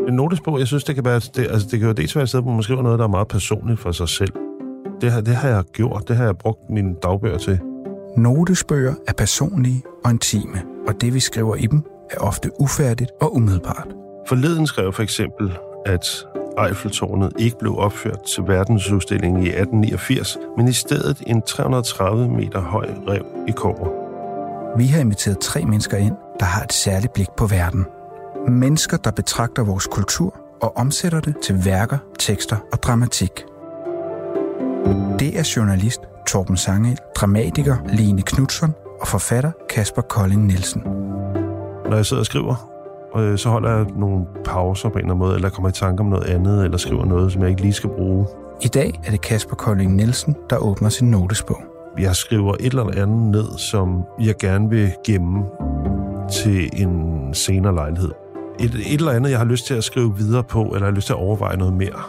En 0.09 0.15
notesbog, 0.15 0.59
jeg 0.59 0.67
synes, 0.67 0.85
det 0.85 0.95
kan 0.95 1.05
være, 1.05 1.21
det, 1.21 1.47
altså, 1.51 1.69
det 1.71 1.79
kan 1.79 1.89
jo 1.89 1.95
dels 1.95 2.17
være 2.17 2.23
et 2.23 2.29
sted, 2.29 2.43
hvor 2.43 2.53
man 2.53 2.62
skriver 2.62 2.83
noget, 2.83 2.99
der 2.99 3.05
er 3.05 3.09
meget 3.09 3.29
personligt 3.29 3.81
for 3.81 3.93
sig 3.93 4.09
selv. 4.09 4.33
Det, 5.01 5.12
har, 5.12 5.21
det 5.21 5.35
har 5.35 5.49
jeg 5.49 5.65
gjort, 5.73 6.09
det 6.09 6.17
har 6.17 6.25
jeg 6.25 6.39
brugt 6.39 6.71
mine 6.71 6.95
dagbøger 7.03 7.39
til. 7.39 7.61
Notesbøger 8.17 8.95
er 9.09 9.12
personlige 9.12 9.83
og 10.05 10.11
intime, 10.11 10.62
og 10.89 11.01
det 11.01 11.15
vi 11.15 11.21
skriver 11.21 11.57
i 11.57 11.67
dem 11.67 11.85
er 12.11 12.18
ofte 12.18 12.50
ufærdigt 12.60 13.10
og 13.20 13.34
umiddelbart. 13.34 13.88
Forleden 14.28 14.66
skrev 14.66 14.92
for 14.92 15.02
eksempel, 15.02 15.59
at 15.87 16.27
Eiffeltårnet 16.66 17.32
ikke 17.38 17.59
blev 17.59 17.78
opført 17.78 18.23
til 18.23 18.42
verdensudstillingen 18.46 19.42
i 19.42 19.48
1889, 19.48 20.38
men 20.56 20.68
i 20.68 20.73
stedet 20.73 21.23
en 21.27 21.42
330 21.42 22.28
meter 22.28 22.60
høj 22.60 22.91
rev 23.09 23.27
i 23.48 23.51
Kåre. 23.51 23.91
Vi 24.77 24.87
har 24.87 25.01
inviteret 25.01 25.38
tre 25.38 25.65
mennesker 25.65 25.96
ind, 25.96 26.15
der 26.41 26.46
har 26.46 26.62
et 26.62 26.73
særligt 26.73 27.12
blik 27.12 27.30
på 27.37 27.46
verden. 27.46 27.87
Mennesker, 28.48 28.96
der 28.96 29.10
betragter 29.10 29.65
vores 29.65 29.87
kultur 29.87 30.37
og 30.62 30.77
omsætter 30.77 31.20
det 31.20 31.34
til 31.42 31.65
værker, 31.65 31.98
tekster 32.18 32.56
og 32.73 32.82
dramatik. 32.82 33.45
Det 35.18 35.38
er 35.38 35.52
journalist 35.56 36.01
Torben 36.27 36.56
Sangel, 36.56 36.98
dramatiker 37.16 37.77
Line 37.92 38.23
Knudsen 38.23 38.74
og 39.01 39.09
forfatter 39.09 39.52
Kasper 39.68 40.02
Kolding 40.02 40.46
Nielsen. 40.46 40.82
Når 41.91 41.97
jeg 41.97 42.07
sidder 42.07 42.21
og 42.21 42.27
skriver, 42.27 42.71
øh, 43.17 43.39
så 43.39 43.49
holder 43.49 43.71
jeg 43.71 43.87
nogle 43.97 44.24
pauser 44.45 44.88
på 44.88 44.93
en 44.93 44.99
eller 44.99 45.10
anden 45.10 45.19
måde, 45.19 45.35
eller 45.35 45.49
kommer 45.49 45.69
i 45.69 45.73
tanke 45.73 46.01
om 46.01 46.07
noget 46.07 46.24
andet, 46.24 46.65
eller 46.65 46.79
skriver 46.79 47.05
noget, 47.05 47.32
som 47.32 47.43
jeg 47.43 47.51
ikke 47.51 47.63
lige 47.63 47.73
skal 47.73 47.91
bruge. 47.91 48.27
I 48.63 48.69
dag 48.69 49.01
er 49.05 49.10
det 49.10 49.21
Kasper 49.21 49.57
Kolding 49.57 49.97
Nielsen, 49.97 50.37
der 50.51 50.57
åbner 50.57 50.88
sin 50.88 51.10
notesbog. 51.10 51.63
Jeg 51.99 52.16
skriver 52.16 52.55
et 52.60 52.66
eller 52.66 53.02
andet 53.02 53.30
ned, 53.30 53.59
som 53.59 54.02
jeg 54.21 54.35
gerne 54.41 54.71
vil 54.71 54.93
gemme 55.07 55.45
til 56.32 56.71
en 56.73 57.35
senere 57.35 57.74
lejlighed. 57.74 58.10
Et, 58.60 58.75
et 58.75 58.95
eller 58.95 59.13
andet, 59.13 59.30
jeg 59.30 59.38
har 59.38 59.47
lyst 59.47 59.66
til 59.66 59.75
at 59.75 59.85
skrive 59.85 60.16
videre 60.16 60.45
på, 60.45 60.63
eller 60.63 60.85
har 60.85 60.95
lyst 60.95 61.07
til 61.07 61.13
at 61.13 61.19
overveje 61.19 61.57
noget 61.57 61.75
mere. 61.75 62.02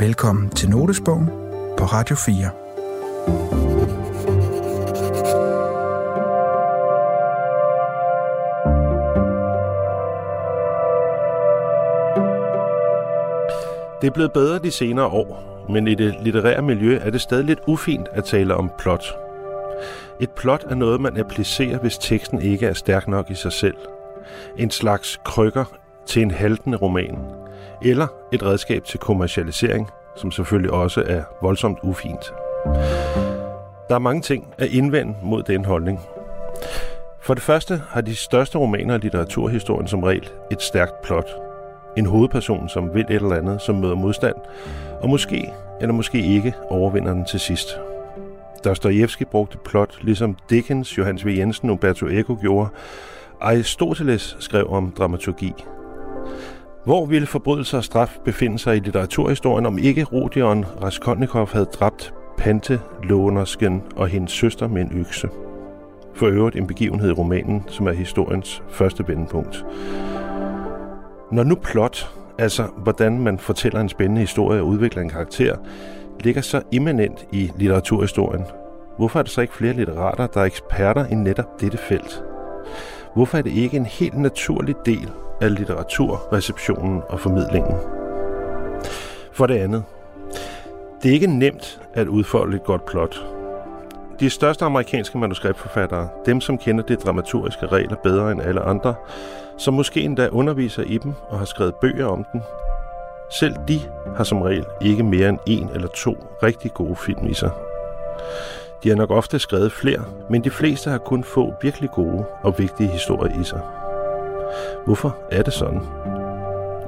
Velkommen 0.00 0.50
til 0.50 0.70
Notesbogen 0.70 1.26
på 1.78 1.84
Radio 1.84 2.16
4. 2.16 3.61
Det 14.02 14.08
er 14.08 14.12
blevet 14.12 14.32
bedre 14.32 14.58
de 14.58 14.70
senere 14.70 15.06
år, 15.06 15.64
men 15.68 15.88
i 15.88 15.94
det 15.94 16.16
litterære 16.22 16.62
miljø 16.62 16.98
er 17.02 17.10
det 17.10 17.20
stadig 17.20 17.44
lidt 17.44 17.58
ufint 17.66 18.08
at 18.12 18.24
tale 18.24 18.54
om 18.54 18.70
plot. 18.78 19.04
Et 20.20 20.30
plot 20.30 20.64
er 20.70 20.74
noget, 20.74 21.00
man 21.00 21.16
applicerer, 21.16 21.78
hvis 21.78 21.98
teksten 21.98 22.42
ikke 22.42 22.66
er 22.66 22.72
stærk 22.72 23.08
nok 23.08 23.30
i 23.30 23.34
sig 23.34 23.52
selv. 23.52 23.74
En 24.58 24.70
slags 24.70 25.20
krykker 25.24 25.64
til 26.06 26.22
en 26.22 26.30
haltende 26.30 26.78
roman. 26.78 27.18
Eller 27.82 28.06
et 28.32 28.42
redskab 28.42 28.84
til 28.84 28.98
kommercialisering, 28.98 29.90
som 30.16 30.30
selvfølgelig 30.30 30.70
også 30.70 31.02
er 31.06 31.22
voldsomt 31.42 31.78
ufint. 31.82 32.32
Der 33.88 33.94
er 33.94 33.98
mange 33.98 34.22
ting 34.22 34.54
at 34.58 34.68
indvende 34.68 35.14
mod 35.22 35.42
den 35.42 35.64
holdning. 35.64 36.00
For 37.20 37.34
det 37.34 37.42
første 37.42 37.82
har 37.88 38.00
de 38.00 38.16
største 38.16 38.58
romaner 38.58 38.94
i 38.94 38.98
litteraturhistorien 38.98 39.88
som 39.88 40.02
regel 40.02 40.28
et 40.50 40.62
stærkt 40.62 41.02
plot. 41.02 41.51
En 41.96 42.06
hovedperson, 42.06 42.68
som 42.68 42.94
vil 42.94 43.06
et 43.10 43.10
eller 43.10 43.36
andet, 43.36 43.62
som 43.62 43.74
møder 43.74 43.94
modstand, 43.94 44.36
og 45.00 45.08
måske 45.08 45.52
eller 45.80 45.94
måske 45.94 46.26
ikke 46.26 46.54
overvinder 46.70 47.12
den 47.12 47.24
til 47.24 47.40
sidst. 47.40 47.78
Dostojevski 48.64 49.24
brugte 49.24 49.58
plot, 49.64 49.98
ligesom 50.02 50.36
Dickens, 50.50 50.98
Johannes 50.98 51.26
V. 51.26 51.28
Jensen 51.28 51.68
og 51.68 51.72
Umberto 51.72 52.06
Eco 52.06 52.36
gjorde. 52.40 52.68
Aristoteles 53.40 54.36
skrev 54.38 54.66
om 54.70 54.92
dramaturgi. 54.98 55.52
Hvor 56.84 57.06
ville 57.06 57.26
forbrydelse 57.26 57.76
og 57.76 57.84
straf 57.84 58.18
befinde 58.24 58.58
sig 58.58 58.76
i 58.76 58.80
litteraturhistorien, 58.80 59.66
om 59.66 59.78
ikke 59.78 60.04
Rodion 60.04 60.64
Raskolnikov 60.82 61.48
havde 61.52 61.64
dræbt 61.64 62.14
Pante, 62.38 62.80
Lånersken 63.02 63.82
og 63.96 64.08
hendes 64.08 64.32
søster 64.32 64.68
med 64.68 64.82
en 64.82 64.92
økse? 64.94 65.28
For 66.14 66.26
øvrigt 66.26 66.56
en 66.56 66.66
begivenhed 66.66 67.10
i 67.10 67.12
romanen, 67.12 67.64
som 67.68 67.86
er 67.86 67.92
historiens 67.92 68.62
første 68.70 69.08
vendepunkt. 69.08 69.64
Når 71.32 71.44
nu 71.44 71.54
plot, 71.54 72.10
altså 72.38 72.62
hvordan 72.76 73.18
man 73.18 73.38
fortæller 73.38 73.80
en 73.80 73.88
spændende 73.88 74.20
historie 74.20 74.60
og 74.60 74.66
udvikler 74.66 75.02
en 75.02 75.08
karakter, 75.08 75.56
ligger 76.20 76.40
så 76.40 76.62
immanent 76.70 77.26
i 77.32 77.50
litteraturhistorien, 77.56 78.44
hvorfor 78.98 79.18
er 79.18 79.22
der 79.22 79.30
så 79.30 79.40
ikke 79.40 79.54
flere 79.54 79.72
litterater, 79.72 80.26
der 80.26 80.40
er 80.40 80.44
eksperter 80.44 81.06
i 81.06 81.14
netop 81.14 81.60
dette 81.60 81.78
felt? 81.78 82.22
Hvorfor 83.14 83.38
er 83.38 83.42
det 83.42 83.52
ikke 83.52 83.76
en 83.76 83.86
helt 83.86 84.18
naturlig 84.18 84.74
del 84.86 85.10
af 85.40 85.54
litteraturreceptionen 85.54 87.02
og 87.08 87.20
formidlingen? 87.20 87.74
For 89.32 89.46
det 89.46 89.54
andet, 89.54 89.84
det 91.02 91.08
er 91.08 91.12
ikke 91.12 91.26
nemt 91.26 91.80
at 91.94 92.08
udfolde 92.08 92.56
et 92.56 92.64
godt 92.64 92.86
plot. 92.86 93.41
De 94.22 94.30
største 94.30 94.64
amerikanske 94.64 95.18
manuskriptforfattere, 95.18 96.08
dem 96.26 96.40
som 96.40 96.58
kender 96.58 96.84
de 96.84 96.96
dramaturgiske 96.96 97.66
regler 97.66 97.96
bedre 97.96 98.32
end 98.32 98.42
alle 98.42 98.60
andre, 98.60 98.94
som 99.58 99.74
måske 99.74 100.00
endda 100.00 100.28
underviser 100.28 100.82
i 100.82 100.98
dem 100.98 101.14
og 101.28 101.38
har 101.38 101.44
skrevet 101.44 101.74
bøger 101.74 102.06
om 102.06 102.26
dem, 102.32 102.40
selv 103.30 103.54
de 103.68 103.80
har 104.16 104.24
som 104.24 104.42
regel 104.42 104.64
ikke 104.80 105.02
mere 105.02 105.28
end 105.28 105.38
en 105.46 105.68
eller 105.74 105.88
to 105.88 106.16
rigtig 106.42 106.74
gode 106.74 106.96
film 106.96 107.26
i 107.26 107.34
sig. 107.34 107.50
De 108.82 108.88
har 108.88 108.96
nok 108.96 109.10
ofte 109.10 109.38
skrevet 109.38 109.72
flere, 109.72 110.04
men 110.30 110.44
de 110.44 110.50
fleste 110.50 110.90
har 110.90 110.98
kun 110.98 111.24
få 111.24 111.54
virkelig 111.62 111.90
gode 111.90 112.24
og 112.42 112.54
vigtige 112.58 112.88
historier 112.88 113.40
i 113.40 113.44
sig. 113.44 113.60
Hvorfor 114.86 115.16
er 115.30 115.42
det 115.42 115.52
sådan? 115.52 115.80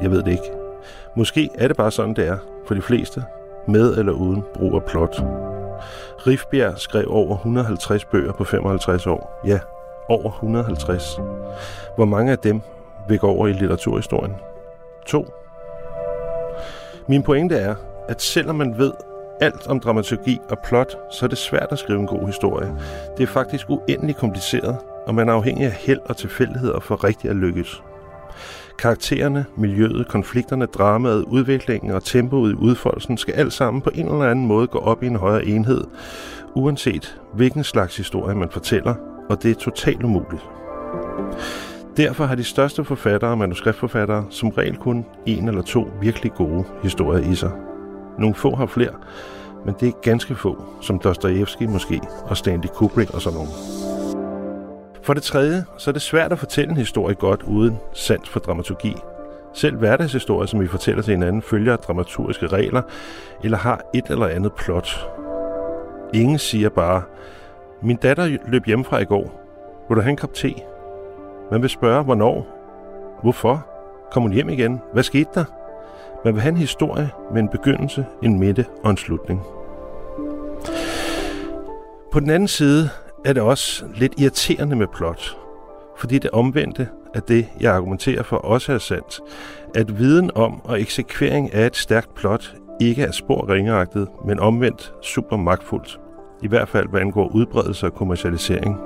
Jeg 0.02 0.10
ved 0.10 0.22
det 0.22 0.30
ikke. 0.30 0.50
Måske 1.16 1.50
er 1.54 1.68
det 1.68 1.76
bare 1.76 1.90
sådan, 1.90 2.14
det 2.14 2.28
er 2.28 2.38
for 2.66 2.74
de 2.74 2.82
fleste, 2.82 3.24
med 3.68 3.96
eller 3.96 4.12
uden 4.12 4.44
brug 4.54 4.74
af 4.74 4.82
plot. 4.82 5.53
Rifbjerg 6.26 6.78
skrev 6.78 7.06
over 7.08 7.36
150 7.36 8.04
bøger 8.04 8.32
på 8.32 8.44
55 8.44 9.06
år. 9.06 9.40
Ja, 9.46 9.58
over 10.08 10.30
150. 10.30 11.20
Hvor 11.96 12.04
mange 12.04 12.32
af 12.32 12.38
dem 12.38 12.60
vil 13.08 13.18
gå 13.18 13.28
over 13.28 13.46
i 13.46 13.52
litteraturhistorien? 13.52 14.34
To. 15.06 15.26
Min 17.08 17.22
pointe 17.22 17.56
er, 17.56 17.74
at 18.08 18.22
selvom 18.22 18.56
man 18.56 18.78
ved 18.78 18.92
alt 19.40 19.66
om 19.66 19.80
dramaturgi 19.80 20.38
og 20.50 20.58
plot, 20.64 20.96
så 21.10 21.26
er 21.26 21.28
det 21.28 21.38
svært 21.38 21.68
at 21.70 21.78
skrive 21.78 22.00
en 22.00 22.06
god 22.06 22.26
historie. 22.26 22.74
Det 23.16 23.22
er 23.22 23.26
faktisk 23.26 23.70
uendelig 23.70 24.16
kompliceret, 24.16 24.76
og 25.06 25.14
man 25.14 25.28
er 25.28 25.32
afhængig 25.32 25.66
af 25.66 25.72
held 25.72 26.00
og 26.04 26.16
tilfældigheder 26.16 26.80
for 26.80 27.04
rigtig 27.04 27.30
at 27.30 27.36
lykkes. 27.36 27.82
Karaktererne, 28.78 29.44
miljøet, 29.56 30.08
konflikterne, 30.08 30.66
dramaet, 30.66 31.24
udviklingen 31.24 31.90
og 31.90 32.04
tempoet 32.04 32.52
i 32.52 32.54
udfoldelsen 32.54 33.18
skal 33.18 33.34
alt 33.34 33.52
sammen 33.52 33.80
på 33.80 33.90
en 33.94 34.06
eller 34.06 34.30
anden 34.30 34.46
måde 34.46 34.66
gå 34.66 34.78
op 34.78 35.02
i 35.02 35.06
en 35.06 35.16
højere 35.16 35.44
enhed, 35.44 35.84
uanset 36.54 37.20
hvilken 37.34 37.64
slags 37.64 37.96
historie 37.96 38.34
man 38.34 38.48
fortæller, 38.50 38.94
og 39.28 39.42
det 39.42 39.50
er 39.50 39.54
totalt 39.54 40.02
umuligt. 40.02 40.42
Derfor 41.96 42.24
har 42.24 42.34
de 42.34 42.44
største 42.44 42.84
forfattere 42.84 43.30
og 43.30 43.38
manuskriptforfattere 43.38 44.24
som 44.30 44.48
regel 44.48 44.76
kun 44.76 45.04
en 45.26 45.48
eller 45.48 45.62
to 45.62 45.88
virkelig 46.00 46.32
gode 46.32 46.64
historier 46.82 47.30
i 47.30 47.34
sig. 47.34 47.50
Nogle 48.18 48.34
få 48.34 48.54
har 48.54 48.66
flere, 48.66 48.92
men 49.64 49.74
det 49.80 49.88
er 49.88 49.92
ganske 50.02 50.34
få, 50.34 50.64
som 50.80 50.98
Dostojevski 50.98 51.66
måske, 51.66 52.00
og 52.24 52.36
Stanley 52.36 52.68
Kubrick 52.68 53.14
og 53.14 53.22
sådan 53.22 53.36
nogle. 53.36 53.50
For 55.04 55.14
det 55.14 55.22
tredje, 55.22 55.64
så 55.78 55.90
er 55.90 55.92
det 55.92 56.02
svært 56.02 56.32
at 56.32 56.38
fortælle 56.38 56.70
en 56.70 56.76
historie 56.76 57.14
godt 57.14 57.42
uden 57.42 57.78
sans 57.92 58.28
for 58.28 58.40
dramaturgi. 58.40 58.96
Selv 59.54 59.76
hverdagshistorier, 59.76 60.46
som 60.46 60.60
vi 60.60 60.66
fortæller 60.66 61.02
til 61.02 61.14
hinanden, 61.14 61.42
følger 61.42 61.76
dramaturgiske 61.76 62.46
regler 62.46 62.82
eller 63.42 63.58
har 63.58 63.80
et 63.94 64.04
eller 64.06 64.26
andet 64.26 64.52
plot. 64.52 65.08
Ingen 66.14 66.38
siger 66.38 66.68
bare, 66.68 67.02
min 67.82 67.96
datter 67.96 68.36
løb 68.48 68.64
hjemmefra 68.64 68.98
i 68.98 69.04
går. 69.04 69.40
Vil 69.88 69.96
du 69.96 70.00
have 70.00 70.10
en 70.10 70.16
kop 70.16 70.34
te? 70.34 70.54
Man 71.50 71.62
vil 71.62 71.70
spørge, 71.70 72.04
hvornår? 72.04 72.46
Hvorfor? 73.22 73.66
Kom 74.12 74.22
hun 74.22 74.32
hjem 74.32 74.48
igen? 74.48 74.80
Hvad 74.92 75.02
skete 75.02 75.30
der? 75.34 75.44
Man 76.24 76.34
vil 76.34 76.42
have 76.42 76.52
en 76.52 76.58
historie 76.58 77.10
med 77.32 77.42
en 77.42 77.48
begyndelse, 77.48 78.06
en 78.22 78.38
midte 78.38 78.66
og 78.84 78.90
en 78.90 78.96
slutning. 78.96 79.42
På 82.12 82.20
den 82.20 82.30
anden 82.30 82.48
side 82.48 82.90
er 83.24 83.32
det 83.32 83.42
også 83.42 83.84
lidt 83.94 84.14
irriterende 84.18 84.76
med 84.76 84.86
plot, 84.96 85.36
fordi 85.98 86.18
det 86.18 86.30
omvendte 86.30 86.88
af 87.14 87.22
det, 87.22 87.46
jeg 87.60 87.74
argumenterer 87.74 88.22
for, 88.22 88.36
også 88.36 88.72
er 88.72 88.78
sandt, 88.78 89.20
at 89.74 89.98
viden 89.98 90.30
om 90.34 90.64
og 90.64 90.80
eksekvering 90.80 91.54
af 91.54 91.66
et 91.66 91.76
stærkt 91.76 92.14
plot 92.14 92.54
ikke 92.80 93.02
er 93.02 93.12
spor 93.12 93.48
ringeagtet, 93.48 94.08
men 94.24 94.40
omvendt 94.40 94.92
super 95.02 95.36
magtfuldt. 95.36 96.00
I 96.42 96.48
hvert 96.48 96.68
fald, 96.68 96.88
hvad 96.88 97.00
angår 97.00 97.28
udbredelse 97.34 97.86
og 97.86 97.94
kommercialisering. 97.94 98.76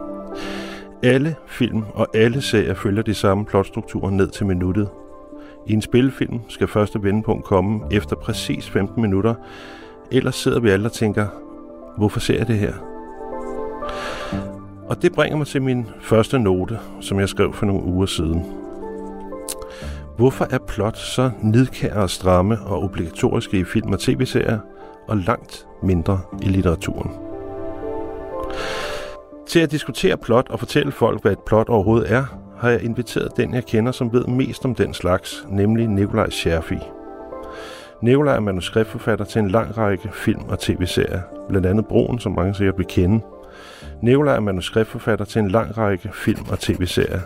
Alle 1.02 1.36
film 1.46 1.84
og 1.94 2.06
alle 2.14 2.42
serier 2.42 2.74
følger 2.74 3.02
de 3.02 3.14
samme 3.14 3.44
plotstrukturer 3.44 4.10
ned 4.10 4.28
til 4.28 4.46
minuttet. 4.46 4.88
I 5.66 5.72
en 5.72 5.82
spillefilm 5.82 6.40
skal 6.48 6.68
første 6.68 7.02
vendepunkt 7.02 7.44
komme 7.44 7.80
efter 7.90 8.16
præcis 8.16 8.70
15 8.70 9.02
minutter, 9.02 9.34
ellers 10.12 10.34
sidder 10.34 10.60
vi 10.60 10.70
alle 10.70 10.86
og 10.86 10.92
tænker, 10.92 11.26
hvorfor 11.96 12.20
ser 12.20 12.38
jeg 12.38 12.48
det 12.48 12.58
her? 12.58 12.72
Og 14.88 15.02
det 15.02 15.12
bringer 15.12 15.36
mig 15.36 15.46
til 15.46 15.62
min 15.62 15.86
første 16.00 16.38
note, 16.38 16.78
som 17.00 17.20
jeg 17.20 17.28
skrev 17.28 17.52
for 17.52 17.66
nogle 17.66 17.84
uger 17.84 18.06
siden. 18.06 18.46
Hvorfor 20.16 20.46
er 20.50 20.58
plot 20.58 20.98
så 20.98 21.30
nidkære 21.42 22.02
og 22.02 22.10
stramme 22.10 22.58
og 22.66 22.82
obligatoriske 22.82 23.58
i 23.58 23.64
film 23.64 23.92
og 23.92 24.00
tv-serier, 24.00 24.58
og 25.08 25.16
langt 25.16 25.66
mindre 25.82 26.20
i 26.42 26.48
litteraturen? 26.48 27.10
Til 29.46 29.60
at 29.60 29.70
diskutere 29.70 30.16
plot 30.16 30.46
og 30.50 30.58
fortælle 30.58 30.92
folk, 30.92 31.22
hvad 31.22 31.32
et 31.32 31.38
plot 31.46 31.68
overhovedet 31.68 32.12
er, 32.12 32.24
har 32.58 32.70
jeg 32.70 32.82
inviteret 32.82 33.36
den, 33.36 33.54
jeg 33.54 33.64
kender, 33.64 33.92
som 33.92 34.12
ved 34.12 34.24
mest 34.24 34.64
om 34.64 34.74
den 34.74 34.94
slags, 34.94 35.46
nemlig 35.48 35.86
Nikolaj 35.86 36.30
Scherfi. 36.30 36.78
Nikolaj 38.02 38.36
er 38.36 38.40
manuskriptforfatter 38.40 39.24
til 39.24 39.38
en 39.38 39.50
lang 39.50 39.78
række 39.78 40.08
film 40.12 40.42
og 40.48 40.58
tv-serier, 40.58 41.20
blandt 41.48 41.66
andet 41.66 41.86
Broen, 41.86 42.18
som 42.18 42.32
mange 42.32 42.54
sikkert 42.54 42.78
vil 42.78 42.86
kende. 42.86 43.20
Nikolaj 44.02 44.36
er 44.36 44.40
manuskriptforfatter 44.40 45.24
til 45.24 45.38
en 45.38 45.50
lang 45.50 45.78
række 45.78 46.10
film 46.12 46.44
og 46.50 46.58
tv-serier. 46.58 47.20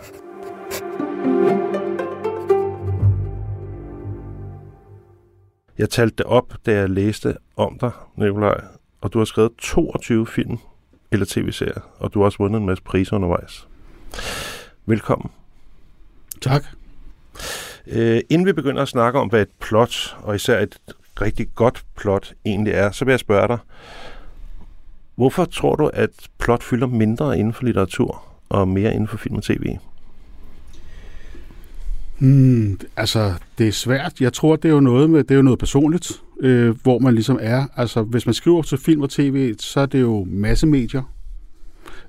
Jeg 5.77 5.89
talte 5.89 6.15
det 6.15 6.25
op, 6.25 6.53
da 6.65 6.73
jeg 6.73 6.89
læste 6.89 7.37
om 7.57 7.77
dig, 7.81 7.91
Nikolaj, 8.15 8.61
og 9.01 9.13
du 9.13 9.17
har 9.17 9.25
skrevet 9.25 9.51
22 9.57 10.27
film 10.27 10.57
eller 11.11 11.25
tv-serier, 11.29 11.81
og 11.97 12.13
du 12.13 12.19
har 12.19 12.25
også 12.25 12.37
vundet 12.37 12.59
en 12.59 12.65
masse 12.65 12.83
priser 12.83 13.15
undervejs. 13.15 13.67
Velkommen. 14.85 15.31
Tak. 16.41 16.63
Øh, 17.87 18.21
inden 18.29 18.47
vi 18.47 18.53
begynder 18.53 18.81
at 18.81 18.87
snakke 18.87 19.19
om, 19.19 19.27
hvad 19.27 19.41
et 19.41 19.49
plot, 19.61 20.17
og 20.21 20.35
især 20.35 20.59
et 20.59 20.79
rigtig 21.21 21.47
godt 21.55 21.85
plot 21.97 22.33
egentlig 22.45 22.73
er, 22.73 22.91
så 22.91 23.05
vil 23.05 23.11
jeg 23.11 23.19
spørge 23.19 23.47
dig, 23.47 23.57
hvorfor 25.15 25.45
tror 25.45 25.75
du, 25.75 25.87
at 25.93 26.09
plot 26.39 26.63
fylder 26.63 26.87
mindre 26.87 27.39
inden 27.39 27.53
for 27.53 27.63
litteratur 27.63 28.23
og 28.49 28.67
mere 28.67 28.93
inden 28.93 29.07
for 29.07 29.17
film 29.17 29.35
og 29.35 29.43
tv? 29.43 29.77
Hmm, 32.19 32.79
altså, 32.97 33.33
det 33.57 33.67
er 33.67 33.71
svært. 33.71 34.21
Jeg 34.21 34.33
tror, 34.33 34.55
det 34.55 34.69
er 34.69 34.73
jo 34.73 34.79
noget, 34.79 35.09
med, 35.09 35.23
det 35.23 35.31
er 35.31 35.35
jo 35.35 35.41
noget 35.41 35.59
personligt, 35.59 36.21
øh, 36.39 36.75
hvor 36.83 36.99
man 36.99 37.13
ligesom 37.13 37.39
er. 37.41 37.65
Altså, 37.75 38.01
hvis 38.01 38.25
man 38.25 38.33
skriver 38.33 38.61
til 38.61 38.77
film 38.77 39.01
og 39.01 39.09
tv, 39.09 39.55
så 39.59 39.79
er 39.79 39.85
det 39.85 40.01
jo 40.01 40.27
massemedier. 40.29 41.01
medier. 41.01 41.22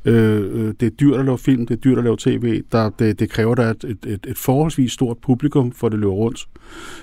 Øh, 0.04 0.66
øh, 0.66 0.74
det 0.80 0.86
er 0.86 0.90
dyrt 0.90 1.18
at 1.18 1.24
lave 1.24 1.38
film, 1.38 1.66
det 1.66 1.74
er 1.74 1.80
dyrt 1.80 1.98
at 1.98 2.04
lave 2.04 2.16
tv. 2.18 2.62
Der, 2.72 2.90
det, 2.90 3.18
det 3.18 3.30
kræver 3.30 3.54
der 3.54 3.70
et, 3.70 3.84
et, 4.06 4.26
et 4.28 4.38
forholdsvis 4.38 4.92
stort 4.92 5.18
publikum, 5.18 5.72
for 5.72 5.88
det 5.88 5.98
løber 5.98 6.12
rundt. 6.12 6.48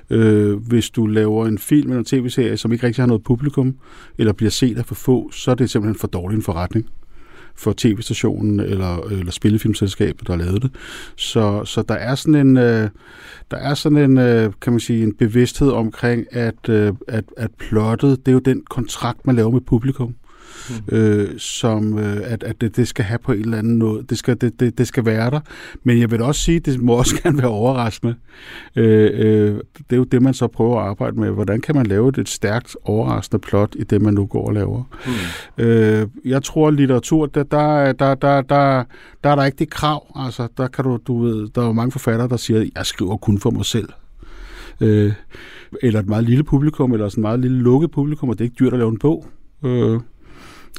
Øh, 0.10 0.56
hvis 0.56 0.90
du 0.90 1.06
laver 1.06 1.48
en 1.48 1.58
film 1.58 1.90
eller 1.90 2.00
en 2.00 2.06
tv-serie, 2.06 2.58
som 2.58 2.72
ikke 2.72 2.88
rigtig 2.88 3.02
har 3.02 3.08
noget 3.08 3.24
publikum, 3.24 3.76
eller 4.18 4.34
bliver 4.34 4.50
set 4.50 4.78
af 4.78 4.86
for 4.86 4.96
få, 4.96 5.32
så 5.32 5.52
er 5.52 5.56
det 5.56 5.70
simpelthen 5.70 6.00
for 6.00 6.08
dårlig 6.08 6.36
en 6.36 6.44
forretning 6.44 6.86
for 7.56 7.74
tv-stationen 7.78 8.60
eller, 8.60 8.98
eller 8.98 9.32
spillefilmselskabet, 9.32 10.28
der 10.28 10.36
lavede 10.36 10.60
det. 10.60 10.72
Så, 11.16 11.66
så 11.66 11.82
der 11.82 11.96
er 11.96 12.16
sådan 12.16 12.48
en, 12.48 12.58
øh, 12.58 12.90
der 13.52 13.58
er 13.58 13.74
sådan 13.74 13.98
en, 13.98 14.18
øh, 14.18 14.54
kan 14.62 14.74
man 14.74 14.80
sige, 14.80 15.04
en 15.04 15.14
bevidsthed 15.14 15.72
omkring, 15.72 16.26
at, 16.32 16.70
øh, 16.70 16.94
at, 17.08 17.24
at 17.38 17.52
plottet, 17.60 18.26
det 18.26 18.28
er 18.28 18.34
jo 18.34 18.40
den 18.40 18.62
kontrakt, 18.70 19.28
man 19.28 19.36
laver 19.36 19.52
med 19.52 19.62
publikum 19.62 20.16
mm. 20.70 20.96
øh, 20.98 21.40
som 21.40 22.00
øh, 22.00 22.18
at, 22.24 22.44
at 22.44 22.62
det, 22.62 22.76
det 22.76 22.88
skal 22.88 23.06
have 23.06 23.20
på 23.20 23.32
en 23.32 23.40
eller 23.40 23.58
anden 23.58 23.78
noget. 23.78 24.10
Det 24.10 24.18
skal, 24.18 24.42
det, 24.42 24.60
det, 24.60 24.78
det 24.78 24.88
skal 24.88 25.06
være 25.06 25.32
der. 25.32 25.40
Men 25.84 26.00
jeg 26.00 26.12
vil 26.12 26.22
også 26.22 26.42
sige, 26.42 26.58
at 26.58 26.66
det 26.66 26.82
må 26.82 26.94
også 26.94 27.16
gerne 27.24 27.38
være 27.38 27.48
overraskende. 27.48 28.16
Øh, 28.76 29.12
øh, 29.14 29.56
det 29.78 29.94
er 29.94 29.98
jo 29.98 30.04
det, 30.04 30.22
man 30.22 30.34
så 30.34 30.48
prøver 30.48 30.80
at 30.80 30.88
arbejde 30.88 31.20
med. 31.20 31.30
Hvordan 31.30 31.62
kan 31.62 31.76
man 31.76 31.86
lave 31.86 32.10
et, 32.10 32.18
et 32.18 32.30
stærkt, 32.30 32.78
overraskende 32.84 33.40
plot 33.40 33.76
i 33.76 33.84
det, 33.84 34.02
man 34.02 34.14
nu 34.14 34.26
går 34.26 34.48
og 34.48 34.54
laver? 34.54 34.84
Mm. 35.58 35.64
Øh, 35.64 36.08
jeg 36.26 36.44
tror, 36.44 36.68
at 36.68 36.74
litteratur, 36.74 37.26
der, 37.26 37.44
der, 37.44 37.94
der, 37.94 38.16
der, 38.16 38.42
der, 38.42 38.84
der 39.24 39.30
er 39.30 39.36
der 39.36 39.44
ikke 39.44 39.60
det 39.60 39.70
krav. 39.70 40.12
Altså, 40.16 40.48
der 40.58 40.68
kan 40.68 40.86
du, 40.86 41.00
du 41.08 41.22
ved, 41.22 41.50
der 41.56 41.62
er 41.62 41.66
jo 41.66 41.74
mange 41.74 41.92
forfattere, 41.92 42.30
der 42.30 42.38
siger, 42.38 42.62
at 42.62 42.70
jeg 42.76 42.86
skriver 42.86 43.18
kun 43.18 43.40
for 43.40 43.50
mig 43.50 43.66
selv. 43.66 43.90
Øh, 44.82 45.14
eller 45.82 46.00
et 46.00 46.08
meget 46.08 46.24
lille 46.24 46.44
publikum, 46.44 46.94
eller 46.94 47.10
sådan 47.10 47.22
et 47.22 47.22
meget 47.22 47.40
lille 47.40 47.58
lukket 47.58 47.92
publikum, 47.92 48.30
og 48.30 48.38
det 48.38 48.42
er 48.42 48.46
ikke 48.46 48.60
dyrt 48.60 48.74
at 48.74 48.80
lave 48.80 48.92
en 48.92 49.00
bog. 49.00 49.26
Øh, 49.66 50.00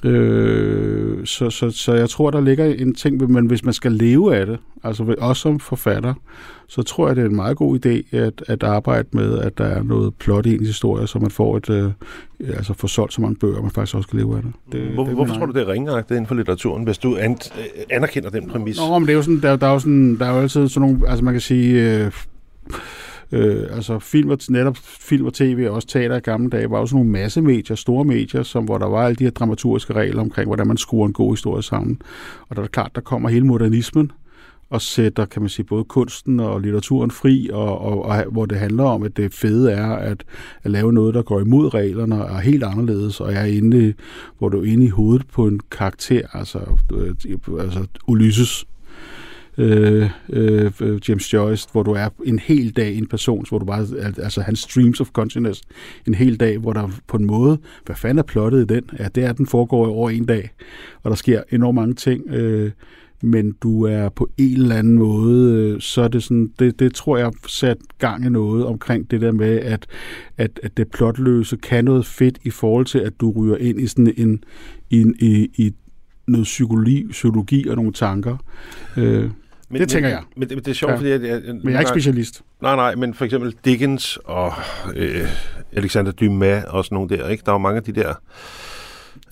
Øh, 0.05 1.27
så, 1.27 1.51
så, 1.51 1.71
så 1.71 1.95
jeg 1.95 2.11
tror, 2.11 2.31
der 2.31 2.41
ligger 2.41 2.65
en 2.65 2.95
ting, 2.95 3.31
men 3.31 3.47
hvis 3.47 3.65
man 3.65 3.75
skal 3.75 3.93
leve 3.93 4.37
af 4.37 4.47
det, 4.47 4.59
altså 4.85 5.15
også 5.19 5.43
som 5.43 5.61
forfatter, 5.61 6.15
så 6.69 6.83
tror 6.83 7.07
jeg, 7.07 7.17
det 7.17 7.25
er 7.25 7.29
en 7.29 7.37
meget 7.37 7.57
god 7.57 7.87
idé 7.87 8.17
at, 8.17 8.45
at 8.49 8.63
arbejde 8.63 9.09
med, 9.13 9.39
at 9.39 9.59
der 9.59 9.65
er 9.65 9.83
noget 9.83 10.15
plot 10.15 10.47
i 10.47 10.55
ens 10.55 10.67
historie, 10.67 11.07
så 11.07 11.19
man 11.19 11.31
får 11.31 11.57
et, 11.57 11.71
øh, 11.71 11.91
altså 12.41 12.75
får 12.75 12.89
solgt 12.89 13.13
så 13.13 13.21
mange 13.21 13.37
bøger, 13.37 13.63
man 13.63 13.71
faktisk 13.71 13.97
også 13.97 14.09
kan 14.09 14.19
leve 14.19 14.37
af 14.37 14.43
det. 14.43 14.53
det 14.73 14.95
Hvor, 14.95 15.05
det 15.05 15.15
hvorfor 15.15 15.35
tror 15.35 15.47
du, 15.47 15.53
det 15.53 15.63
er 15.63 15.73
ringeagtigt 15.73 16.11
inden 16.11 16.27
for 16.27 16.35
litteraturen, 16.35 16.85
hvis 16.85 16.99
du 16.99 17.17
an, 17.17 17.39
anerkender 17.91 18.31
den 18.31 18.51
præmis? 18.51 18.79
Nå, 18.79 18.99
men 18.99 19.07
det 19.07 19.13
er 19.13 19.17
jo 19.17 19.23
sådan, 19.23 19.41
der, 19.43 19.57
der 19.57 19.67
er 19.67 19.73
jo 19.73 19.79
sådan, 19.79 20.19
der 20.19 20.27
er 20.27 20.35
jo 20.35 20.41
altid 20.41 20.69
sådan 20.69 20.89
nogle, 20.89 21.09
altså 21.09 21.25
man 21.25 21.35
kan 21.35 21.41
sige, 21.41 21.97
øh, 22.05 22.11
Øh, 23.33 23.67
altså 23.71 23.99
film 23.99 24.31
og, 24.31 24.39
netop 24.49 24.77
film 24.83 25.27
og 25.27 25.35
tv 25.35 25.67
og 25.69 25.75
også 25.75 25.89
teater 25.89 26.17
i 26.17 26.21
gamle 26.21 26.51
dage 26.51 26.71
var 26.71 26.79
også 26.79 26.97
nogle 26.97 27.11
masse 27.11 27.43
medier, 27.43 27.77
store 27.77 28.05
medier, 28.05 28.43
som, 28.43 28.65
hvor 28.65 28.79
der 28.79 28.87
var 28.87 29.07
alle 29.07 29.17
de 29.17 29.25
her 29.25 29.31
dramaturgiske 29.31 29.93
regler 29.93 30.21
omkring, 30.21 30.47
hvordan 30.47 30.67
man 30.67 30.77
skruer 30.77 31.07
en 31.07 31.13
god 31.13 31.33
historie 31.33 31.63
sammen. 31.63 32.03
Og 32.49 32.57
der 32.57 32.63
er 32.63 32.67
klart, 32.67 32.91
der 32.95 33.01
kommer 33.01 33.29
hele 33.29 33.47
modernismen, 33.47 34.13
og 34.73 34.83
sætter, 34.83 35.25
kan 35.25 35.43
man 35.43 35.49
sige, 35.49 35.67
både 35.67 35.85
kunsten 35.85 36.41
og 36.41 36.61
litteraturen 36.61 37.11
fri, 37.11 37.51
og, 37.53 37.79
og, 37.79 38.05
og 38.05 38.25
hvor 38.33 38.47
det 38.47 38.59
handler 38.59 38.85
om, 38.85 39.03
at 39.03 39.17
det 39.17 39.35
fede 39.35 39.73
er 39.73 39.87
at, 39.87 40.25
at 40.63 40.71
lave 40.71 40.93
noget, 40.93 41.15
der 41.15 41.23
går 41.23 41.41
imod 41.41 41.75
reglerne 41.75 42.25
og 42.25 42.37
er 42.37 42.41
helt 42.41 42.65
anderledes, 42.65 43.21
og 43.21 43.33
er 43.33 43.45
inde, 43.45 43.95
hvor 44.39 44.49
du 44.49 44.61
er 44.61 44.65
inde 44.65 44.85
i 44.85 44.89
hovedet 44.89 45.27
på 45.33 45.47
en 45.47 45.61
karakter, 45.71 46.23
altså, 46.33 46.59
altså 47.61 47.87
Ulysses, 48.07 48.67
øh, 49.59 50.11
øh, 50.33 50.71
James 51.09 51.33
Joyce, 51.33 51.69
hvor 51.73 51.83
du 51.83 51.93
er 51.93 52.09
en 52.25 52.39
hel 52.39 52.71
dag 52.71 52.95
en 52.95 53.07
person, 53.07 53.45
hvor 53.49 53.59
du 53.59 53.65
bare, 53.65 53.87
altså 54.19 54.41
hans 54.41 54.59
streams 54.59 55.01
of 55.01 55.09
consciousness, 55.09 55.63
en 56.07 56.15
hel 56.15 56.41
dag, 56.41 56.59
hvor 56.59 56.73
der 56.73 56.89
på 57.07 57.17
en 57.17 57.27
måde, 57.27 57.59
hvad 57.87 57.97
fanden 57.97 58.19
er 58.19 58.23
plottet 58.23 58.71
i 58.71 58.75
den? 58.75 58.83
Ja, 58.99 59.09
det 59.15 59.25
er, 59.25 59.31
at 59.31 59.39
den 59.39 59.47
foregår 59.47 59.87
over 59.87 60.11
en 60.11 60.27
dag, 60.27 60.51
og 61.03 61.11
der 61.11 61.17
sker 61.17 61.43
enormt 61.51 61.75
mange 61.75 61.95
ting, 61.95 62.31
øh, 62.31 62.71
men 63.25 63.53
du 63.63 63.83
er 63.83 64.09
på 64.09 64.31
en 64.39 64.61
eller 64.61 64.77
anden 64.77 64.99
måde, 64.99 65.55
øh, 65.55 65.81
så 65.81 66.03
er 66.03 66.09
det 66.09 66.23
sådan, 66.23 66.53
det, 66.59 66.79
det 66.79 66.95
tror 66.95 67.17
jeg 67.17 67.33
sat 67.47 67.77
gang 67.99 68.27
i 68.27 68.29
noget 68.29 68.67
omkring 68.67 69.11
det 69.11 69.21
der 69.21 69.33
med, 69.33 69.59
at, 69.59 69.87
at, 70.37 70.61
at 70.63 70.77
det 70.77 70.91
plotløse 70.91 71.57
kan 71.57 71.85
noget 71.85 72.07
fedt 72.07 72.39
i 72.45 72.51
forhold 72.51 72.87
til, 72.87 72.99
at 72.99 73.13
du 73.21 73.31
ryger 73.31 73.57
ind 73.57 73.81
i 73.81 73.87
sådan 73.87 74.15
en, 74.17 74.45
i, 74.91 75.05
i, 75.21 75.51
i 75.57 75.73
noget 76.27 76.45
psykologi, 76.45 77.07
psykologi 77.11 77.69
og 77.69 77.77
nogle 77.77 77.93
tanker. 77.93 78.37
Øh, 78.97 79.31
men, 79.73 79.81
det 79.81 79.89
tænker 79.89 80.09
men, 80.09 80.15
jeg. 80.15 80.23
Men, 80.37 80.49
men 80.49 80.59
det 80.59 80.69
er 80.69 80.75
sjovt, 80.75 80.93
ja. 80.93 80.97
fordi... 80.97 81.11
Jeg, 81.11 81.23
jeg, 81.23 81.41
men 81.45 81.61
jeg 81.65 81.75
er 81.75 81.79
ikke 81.79 81.89
specialist. 81.89 82.43
Nej, 82.63 82.77
nej, 82.77 82.95
men 82.95 83.15
for 83.15 83.25
eksempel 83.25 83.55
Dickens 83.65 84.19
og 84.25 84.53
øh, 84.97 85.27
Alexander 85.73 86.13
Dumas 86.13 86.65
og 86.65 86.85
sådan 86.85 86.97
nogle 86.97 87.17
der, 87.17 87.29
ikke? 87.29 87.43
Der 87.47 87.53
var 87.53 87.59
mange 87.59 87.77
af 87.77 87.83
de 87.83 87.93
der... 87.93 88.15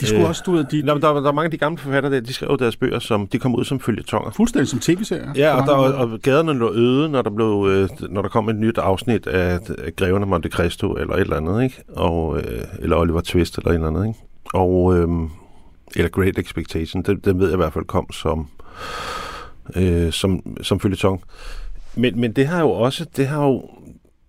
De 0.00 0.06
skulle 0.06 0.22
øh, 0.22 0.28
også, 0.28 0.42
du 0.46 0.52
ved, 0.52 0.64
de, 0.64 0.82
der, 0.82 0.94
der, 0.94 1.12
der 1.12 1.28
er 1.28 1.32
mange 1.32 1.44
af 1.44 1.50
de 1.50 1.58
gamle 1.58 1.78
forfattere 1.78 2.12
der, 2.12 2.20
de 2.20 2.32
skrev 2.32 2.58
deres 2.58 2.76
bøger, 2.76 2.98
som 2.98 3.26
de 3.26 3.38
kom 3.38 3.54
ud 3.54 3.64
som 3.64 3.80
tonger. 4.06 4.30
Fuldstændig 4.30 4.68
som 4.68 4.78
tv-serier. 4.78 5.32
Ja, 5.36 5.60
og, 5.60 5.66
der, 5.66 5.72
og, 5.72 6.10
og 6.12 6.20
gaderne 6.22 6.52
lå 6.52 6.74
øde, 6.74 7.08
når 7.08 7.22
der, 7.22 7.30
blev, 7.30 7.68
øh, 7.70 7.88
når 8.10 8.22
der 8.22 8.28
kom 8.28 8.48
et 8.48 8.56
nyt 8.56 8.78
afsnit 8.78 9.26
af, 9.26 9.58
af 9.78 9.96
Greverne 9.96 10.26
Monte 10.26 10.48
Cristo, 10.48 10.92
eller 10.92 11.14
et 11.14 11.20
eller 11.20 11.36
andet, 11.36 11.62
ikke? 11.62 11.82
Og, 11.88 12.38
øh, 12.38 12.64
eller 12.78 12.96
Oliver 12.96 13.20
Twist, 13.20 13.58
eller 13.58 13.70
et 13.70 13.74
eller 13.74 13.88
andet, 13.88 14.06
ikke? 14.06 14.18
Og, 14.54 14.98
øh, 14.98 15.08
eller 15.96 16.10
Great 16.10 16.38
Expectation, 16.38 17.02
den, 17.02 17.20
den 17.24 17.38
ved 17.38 17.46
jeg 17.46 17.54
i 17.54 17.56
hvert 17.56 17.72
fald 17.72 17.84
kom 17.84 18.12
som 18.12 18.48
øh, 19.76 20.12
som, 20.12 20.56
som 20.62 20.80
følgetong. 20.80 21.22
Men, 21.94 22.20
men 22.20 22.32
det 22.32 22.46
har 22.46 22.60
jo 22.60 22.70
også, 22.70 23.06
det 23.16 23.28
har 23.28 23.46
jo, 23.46 23.70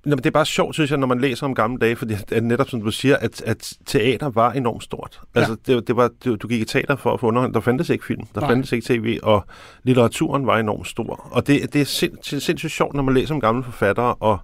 Nå, 0.05 0.15
det 0.15 0.25
er 0.25 0.31
bare 0.31 0.45
sjovt, 0.45 0.75
synes 0.75 0.91
jeg, 0.91 0.99
når 0.99 1.07
man 1.07 1.21
læser 1.21 1.45
om 1.45 1.55
gamle 1.55 1.79
dage, 1.79 1.95
fordi 1.95 2.15
at 2.31 2.43
netop 2.43 2.69
som 2.69 2.81
du 2.81 2.91
siger, 2.91 3.17
at, 3.17 3.41
at 3.41 3.73
teater 3.85 4.29
var 4.29 4.51
enormt 4.51 4.83
stort. 4.83 5.19
Ja. 5.35 5.39
Altså, 5.39 5.55
det, 5.67 5.87
det 5.87 5.95
var, 5.95 6.09
det, 6.23 6.41
du 6.41 6.47
gik 6.47 6.61
i 6.61 6.65
teater 6.65 6.95
for 6.95 7.13
at 7.13 7.19
få 7.19 7.27
underhold. 7.27 7.53
Der 7.53 7.59
fandtes 7.59 7.89
ikke 7.89 8.05
film, 8.05 8.21
der 8.35 8.41
Nej. 8.41 8.49
fandtes 8.49 8.71
ikke 8.71 8.85
tv, 8.85 9.19
og 9.23 9.45
litteraturen 9.83 10.45
var 10.45 10.57
enormt 10.57 10.87
stor. 10.87 11.27
Og 11.31 11.47
det, 11.47 11.73
det 11.73 11.81
er 11.81 11.85
sind, 11.85 12.17
sindssygt 12.21 12.71
sjovt, 12.71 12.93
når 12.93 13.03
man 13.03 13.13
læser 13.13 13.35
om 13.35 13.41
gamle 13.41 13.63
forfattere, 13.63 14.15
og 14.15 14.39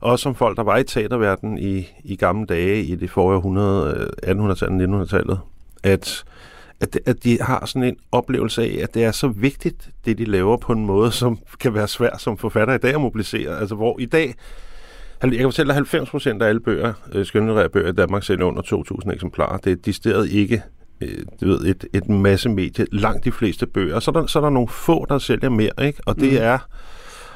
også 0.00 0.22
som 0.22 0.34
folk, 0.34 0.56
der 0.56 0.62
var 0.62 0.76
i 0.78 0.84
teaterverdenen 0.84 1.58
i, 1.58 1.88
i 2.04 2.16
gamle 2.16 2.46
dage, 2.46 2.84
i 2.84 2.94
det 2.94 3.10
forrige 3.10 3.36
århundrede, 3.36 4.10
1800-tallet, 4.26 4.88
1900-tallet, 4.88 5.40
at 5.82 6.24
at, 6.82 6.98
at 7.06 7.24
de 7.24 7.38
har 7.40 7.66
sådan 7.66 7.88
en 7.88 7.96
oplevelse 8.12 8.62
af, 8.62 8.78
at 8.82 8.94
det 8.94 9.04
er 9.04 9.12
så 9.12 9.28
vigtigt, 9.28 9.90
det 10.04 10.18
de 10.18 10.24
laver 10.24 10.56
på 10.56 10.72
en 10.72 10.86
måde, 10.86 11.12
som 11.12 11.38
kan 11.60 11.74
være 11.74 11.88
svært 11.88 12.20
som 12.20 12.38
forfatter 12.38 12.74
i 12.74 12.78
dag 12.78 12.94
at 12.94 13.00
mobilisere. 13.00 13.58
Altså 13.58 13.74
hvor 13.74 14.00
i 14.00 14.06
dag, 14.06 14.34
jeg 15.22 15.30
kan 15.32 15.42
fortælle 15.42 15.68
dig, 15.68 15.74
90 15.74 16.10
procent 16.10 16.42
af 16.42 16.48
alle 16.48 16.60
bøger, 16.60 16.92
øh, 17.12 17.26
skønlitterære 17.26 17.68
bøger 17.68 17.88
i 17.88 17.92
Danmark 17.92 18.24
sælger 18.24 18.44
under 18.44 18.62
2.000 18.62 19.12
eksemplarer. 19.12 19.56
Det 19.56 19.72
er 19.72 19.76
distilleret 19.76 20.30
ikke 20.30 20.62
øh, 21.00 21.24
du 21.40 21.46
ved, 21.46 21.60
et, 21.60 21.84
et 21.92 22.08
masse 22.08 22.48
medie, 22.48 22.86
langt 22.92 23.24
de 23.24 23.32
fleste 23.32 23.66
bøger. 23.66 24.00
Så 24.00 24.10
er, 24.10 24.12
der, 24.12 24.26
så 24.26 24.38
er 24.38 24.42
der 24.42 24.50
nogle 24.50 24.68
få, 24.68 25.06
der 25.08 25.18
sælger 25.18 25.48
mere, 25.48 25.86
ikke? 25.86 26.00
Og 26.06 26.16
det 26.16 26.32
mm. 26.32 26.38
er, 26.40 26.58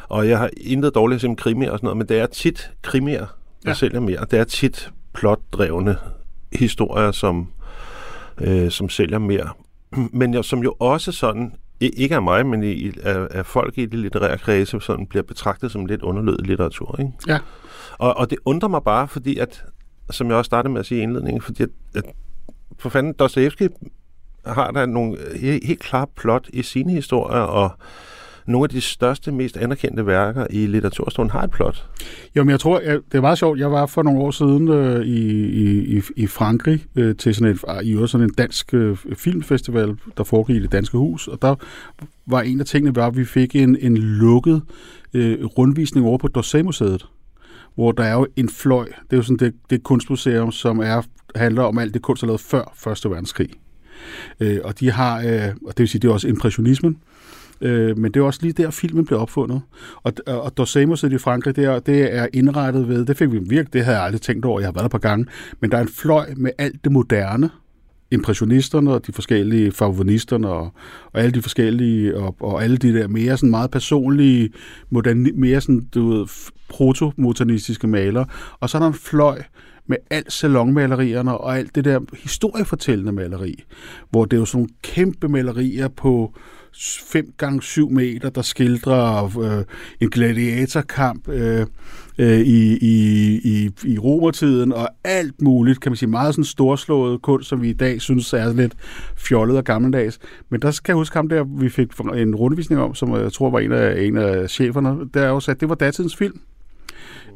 og 0.08 0.28
jeg 0.28 0.38
har 0.38 0.50
intet 0.56 0.94
dårligt 0.94 1.20
som 1.20 1.36
krimier 1.36 1.70
og 1.70 1.78
sådan 1.78 1.86
noget, 1.86 1.96
men 1.96 2.08
det 2.08 2.18
er 2.18 2.26
tit 2.26 2.70
krimier, 2.82 3.26
der 3.64 3.70
ja. 3.70 3.74
sælger 3.74 4.00
mere. 4.00 4.26
Det 4.30 4.38
er 4.38 4.44
tit 4.44 4.90
plotdrevne 5.14 5.96
historier, 6.52 7.12
som, 7.12 7.48
øh, 8.40 8.70
som 8.70 8.88
sælger 8.88 9.18
mere. 9.18 9.48
Men 10.12 10.34
jo, 10.34 10.42
som 10.42 10.62
jo 10.62 10.74
også 10.78 11.12
sådan, 11.12 11.52
ikke 11.80 12.14
af 12.14 12.22
mig, 12.22 12.46
men 12.46 12.62
i, 12.62 12.92
af, 13.02 13.28
af 13.30 13.46
folk 13.46 13.78
i 13.78 13.86
det 13.86 13.98
litterære 13.98 14.38
kredse, 14.38 14.80
sådan 14.80 15.06
bliver 15.06 15.22
betragtet 15.22 15.72
som 15.72 15.86
lidt 15.86 16.02
underlødig 16.02 16.46
litteratur. 16.46 16.96
Ikke? 16.98 17.12
Ja. 17.26 17.38
Og, 17.98 18.16
og 18.16 18.30
det 18.30 18.38
undrer 18.44 18.68
mig 18.68 18.82
bare, 18.82 19.08
fordi 19.08 19.38
at, 19.38 19.64
som 20.10 20.28
jeg 20.28 20.36
også 20.36 20.48
startede 20.48 20.72
med 20.72 20.80
at 20.80 20.86
sige 20.86 21.00
i 21.00 21.02
indledningen, 21.02 21.42
fordi 21.42 21.62
at, 21.62 21.68
at 21.94 22.04
for 22.78 22.88
fanden, 22.88 23.12
Dostoevsky 23.12 23.68
har 24.46 24.70
der 24.70 24.86
nogle 24.86 25.18
helt, 25.40 25.64
helt 25.64 25.80
klare 25.80 26.06
plot 26.16 26.48
i 26.52 26.62
sine 26.62 26.92
historier, 26.92 27.40
og 27.40 27.70
nogle 28.46 28.64
af 28.64 28.68
de 28.68 28.80
største, 28.80 29.32
mest 29.32 29.56
anerkendte 29.56 30.06
værker 30.06 30.46
i 30.50 30.66
litteraturstolen 30.66 31.30
har 31.30 31.42
et 31.42 31.50
plot. 31.50 31.86
Jo, 32.36 32.44
men 32.44 32.50
jeg 32.50 32.60
tror, 32.60 32.80
jeg, 32.80 32.98
det 33.12 33.18
er 33.18 33.20
meget 33.20 33.38
sjovt. 33.38 33.58
Jeg 33.58 33.70
var 33.70 33.86
for 33.86 34.02
nogle 34.02 34.20
år 34.20 34.30
siden 34.30 34.68
øh, 34.68 35.06
i, 35.06 35.98
i, 35.98 36.02
i 36.16 36.26
Frankrig 36.26 36.84
øh, 36.96 37.16
til 37.16 37.34
sådan, 37.34 37.58
en, 37.80 37.86
i 37.86 38.06
sådan 38.06 38.26
en 38.26 38.34
dansk 38.34 38.74
øh, 38.74 38.96
filmfestival, 39.16 39.96
der 40.16 40.24
foregik 40.24 40.56
i 40.56 40.62
det 40.62 40.72
danske 40.72 40.98
hus, 40.98 41.28
og 41.28 41.42
der 41.42 41.54
var 42.26 42.40
en 42.40 42.60
af 42.60 42.66
tingene, 42.66 42.96
var, 42.96 43.06
at 43.06 43.16
vi 43.16 43.24
fik 43.24 43.56
en, 43.56 43.76
en 43.80 43.96
lukket 43.96 44.62
øh, 45.14 45.44
rundvisning 45.44 46.06
over 46.06 46.18
på 46.18 46.28
Dorsey-museet 46.28 47.06
hvor 47.76 47.92
der 47.92 48.04
er 48.04 48.12
jo 48.12 48.26
en 48.36 48.48
fløj. 48.48 48.84
Det 48.84 49.12
er 49.12 49.16
jo 49.16 49.22
sådan 49.22 49.36
det, 49.36 49.54
det 49.70 49.82
kunstmuseum, 49.82 50.52
som 50.52 50.78
er, 50.78 51.02
handler 51.34 51.62
om 51.62 51.78
alt 51.78 51.94
det 51.94 52.02
kunst, 52.02 52.20
der 52.20 52.26
er 52.26 52.28
lavet 52.28 52.40
før 52.40 52.72
Første 52.76 53.10
Verdenskrig. 53.10 53.50
Øh, 54.40 54.58
og 54.64 54.80
de 54.80 54.90
har, 54.90 55.18
øh, 55.20 55.48
og 55.66 55.68
det 55.68 55.78
vil 55.78 55.88
sige, 55.88 56.00
det 56.00 56.08
er 56.08 56.12
også 56.12 56.28
impressionismen, 56.28 56.98
øh, 57.60 57.98
men 57.98 58.12
det 58.12 58.20
er 58.20 58.24
også 58.24 58.40
lige 58.42 58.52
der, 58.52 58.70
filmen 58.70 59.04
blev 59.04 59.20
opfundet. 59.20 59.60
Og, 60.02 60.12
og 60.26 60.56
Dorsey 60.56 61.12
i 61.14 61.18
Frankrig, 61.18 61.56
det 61.56 61.64
er, 61.64 61.78
det 61.78 62.14
er 62.14 62.26
indrettet 62.34 62.88
ved, 62.88 63.04
det 63.04 63.16
fik 63.16 63.32
vi 63.32 63.38
virkelig, 63.38 63.72
det 63.72 63.84
havde 63.84 63.96
jeg 63.96 64.04
aldrig 64.04 64.20
tænkt 64.20 64.44
over, 64.44 64.60
jeg 64.60 64.66
har 64.66 64.72
været 64.72 64.82
der 64.82 64.88
par 64.88 64.98
gange, 64.98 65.26
men 65.60 65.70
der 65.70 65.76
er 65.76 65.82
en 65.82 65.88
fløj 65.88 66.26
med 66.36 66.50
alt 66.58 66.84
det 66.84 66.92
moderne, 66.92 67.50
impressionisterne 68.10 68.92
og 68.92 69.06
de 69.06 69.12
forskellige 69.12 69.72
favoritisterne 69.72 70.48
og, 70.48 70.72
og 71.12 71.20
alle 71.20 71.32
de 71.32 71.42
forskellige 71.42 72.16
og, 72.16 72.36
og 72.40 72.64
alle 72.64 72.76
de 72.76 72.94
der 72.94 73.08
mere 73.08 73.36
sådan 73.36 73.50
meget 73.50 73.70
personlige 73.70 74.50
moderne, 74.90 75.32
mere 75.32 75.60
sådan 75.60 75.88
du 75.94 76.08
ved 76.08 76.26
protomodernistiske 76.68 77.86
malere 77.86 78.26
og 78.60 78.70
så 78.70 78.78
er 78.78 78.80
der 78.80 78.88
en 78.88 78.94
fløj 78.94 79.42
med 79.86 79.96
alt 80.10 80.32
salonmalerierne 80.32 81.38
og 81.38 81.58
alt 81.58 81.74
det 81.74 81.84
der 81.84 82.00
historiefortællende 82.22 83.12
maleri, 83.12 83.64
hvor 84.10 84.24
det 84.24 84.36
er 84.36 84.40
jo 84.40 84.44
sådan 84.44 84.58
nogle 84.58 84.70
kæmpe 84.82 85.28
malerier 85.28 85.88
på 85.88 86.34
5 87.06 87.32
gange 87.36 87.62
7 87.62 87.90
meter, 87.90 88.30
der 88.30 88.42
skildrer 88.42 89.38
øh, 89.38 89.64
en 90.00 90.10
gladiatorkamp 90.10 91.28
øh, 91.28 91.66
øh, 92.18 92.40
i, 92.40 92.76
i, 92.76 93.40
i, 93.44 93.70
i 93.84 93.98
romertiden, 93.98 94.72
og 94.72 94.88
alt 95.04 95.42
muligt, 95.42 95.80
kan 95.80 95.92
man 95.92 95.96
sige, 95.96 96.08
meget 96.08 96.34
sådan 96.34 96.44
storslået 96.44 97.22
kunst, 97.22 97.48
som 97.48 97.62
vi 97.62 97.70
i 97.70 97.72
dag 97.72 98.00
synes 98.00 98.32
er 98.32 98.52
lidt 98.52 98.74
fjollet 99.16 99.56
og 99.56 99.64
gammeldags. 99.64 100.18
Men 100.48 100.62
der 100.62 100.70
skal 100.70 100.92
jeg 100.92 100.96
huske 100.96 101.16
ham 101.16 101.28
der, 101.28 101.44
vi 101.60 101.68
fik 101.68 101.88
en 102.14 102.34
rundvisning 102.34 102.80
om, 102.80 102.94
som 102.94 103.14
jeg 103.14 103.32
tror 103.32 103.50
var 103.50 103.58
en 103.58 103.72
af, 103.72 104.00
en 104.02 104.16
af 104.16 104.50
cheferne, 104.50 105.08
der 105.14 105.28
også, 105.28 105.50
at 105.50 105.60
det 105.60 105.68
var 105.68 105.74
datidens 105.74 106.16
film 106.16 106.40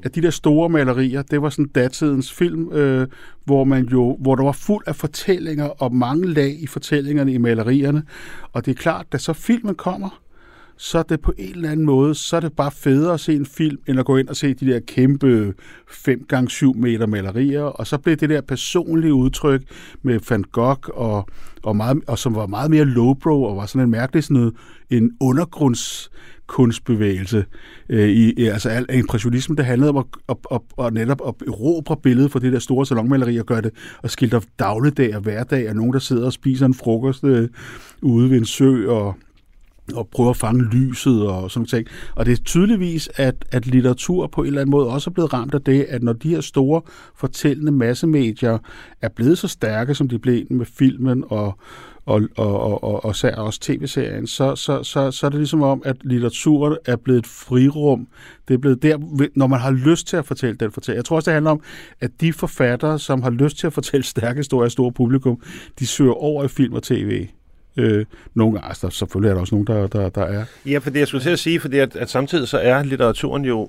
Mm. 0.01 0.07
at 0.07 0.15
de 0.15 0.23
der 0.23 0.31
store 0.31 0.69
malerier, 0.69 1.23
det 1.23 1.43
var 1.43 1.51
sådan 1.51 1.69
datidens 1.69 2.33
film, 2.33 2.73
øh, 2.73 3.07
hvor 3.45 3.65
man 3.65 3.87
jo, 3.87 4.17
hvor 4.21 4.35
der 4.37 4.45
var 4.45 4.53
fuld 4.53 4.85
af 4.87 4.97
fortællinger 4.97 5.83
og 5.83 5.95
mange 5.95 6.27
lag 6.27 6.57
i 6.61 6.67
fortællingerne 6.67 7.33
i 7.33 7.39
malerierne. 7.39 8.03
Og 8.53 8.67
det 8.67 8.71
er 8.71 8.81
klart, 8.81 9.07
da 9.13 9.19
så 9.19 9.33
filmen 9.33 9.75
kommer, 9.75 10.21
så 10.81 10.99
er 10.99 11.03
det 11.03 11.21
på 11.21 11.33
en 11.39 11.55
eller 11.55 11.71
anden 11.71 11.87
måde, 11.87 12.15
så 12.15 12.37
er 12.37 12.41
det 12.41 12.53
bare 12.53 12.71
federe 12.71 13.15
at 13.15 13.21
se 13.21 13.35
en 13.35 13.47
film, 13.47 13.79
end 13.87 13.99
at 13.99 14.05
gå 14.05 14.17
ind 14.17 14.29
og 14.29 14.37
se 14.37 14.55
de 14.55 14.67
der 14.67 14.81
kæmpe 14.81 15.55
5x7 15.91 16.73
meter 16.75 17.07
malerier, 17.07 17.63
og 17.63 17.87
så 17.87 17.99
blev 17.99 18.17
det 18.17 18.29
der 18.29 18.41
personlige 18.41 19.15
udtryk 19.15 19.63
med 20.03 20.21
Van 20.31 20.45
Gogh, 20.53 20.89
og, 20.95 21.27
og, 21.63 21.77
meget, 21.77 22.03
og 22.07 22.19
som 22.19 22.35
var 22.35 22.47
meget 22.47 22.71
mere 22.71 22.85
lowbrow, 22.85 23.43
og 23.43 23.57
var 23.57 23.67
sådan 23.67 23.83
en 23.83 23.91
mærkelig 23.91 24.25
sådan 24.25 24.37
noget, 24.37 24.55
en 24.91 25.17
undergrunds 25.21 26.11
kunstbevægelse. 26.51 27.45
Øh, 27.89 28.09
i, 28.09 28.45
altså 28.45 28.69
al 28.69 28.87
impressionisme, 28.93 29.57
det 29.57 29.65
handlede 29.65 29.91
om 29.91 29.97
at, 29.97 30.05
at, 30.29 30.37
at, 30.51 30.87
at 30.87 30.93
netop 30.93 31.21
at 31.29 31.49
erobre 31.49 31.97
billedet 31.97 32.33
for 32.33 32.39
det 32.39 32.53
der 32.53 32.59
store 32.59 32.87
salonmaleri 32.87 33.37
og 33.37 33.47
gøre 33.47 33.61
det 33.61 33.71
og 34.03 34.11
skildre 34.11 34.41
dagligdag 34.59 35.17
og 35.17 35.21
hverdag 35.21 35.69
og 35.69 35.77
nogen, 35.77 35.93
der 35.93 35.99
sidder 35.99 36.27
og 36.27 36.33
spiser 36.33 36.67
en 36.67 36.75
frokost 36.75 37.25
øh, 37.25 37.49
ude 38.03 38.31
ved 38.31 38.39
en 38.39 38.45
sø 38.45 38.89
og 38.89 39.15
og 39.95 40.09
prøver 40.09 40.31
at 40.31 40.37
fange 40.37 40.65
lyset 40.65 41.27
og 41.27 41.51
sådan 41.51 41.67
ting. 41.67 41.87
Og 42.15 42.27
det 42.27 42.33
er 42.33 42.45
tydeligvis, 42.45 43.11
at, 43.15 43.35
at 43.51 43.67
litteratur 43.67 44.27
på 44.27 44.41
en 44.41 44.47
eller 44.47 44.61
anden 44.61 44.71
måde 44.71 44.89
også 44.89 45.11
er 45.11 45.13
blevet 45.13 45.33
ramt 45.33 45.55
af 45.55 45.63
det, 45.63 45.87
at 45.89 46.03
når 46.03 46.13
de 46.13 46.29
her 46.29 46.41
store 46.41 46.83
fortællende 47.17 47.73
massemedier 47.73 48.59
er 49.03 49.09
blevet 49.09 49.39
så 49.39 49.49
stærke, 49.49 49.95
som 49.95 50.09
de 50.09 50.19
blev 50.19 50.47
med 50.51 50.67
filmen 50.67 51.25
og, 51.29 51.59
og, 52.07 52.23
og, 52.37 52.61
og, 52.61 52.85
og, 52.85 53.05
og 53.05 53.15
også 53.37 53.59
tv-serien, 53.61 54.27
så, 54.27 54.57
så, 54.57 54.83
så, 54.83 55.11
så 55.11 55.27
er 55.27 55.31
det 55.31 55.39
ligesom 55.39 55.63
om, 55.63 55.83
at 55.85 55.97
litteraturen 56.05 56.77
er 56.85 56.97
blevet 56.97 57.19
et 57.19 57.27
frirum. 57.27 58.09
Det 58.49 58.55
er 58.55 58.59
blevet 58.59 58.83
der, 58.83 59.29
når 59.35 59.47
man 59.47 59.61
har 59.61 59.71
lyst 59.71 60.07
til 60.07 60.17
at 60.17 60.27
fortælle 60.27 60.57
den 60.57 60.73
fortælling. 60.73 60.97
Jeg 60.97 61.05
tror 61.05 61.17
også, 61.17 61.31
det 61.31 61.35
handler 61.35 61.51
om, 61.51 61.61
at 62.01 62.11
de 62.21 62.33
forfattere, 62.33 62.99
som 62.99 63.23
har 63.23 63.31
lyst 63.31 63.59
til 63.59 63.67
at 63.67 63.73
fortælle 63.73 64.05
stærke 64.05 64.39
historier 64.39 64.65
af 64.65 64.71
store 64.71 64.93
publikum, 64.93 65.43
de 65.79 65.87
søger 65.87 66.13
over 66.13 66.45
i 66.45 66.49
film 66.49 66.75
og 66.75 66.83
tv. 66.83 67.27
Øh, 67.77 68.05
nogle 68.35 68.53
gange, 68.53 68.69
altså 68.69 68.91
selvfølgelig 68.91 69.31
er 69.31 69.35
der 69.35 69.41
også 69.41 69.55
nogen, 69.55 69.67
der, 69.67 69.87
der, 69.87 70.09
der 70.09 70.23
er. 70.23 70.45
Ja, 70.67 70.79
for 70.79 70.91
det 70.91 70.99
jeg 70.99 71.09
skulle 71.09 71.25
til 71.25 71.31
at 71.31 71.39
sige, 71.39 71.61
fordi 71.61 71.79
at, 71.79 71.97
at 71.97 72.11
samtidig 72.11 72.49
så 72.49 72.59
er 72.59 72.83
litteraturen 72.83 73.45
jo 73.45 73.69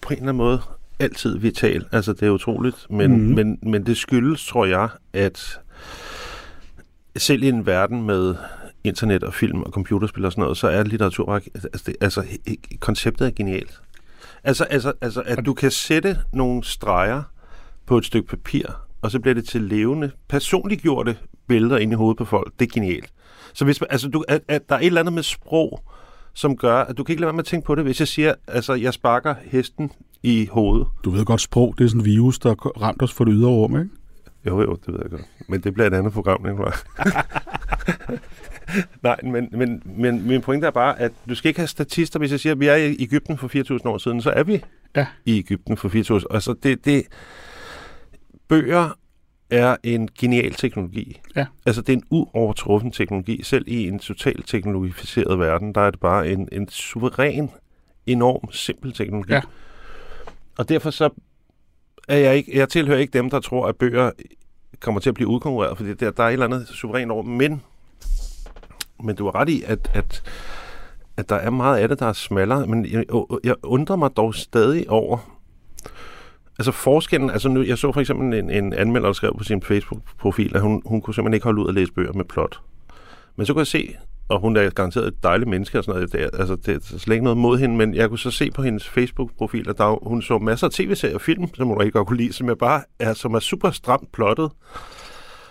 på 0.00 0.08
en 0.08 0.16
eller 0.16 0.22
anden 0.22 0.36
måde 0.36 0.60
altid 0.98 1.38
vital. 1.38 1.84
Altså 1.92 2.12
det 2.12 2.22
er 2.22 2.30
utroligt, 2.30 2.86
men, 2.90 3.10
mm. 3.10 3.34
men, 3.34 3.58
men 3.62 3.86
det 3.86 3.96
skyldes, 3.96 4.46
tror 4.46 4.66
jeg, 4.66 4.88
at 5.12 5.60
selv 7.16 7.42
i 7.42 7.48
en 7.48 7.66
verden 7.66 8.02
med 8.02 8.34
internet 8.84 9.24
og 9.24 9.34
film 9.34 9.62
og 9.62 9.72
computerspil 9.72 10.24
og 10.24 10.32
sådan 10.32 10.42
noget, 10.42 10.58
så 10.58 10.68
er 10.68 10.82
litteratur 10.82 11.32
altså, 11.32 11.82
det, 11.86 11.96
altså 12.00 12.24
konceptet 12.80 13.26
er 13.26 13.30
genialt. 13.30 13.80
Altså, 14.44 14.64
altså, 14.64 14.92
altså 15.00 15.22
at 15.26 15.46
du 15.46 15.54
kan 15.54 15.70
sætte 15.70 16.18
nogle 16.32 16.64
streger 16.64 17.22
på 17.86 17.98
et 17.98 18.04
stykke 18.04 18.28
papir, 18.28 18.66
og 19.02 19.10
så 19.10 19.20
bliver 19.20 19.34
det 19.34 19.44
til 19.44 19.62
levende, 19.62 20.10
personliggjorte 20.28 21.16
billeder 21.48 21.78
ind 21.78 21.92
i 21.92 21.94
hovedet 21.94 22.18
på 22.18 22.24
folk. 22.24 22.52
Det 22.58 22.66
er 22.66 22.70
genialt. 22.74 23.12
Så 23.52 23.64
hvis, 23.64 23.82
altså, 23.82 24.08
du, 24.08 24.24
at, 24.28 24.40
at 24.48 24.68
der 24.68 24.74
er 24.74 24.80
et 24.80 24.86
eller 24.86 25.00
andet 25.00 25.14
med 25.14 25.22
sprog, 25.22 25.84
som 26.34 26.56
gør, 26.56 26.76
at 26.76 26.98
du 26.98 27.04
kan 27.04 27.12
ikke 27.12 27.20
lade 27.20 27.26
være 27.26 27.36
med 27.36 27.42
at 27.42 27.46
tænke 27.46 27.66
på 27.66 27.74
det, 27.74 27.84
hvis 27.84 28.00
jeg 28.00 28.08
siger, 28.08 28.34
altså, 28.46 28.74
jeg 28.74 28.94
sparker 28.94 29.34
hesten 29.44 29.92
i 30.22 30.48
hovedet. 30.52 30.86
Du 31.04 31.10
ved 31.10 31.24
godt, 31.24 31.40
sprog, 31.40 31.74
det 31.78 31.84
er 31.84 31.88
sådan 31.88 32.00
en 32.00 32.04
virus, 32.04 32.38
der 32.38 32.54
ramt 32.54 33.02
os 33.02 33.12
for 33.12 33.24
det 33.24 33.34
ydre 33.36 33.48
rum, 33.48 33.76
ikke? 33.76 33.90
Jo, 34.46 34.60
jo, 34.60 34.78
det 34.86 34.94
ved 34.94 35.00
jeg 35.02 35.10
godt. 35.10 35.24
Men 35.48 35.60
det 35.60 35.74
bliver 35.74 35.86
et 35.86 35.94
andet 35.94 36.12
program, 36.12 36.46
ikke? 36.46 36.62
Nej, 39.02 39.16
men, 39.22 39.48
men, 39.52 39.82
men 39.84 40.26
min 40.26 40.40
pointe 40.40 40.66
er 40.66 40.70
bare, 40.70 40.98
at 40.98 41.12
du 41.28 41.34
skal 41.34 41.48
ikke 41.48 41.60
have 41.60 41.68
statister, 41.68 42.18
hvis 42.18 42.30
jeg 42.30 42.40
siger, 42.40 42.52
at 42.52 42.60
vi 42.60 42.66
er 42.66 42.74
i 42.74 42.96
Ægypten 42.98 43.38
for 43.38 43.76
4.000 43.78 43.88
år 43.88 43.98
siden, 43.98 44.22
så 44.22 44.30
er 44.30 44.42
vi 44.42 44.64
ja. 44.96 45.06
i 45.24 45.38
Ægypten 45.38 45.76
for 45.76 45.88
4.000 46.18 46.24
Altså, 46.30 46.54
det, 46.62 46.84
det, 46.84 47.06
bøger 48.50 48.96
er 49.50 49.76
en 49.82 50.08
genial 50.18 50.54
teknologi. 50.54 51.20
Ja. 51.36 51.46
Altså, 51.66 51.82
det 51.82 51.92
er 51.92 51.96
en 51.96 52.04
uovertruffen 52.10 52.92
teknologi. 52.92 53.42
Selv 53.42 53.64
i 53.68 53.88
en 53.88 53.98
totalt 53.98 54.48
teknologificeret 54.48 55.38
verden, 55.38 55.74
der 55.74 55.80
er 55.80 55.90
det 55.90 56.00
bare 56.00 56.30
en, 56.30 56.48
en 56.52 56.68
suveræn, 56.68 57.50
enorm, 58.06 58.52
simpel 58.52 58.92
teknologi. 58.92 59.32
Ja. 59.32 59.40
Og 60.58 60.68
derfor 60.68 60.90
så 60.90 61.10
er 62.10 62.16
jeg 62.16 62.36
ikke, 62.36 62.58
jeg 62.58 62.68
tilhører 62.68 62.98
ikke 62.98 63.18
dem, 63.18 63.30
der 63.30 63.40
tror, 63.40 63.66
at 63.66 63.76
bøger 63.76 64.10
kommer 64.80 65.00
til 65.00 65.10
at 65.10 65.14
blive 65.14 65.28
udkonkurreret, 65.28 65.76
fordi 65.76 65.94
der, 65.94 66.10
der 66.10 66.22
er 66.22 66.28
et 66.28 66.32
eller 66.32 66.46
andet 66.46 66.68
suverænt 66.68 67.10
over. 67.10 67.22
Men, 67.22 67.62
men 69.02 69.16
du 69.16 69.24
har 69.24 69.34
ret 69.34 69.48
i, 69.48 69.62
at, 69.66 69.90
at, 69.94 70.22
at 71.16 71.28
der 71.28 71.36
er 71.36 71.50
meget 71.50 71.78
af 71.78 71.88
det, 71.88 71.98
der 71.98 72.06
er 72.06 72.12
smallere. 72.12 72.66
Men 72.66 72.86
jeg, 72.86 73.04
jeg 73.44 73.54
undrer 73.62 73.96
mig 73.96 74.10
dog 74.16 74.34
stadig 74.34 74.90
over, 74.90 75.18
Altså 76.60 76.72
forskellen, 76.72 77.30
altså 77.30 77.48
nu, 77.48 77.62
jeg 77.62 77.78
så 77.78 77.92
for 77.92 78.00
eksempel 78.00 78.38
en, 78.38 78.50
en 78.50 78.72
anmelder, 78.72 79.08
der 79.08 79.12
skrev 79.12 79.34
på 79.38 79.44
sin 79.44 79.62
Facebook-profil, 79.62 80.56
at 80.56 80.62
hun, 80.62 80.82
hun 80.86 81.00
kunne 81.00 81.14
simpelthen 81.14 81.34
ikke 81.34 81.44
holde 81.44 81.62
ud 81.62 81.68
at 81.68 81.74
læse 81.74 81.92
bøger 81.92 82.12
med 82.12 82.24
plot. 82.24 82.60
Men 83.36 83.46
så 83.46 83.52
kunne 83.52 83.60
jeg 83.60 83.66
se, 83.66 83.96
og 84.30 84.40
hun 84.40 84.56
er 84.56 84.70
garanteret 84.70 85.06
et 85.06 85.22
dejligt 85.22 85.50
menneske 85.50 85.78
og 85.78 85.84
sådan 85.84 85.98
noget, 85.98 86.12
det 86.12 86.22
er, 86.22 86.28
altså 86.38 86.56
det 86.56 86.76
er 86.76 86.98
slet 86.98 87.14
ikke 87.14 87.24
noget 87.24 87.36
mod 87.36 87.58
hende, 87.58 87.76
men 87.76 87.94
jeg 87.94 88.08
kunne 88.08 88.18
så 88.18 88.30
se 88.30 88.50
på 88.50 88.62
hendes 88.62 88.88
Facebook-profil, 88.88 89.68
at 89.68 89.78
der, 89.78 90.08
hun 90.08 90.22
så 90.22 90.38
masser 90.38 90.66
af 90.66 90.72
tv-serier 90.72 91.14
og 91.14 91.20
film, 91.20 91.54
som 91.54 91.66
hun 91.66 91.78
rigtig 91.78 91.92
godt 91.92 92.08
kunne 92.08 92.16
lide, 92.16 92.32
som, 92.32 92.48
jeg 92.48 92.58
bare 92.58 92.82
er, 92.98 93.14
som 93.14 93.34
er 93.34 93.38
super 93.38 93.70
stramt 93.70 94.12
plottet, 94.12 94.50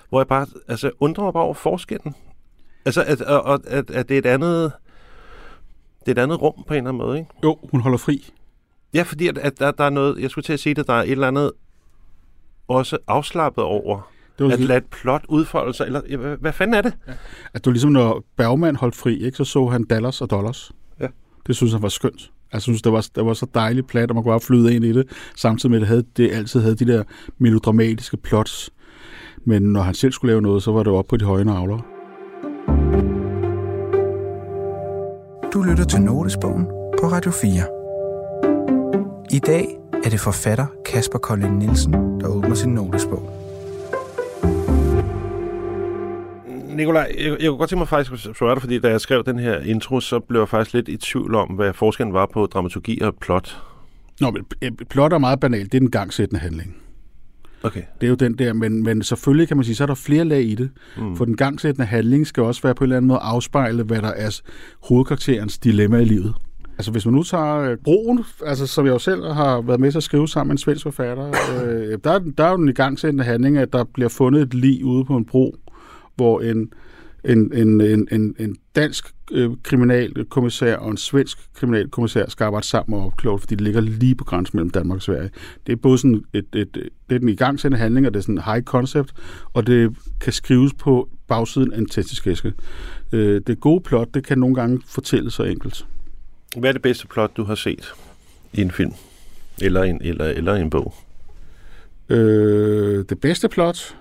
hvor 0.09 0.19
jeg 0.19 0.27
bare 0.27 0.48
altså, 0.67 0.91
undrer 1.00 1.24
mig 1.24 1.33
bare 1.33 1.43
over 1.43 1.53
forskellen. 1.53 2.15
Altså, 2.86 3.03
at, 3.03 3.21
at, 3.21 3.65
at, 3.67 3.89
at 3.89 4.09
det 4.09 4.15
er 4.15 4.19
et 4.19 4.25
andet 4.25 4.71
det 6.05 6.17
er 6.17 6.21
et 6.21 6.24
andet 6.24 6.41
rum 6.41 6.63
på 6.67 6.74
en 6.74 6.77
eller 6.77 6.89
anden 6.89 7.05
måde, 7.05 7.19
ikke? 7.19 7.31
Jo, 7.43 7.57
hun 7.71 7.81
holder 7.81 7.98
fri. 7.98 8.33
Ja, 8.93 9.01
fordi 9.01 9.27
at, 9.27 9.38
at 9.38 9.59
der, 9.59 9.71
der 9.71 9.83
er 9.83 9.89
noget, 9.89 10.21
jeg 10.21 10.29
skulle 10.29 10.43
til 10.43 10.53
at 10.53 10.59
sige 10.59 10.75
det, 10.75 10.88
der 10.88 10.93
er 10.93 11.03
et 11.03 11.12
eller 11.12 11.27
andet 11.27 11.51
også 12.67 12.98
afslappet 13.07 13.63
over 13.63 14.12
Det 14.39 14.48
var 14.48 14.53
At 14.53 14.60
lade 14.60 14.77
et 14.77 14.86
plot 14.86 15.25
udfolde 15.29 15.74
sig? 15.74 15.86
Eller, 15.86 16.01
ja, 16.10 16.17
hvad, 16.17 16.38
hvad 16.38 16.53
fanden 16.53 16.74
er 16.74 16.81
det? 16.81 16.93
at 17.53 17.53
det 17.53 17.65
var 17.65 17.72
ligesom, 17.72 17.91
når 17.91 18.24
Bergman 18.38 18.75
holdt 18.75 18.96
fri, 18.96 19.17
ikke, 19.17 19.38
så 19.38 19.43
så 19.43 19.67
han 19.67 19.84
Dallas 19.84 20.22
og 20.22 20.29
Dollars. 20.29 20.72
Ja. 21.00 21.08
Det 21.48 21.55
synes 21.55 21.74
han 21.74 21.81
var 21.81 21.89
skønt. 21.89 22.13
Altså, 22.13 22.31
Jeg 22.53 22.62
synes, 22.62 22.81
det 22.81 22.91
var, 22.91 23.08
det 23.15 23.25
var 23.25 23.34
så 23.34 23.48
dejligt 23.53 23.88
plat, 23.88 24.12
og 24.12 24.15
man 24.15 24.24
kunne 24.24 24.31
bare 24.31 24.39
flyde 24.39 24.75
ind 24.75 24.86
i 24.86 24.93
det, 24.93 25.05
samtidig 25.36 25.72
med, 25.72 25.77
at 25.77 25.81
det, 25.81 25.88
havde, 25.88 26.03
det 26.17 26.31
altid 26.31 26.62
havde 26.62 26.75
de 26.75 26.86
der 26.86 27.03
melodramatiske 27.38 28.17
plots. 28.17 28.69
Men 29.46 29.62
når 29.62 29.81
han 29.81 29.93
selv 29.93 30.12
skulle 30.12 30.31
lave 30.31 30.41
noget, 30.41 30.63
så 30.63 30.72
var 30.72 30.84
det 30.84 30.93
op 30.93 31.08
på 31.08 31.17
de 31.17 31.25
høje 31.25 31.46
navler. 31.46 31.79
Du 35.53 35.62
lytter 35.62 35.84
til 35.84 36.01
Notesbogen 36.01 36.65
på 37.01 37.08
Radio 37.08 37.31
4. 37.31 37.51
I 39.31 39.39
dag 39.39 39.77
er 40.05 40.10
det 40.10 40.19
forfatter 40.19 40.65
Kasper 40.86 41.19
Kolding 41.19 41.58
Nielsen, 41.58 41.93
der 41.93 42.27
åbner 42.27 42.55
sin 42.55 42.74
notesbog. 42.74 43.38
Nikolaj, 46.79 47.15
jeg, 47.19 47.25
jeg 47.29 47.50
kunne 47.50 47.57
godt 47.57 47.69
tænke 47.69 47.79
mig 47.79 47.88
faktisk 47.88 48.27
at 48.29 48.36
spørge 48.36 48.55
dig, 48.55 48.62
fordi 48.62 48.79
da 48.79 48.89
jeg 48.89 49.01
skrev 49.01 49.24
den 49.25 49.39
her 49.39 49.59
intro, 49.59 50.00
så 50.00 50.19
blev 50.19 50.41
jeg 50.41 50.50
faktisk 50.50 50.74
lidt 50.74 50.88
i 50.89 50.98
tvivl 50.98 51.36
om, 51.36 51.48
hvad 51.48 51.74
forskellen 51.74 52.13
var 52.13 52.29
på 52.33 52.45
dramaturgi 52.45 53.00
og 53.01 53.15
plot. 53.21 53.62
Nå, 54.21 54.31
men 54.31 54.45
et 54.62 54.74
plot 54.89 55.13
er 55.13 55.17
meget 55.17 55.39
banalt. 55.39 55.71
Det 55.71 55.77
er 55.77 55.79
den 55.79 55.91
gangsættende 55.91 56.39
handling. 56.41 56.75
Okay. 57.63 57.81
Det 58.01 58.07
er 58.07 58.09
jo 58.09 58.15
den 58.15 58.33
der, 58.38 58.53
men, 58.53 58.83
men 58.83 59.03
selvfølgelig 59.03 59.48
kan 59.48 59.57
man 59.57 59.63
sige, 59.63 59.75
så 59.75 59.83
er 59.83 59.88
der 59.88 59.95
flere 59.95 60.25
lag 60.25 60.43
i 60.43 60.55
det. 60.55 60.69
Mm. 60.98 61.15
For 61.15 61.25
den 61.25 61.38
gangsættende 61.38 61.86
handling 61.86 62.27
skal 62.27 62.43
også 62.43 62.62
være 62.62 62.75
på 62.75 62.83
en 62.83 62.86
eller 62.86 62.98
anden 62.98 63.07
måde 63.07 63.19
afspejle, 63.19 63.83
hvad 63.83 64.01
der 64.01 64.07
er 64.12 64.41
hovedkarakterens 64.83 65.57
dilemma 65.57 65.98
i 65.98 66.05
livet. 66.05 66.33
Altså 66.77 66.91
hvis 66.91 67.05
man 67.05 67.13
nu 67.15 67.24
tager 67.24 67.55
øh, 67.55 67.77
Broen, 67.83 68.24
altså, 68.45 68.67
som 68.67 68.86
jeg 68.86 68.91
jo 68.93 69.00
selv 69.00 69.24
har 69.24 69.62
været 69.62 69.79
med 69.79 69.91
til 69.91 69.98
at 70.00 70.03
skrive 70.03 70.27
sammen 70.27 70.48
med 70.50 70.53
en 70.53 70.57
svensk 70.57 70.83
forfatter, 70.83 71.27
øh, 71.65 71.98
der, 72.03 72.12
er- 72.12 72.19
der 72.38 72.43
er 72.43 72.51
jo 72.51 72.57
den 72.57 72.69
igangsættende 72.69 73.24
handling, 73.24 73.57
at 73.57 73.74
der 73.74 73.83
bliver 73.93 74.09
fundet 74.09 74.41
et 74.41 74.53
lig 74.53 74.86
ude 74.86 75.05
på 75.05 75.17
en 75.17 75.25
bro, 75.25 75.55
hvor 76.19 76.41
en, 76.41 76.73
en, 77.25 77.53
en, 77.53 77.81
en, 77.81 78.07
en, 78.11 78.35
en 78.39 78.55
dansk 78.75 79.13
øh, 79.31 79.49
kriminalkommissær 79.63 80.75
og 80.75 80.91
en 80.91 80.97
svensk 80.97 81.38
kriminalkommissær 81.53 82.29
skal 82.29 82.43
arbejde 82.43 82.67
sammen 82.67 82.99
og 82.99 83.05
opklare, 83.05 83.39
fordi 83.39 83.55
det 83.55 83.63
ligger 83.63 83.81
lige 83.81 84.15
på 84.15 84.23
grænsen 84.23 84.57
mellem 84.57 84.69
Danmark 84.69 84.95
og 84.95 85.01
Sverige. 85.01 85.29
Det 85.67 85.73
er 85.73 85.77
både 85.77 85.97
sådan 85.97 86.23
et, 86.33 86.45
et, 86.55 86.75
det 87.09 87.15
er 87.15 87.19
den 87.19 87.29
igangsættende 87.29 87.77
handling, 87.77 88.07
og 88.07 88.13
det 88.13 88.19
er 88.19 88.21
sådan 88.21 88.38
en 88.38 88.43
high 88.45 88.63
concept, 88.63 89.13
og 89.53 89.67
det 89.67 89.95
kan 90.21 90.33
skrives 90.33 90.73
på 90.73 91.09
bagsiden 91.27 91.73
af 91.73 91.77
en 91.77 91.85
testiskeske. 91.85 92.53
Øh, 93.11 93.41
det 93.47 93.59
gode 93.59 93.81
plot, 93.81 94.07
det 94.13 94.25
kan 94.27 94.38
nogle 94.38 94.55
gange 94.55 94.81
fortælles 94.88 95.33
så 95.33 95.43
enkelt. 95.43 95.85
Hvad 96.57 96.69
er 96.69 96.73
det 96.73 96.81
bedste 96.81 97.07
plot, 97.07 97.38
du 97.38 97.43
har 97.43 97.55
set 97.55 97.93
i 98.53 98.61
en 98.61 98.71
film? 98.71 98.91
Eller 99.61 99.83
en, 99.83 100.01
eller, 100.01 100.25
eller 100.25 100.55
en 100.55 100.69
bog? 100.69 100.93
Øh, 102.09 103.05
det 103.09 103.19
bedste 103.21 103.49
plot? 103.49 103.95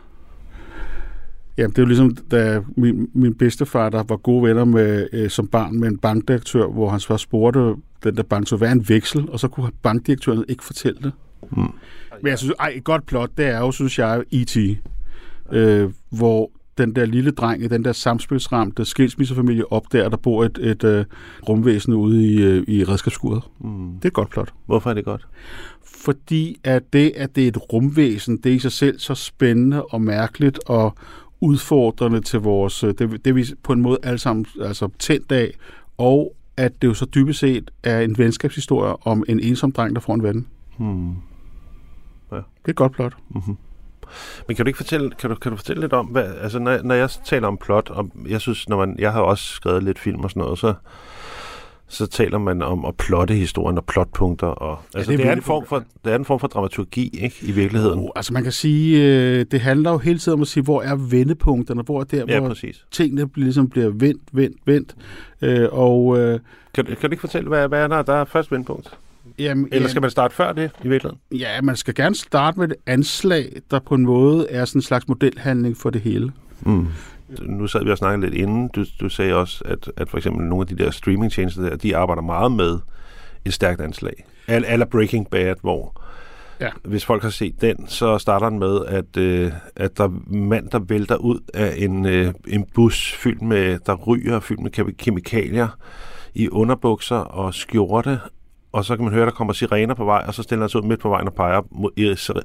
Jamen, 1.58 1.70
det 1.70 1.78
er 1.78 1.82
jo 1.82 1.86
ligesom, 1.86 2.16
da 2.30 2.62
min, 2.76 3.10
min 3.14 3.34
bedstefar, 3.34 3.88
der 3.88 4.02
var 4.08 4.16
gode 4.16 4.48
venner 4.48 4.64
med, 4.64 5.08
øh, 5.12 5.30
som 5.30 5.46
barn 5.46 5.80
med 5.80 5.88
en 5.88 5.98
bankdirektør, 5.98 6.66
hvor 6.66 6.88
han 6.88 7.00
så 7.00 7.16
spurgte 7.16 7.74
den 8.04 8.16
der 8.16 8.22
bank, 8.22 8.48
så 8.48 8.56
hvad 8.56 8.68
er 8.68 8.72
en 8.72 8.88
veksel? 8.88 9.30
Og 9.30 9.40
så 9.40 9.48
kunne 9.48 9.70
bankdirektøren 9.82 10.44
ikke 10.48 10.64
fortælle 10.64 10.98
det. 11.02 11.12
Mm. 11.42 11.62
Men 12.22 12.30
jeg 12.30 12.38
synes, 12.38 12.54
ej, 12.60 12.72
et 12.76 12.84
godt 12.84 13.06
plot, 13.06 13.30
det 13.36 13.46
er 13.46 13.58
jo, 13.58 13.72
synes 13.72 13.98
jeg, 13.98 14.24
E.T., 14.32 14.56
øh, 15.52 15.90
hvor 16.10 16.50
den 16.78 16.96
der 16.96 17.04
lille 17.04 17.30
dreng 17.30 17.64
i 17.64 17.68
den 17.68 17.84
der 17.84 17.92
samspilsramte 17.92 18.84
skilsmissefamilie 18.84 19.72
opdager, 19.72 20.08
der 20.08 20.16
bor 20.16 20.44
et, 20.44 20.58
et 20.58 20.84
øh, 20.84 21.04
rumvæsen 21.48 21.92
ude 21.94 22.26
i, 22.26 22.42
øh, 22.42 22.64
i 22.68 22.84
redskabsskuret. 22.84 23.42
Mm. 23.60 23.92
Det 23.92 24.04
er 24.04 24.08
et 24.08 24.12
godt 24.12 24.30
plot. 24.30 24.52
Hvorfor 24.66 24.90
er 24.90 24.94
det 24.94 25.04
godt? 25.04 25.26
fordi 26.04 26.60
at 26.64 26.92
det, 26.92 27.12
at 27.16 27.36
det 27.36 27.44
er 27.44 27.48
et 27.48 27.72
rumvæsen, 27.72 28.36
det 28.36 28.52
er 28.52 28.56
i 28.56 28.58
sig 28.58 28.72
selv 28.72 28.98
så 28.98 29.14
spændende 29.14 29.84
og 29.84 30.00
mærkeligt 30.00 30.60
og 30.66 30.94
udfordrende 31.40 32.20
til 32.20 32.40
vores, 32.40 32.84
øh, 32.84 32.94
det, 32.98 33.24
det 33.24 33.34
vi 33.34 33.44
på 33.62 33.72
en 33.72 33.80
måde 33.80 33.98
alle 34.02 34.18
sammen 34.18 34.46
altså, 34.62 34.88
tændt 34.98 35.32
af, 35.32 35.54
og 35.98 36.34
at 36.56 36.82
det 36.82 36.88
jo 36.88 36.94
så 36.94 37.04
dybest 37.04 37.40
set 37.40 37.70
er 37.82 38.00
en 38.00 38.18
venskabshistorie 38.18 39.06
om 39.06 39.24
en 39.28 39.40
ensom 39.40 39.72
dreng, 39.72 39.94
der 39.94 40.00
får 40.00 40.14
en 40.14 40.22
ven. 40.22 40.46
Hmm. 40.78 41.16
Det 42.30 42.72
er 42.72 42.72
godt 42.72 42.92
plot. 42.92 43.16
Men 44.48 44.56
kan 44.56 44.64
du 44.64 44.68
ikke 44.68 44.76
fortælle, 44.76 45.10
kan 45.10 45.30
du, 45.30 45.36
kan 45.36 45.50
du 45.50 45.56
fortælle 45.56 45.80
lidt 45.80 45.92
om, 45.92 46.06
hvad, 46.06 46.24
altså 46.24 46.58
når, 46.58 46.82
når 46.82 46.94
jeg 46.94 47.10
taler 47.10 47.48
om 47.48 47.56
plot, 47.56 47.90
og 47.90 48.10
jeg 48.28 48.40
synes, 48.40 48.68
når 48.68 48.76
man, 48.76 48.96
jeg 48.98 49.12
har 49.12 49.20
også 49.20 49.44
skrevet 49.44 49.82
lidt 49.82 49.98
film 49.98 50.20
og 50.20 50.30
sådan 50.30 50.40
noget, 50.40 50.58
så, 50.58 50.74
så 51.88 52.06
taler 52.06 52.38
man 52.38 52.62
om 52.62 52.84
at 52.84 52.94
plotte 52.96 53.34
historien 53.34 53.78
og 53.78 53.84
plotpunkter. 53.84 54.46
Og, 54.46 54.78
altså, 54.94 55.12
det 55.12 55.20
er 55.20 55.22
det, 55.24 55.30
er 55.32 55.36
en 55.36 55.42
form 55.42 55.66
for, 55.66 55.84
det 56.04 56.12
er 56.12 56.16
en 56.16 56.24
form 56.24 56.40
for 56.40 56.46
dramaturgi, 56.48 57.10
ikke, 57.22 57.36
i 57.42 57.52
virkeligheden. 57.52 57.98
Oh, 57.98 58.08
altså 58.16 58.32
man 58.32 58.42
kan 58.42 58.52
sige, 58.52 59.02
øh, 59.04 59.46
det 59.50 59.60
handler 59.60 59.90
jo 59.90 59.98
hele 59.98 60.18
tiden 60.18 60.38
om 60.38 60.42
at 60.42 60.48
sige, 60.48 60.62
hvor 60.64 60.82
er 60.82 60.94
vendepunkterne, 60.96 61.82
hvor 61.82 62.00
er 62.00 62.04
der, 62.04 62.24
Ja, 62.28 62.40
hvor 62.40 62.48
præcis. 62.48 62.84
tingene 62.90 63.28
ligesom 63.34 63.68
bliver 63.70 63.88
vendt, 63.88 64.22
vendt, 64.32 64.56
vendt. 64.64 64.94
Øh, 65.42 65.68
og 65.72 66.18
øh, 66.18 66.40
Kan, 66.74 66.84
kan 66.84 66.96
du 67.00 67.06
ikke 67.10 67.20
fortælle, 67.20 67.48
hvad, 67.48 67.68
hvad 67.68 67.82
er 67.82 67.88
der, 67.88 68.02
der 68.02 68.14
er 68.14 68.24
først 68.24 68.52
vendepunkt? 68.52 68.90
jamen, 69.38 69.68
Eller 69.72 69.88
skal 69.88 70.02
man 70.02 70.10
starte 70.10 70.34
før 70.34 70.52
det, 70.52 70.70
i 70.84 70.88
virkeligheden? 70.88 71.18
Ja, 71.32 71.60
man 71.62 71.76
skal 71.76 71.94
gerne 71.94 72.14
starte 72.14 72.58
med 72.60 72.68
et 72.68 72.74
anslag, 72.86 73.52
der 73.70 73.78
på 73.78 73.94
en 73.94 74.02
måde 74.02 74.46
er 74.50 74.64
sådan 74.64 74.78
en 74.78 74.82
slags 74.82 75.08
modelhandling 75.08 75.76
for 75.76 75.90
det 75.90 76.00
hele. 76.00 76.32
Mm. 76.60 76.86
Nu 77.42 77.66
sad 77.66 77.84
vi 77.84 77.90
og 77.90 77.98
snakkede 77.98 78.30
lidt 78.30 78.42
inden. 78.42 78.68
Du, 78.68 78.84
du 79.00 79.08
sagde 79.08 79.34
også, 79.34 79.62
at, 79.64 79.90
at 79.96 80.08
for 80.08 80.16
eksempel 80.16 80.46
nogle 80.46 80.62
af 80.70 80.76
de 80.76 80.84
der 80.84 80.90
streamingtjenester 80.90 81.62
der, 81.62 81.76
de 81.76 81.96
arbejder 81.96 82.22
meget 82.22 82.52
med 82.52 82.78
et 83.44 83.52
stærkt 83.54 83.80
anslag. 83.80 84.24
Al- 84.48 84.64
Eller 84.68 84.86
Breaking 84.86 85.30
Bad, 85.30 85.54
hvor 85.60 86.00
Ja. 86.60 86.70
hvis 86.84 87.04
folk 87.04 87.22
har 87.22 87.30
set 87.30 87.60
den, 87.60 87.86
så 87.88 88.18
starter 88.18 88.48
den 88.50 88.58
med, 88.58 88.80
at, 88.86 89.16
øh, 89.16 89.52
at 89.76 89.98
der 89.98 90.04
er 90.04 90.32
mand, 90.34 90.70
der 90.70 90.78
vælter 90.78 91.16
ud 91.16 91.40
af 91.54 91.74
en, 91.76 92.06
øh, 92.06 92.32
en 92.48 92.64
bus 92.74 93.12
fyldt 93.12 93.42
med, 93.42 93.78
der 93.86 93.94
ryger, 93.94 94.40
fyldt 94.40 94.60
med 94.60 94.70
kemi- 94.78 94.92
kemikalier 94.98 95.68
i 96.34 96.48
underbukser 96.48 97.16
og 97.16 97.54
skjorte, 97.54 98.20
og 98.72 98.84
så 98.84 98.96
kan 98.96 99.04
man 99.04 99.14
høre, 99.14 99.24
der 99.24 99.30
kommer 99.32 99.52
sirener 99.52 99.94
på 99.94 100.04
vej, 100.04 100.24
og 100.26 100.34
så 100.34 100.42
stiller 100.42 100.62
han 100.62 100.68
sig 100.68 100.82
ud 100.82 100.86
midt 100.88 101.00
på 101.00 101.08
vejen 101.08 101.26
og 101.26 101.34
peger 101.34 101.60
mod, 101.70 101.90
i, 101.96 102.02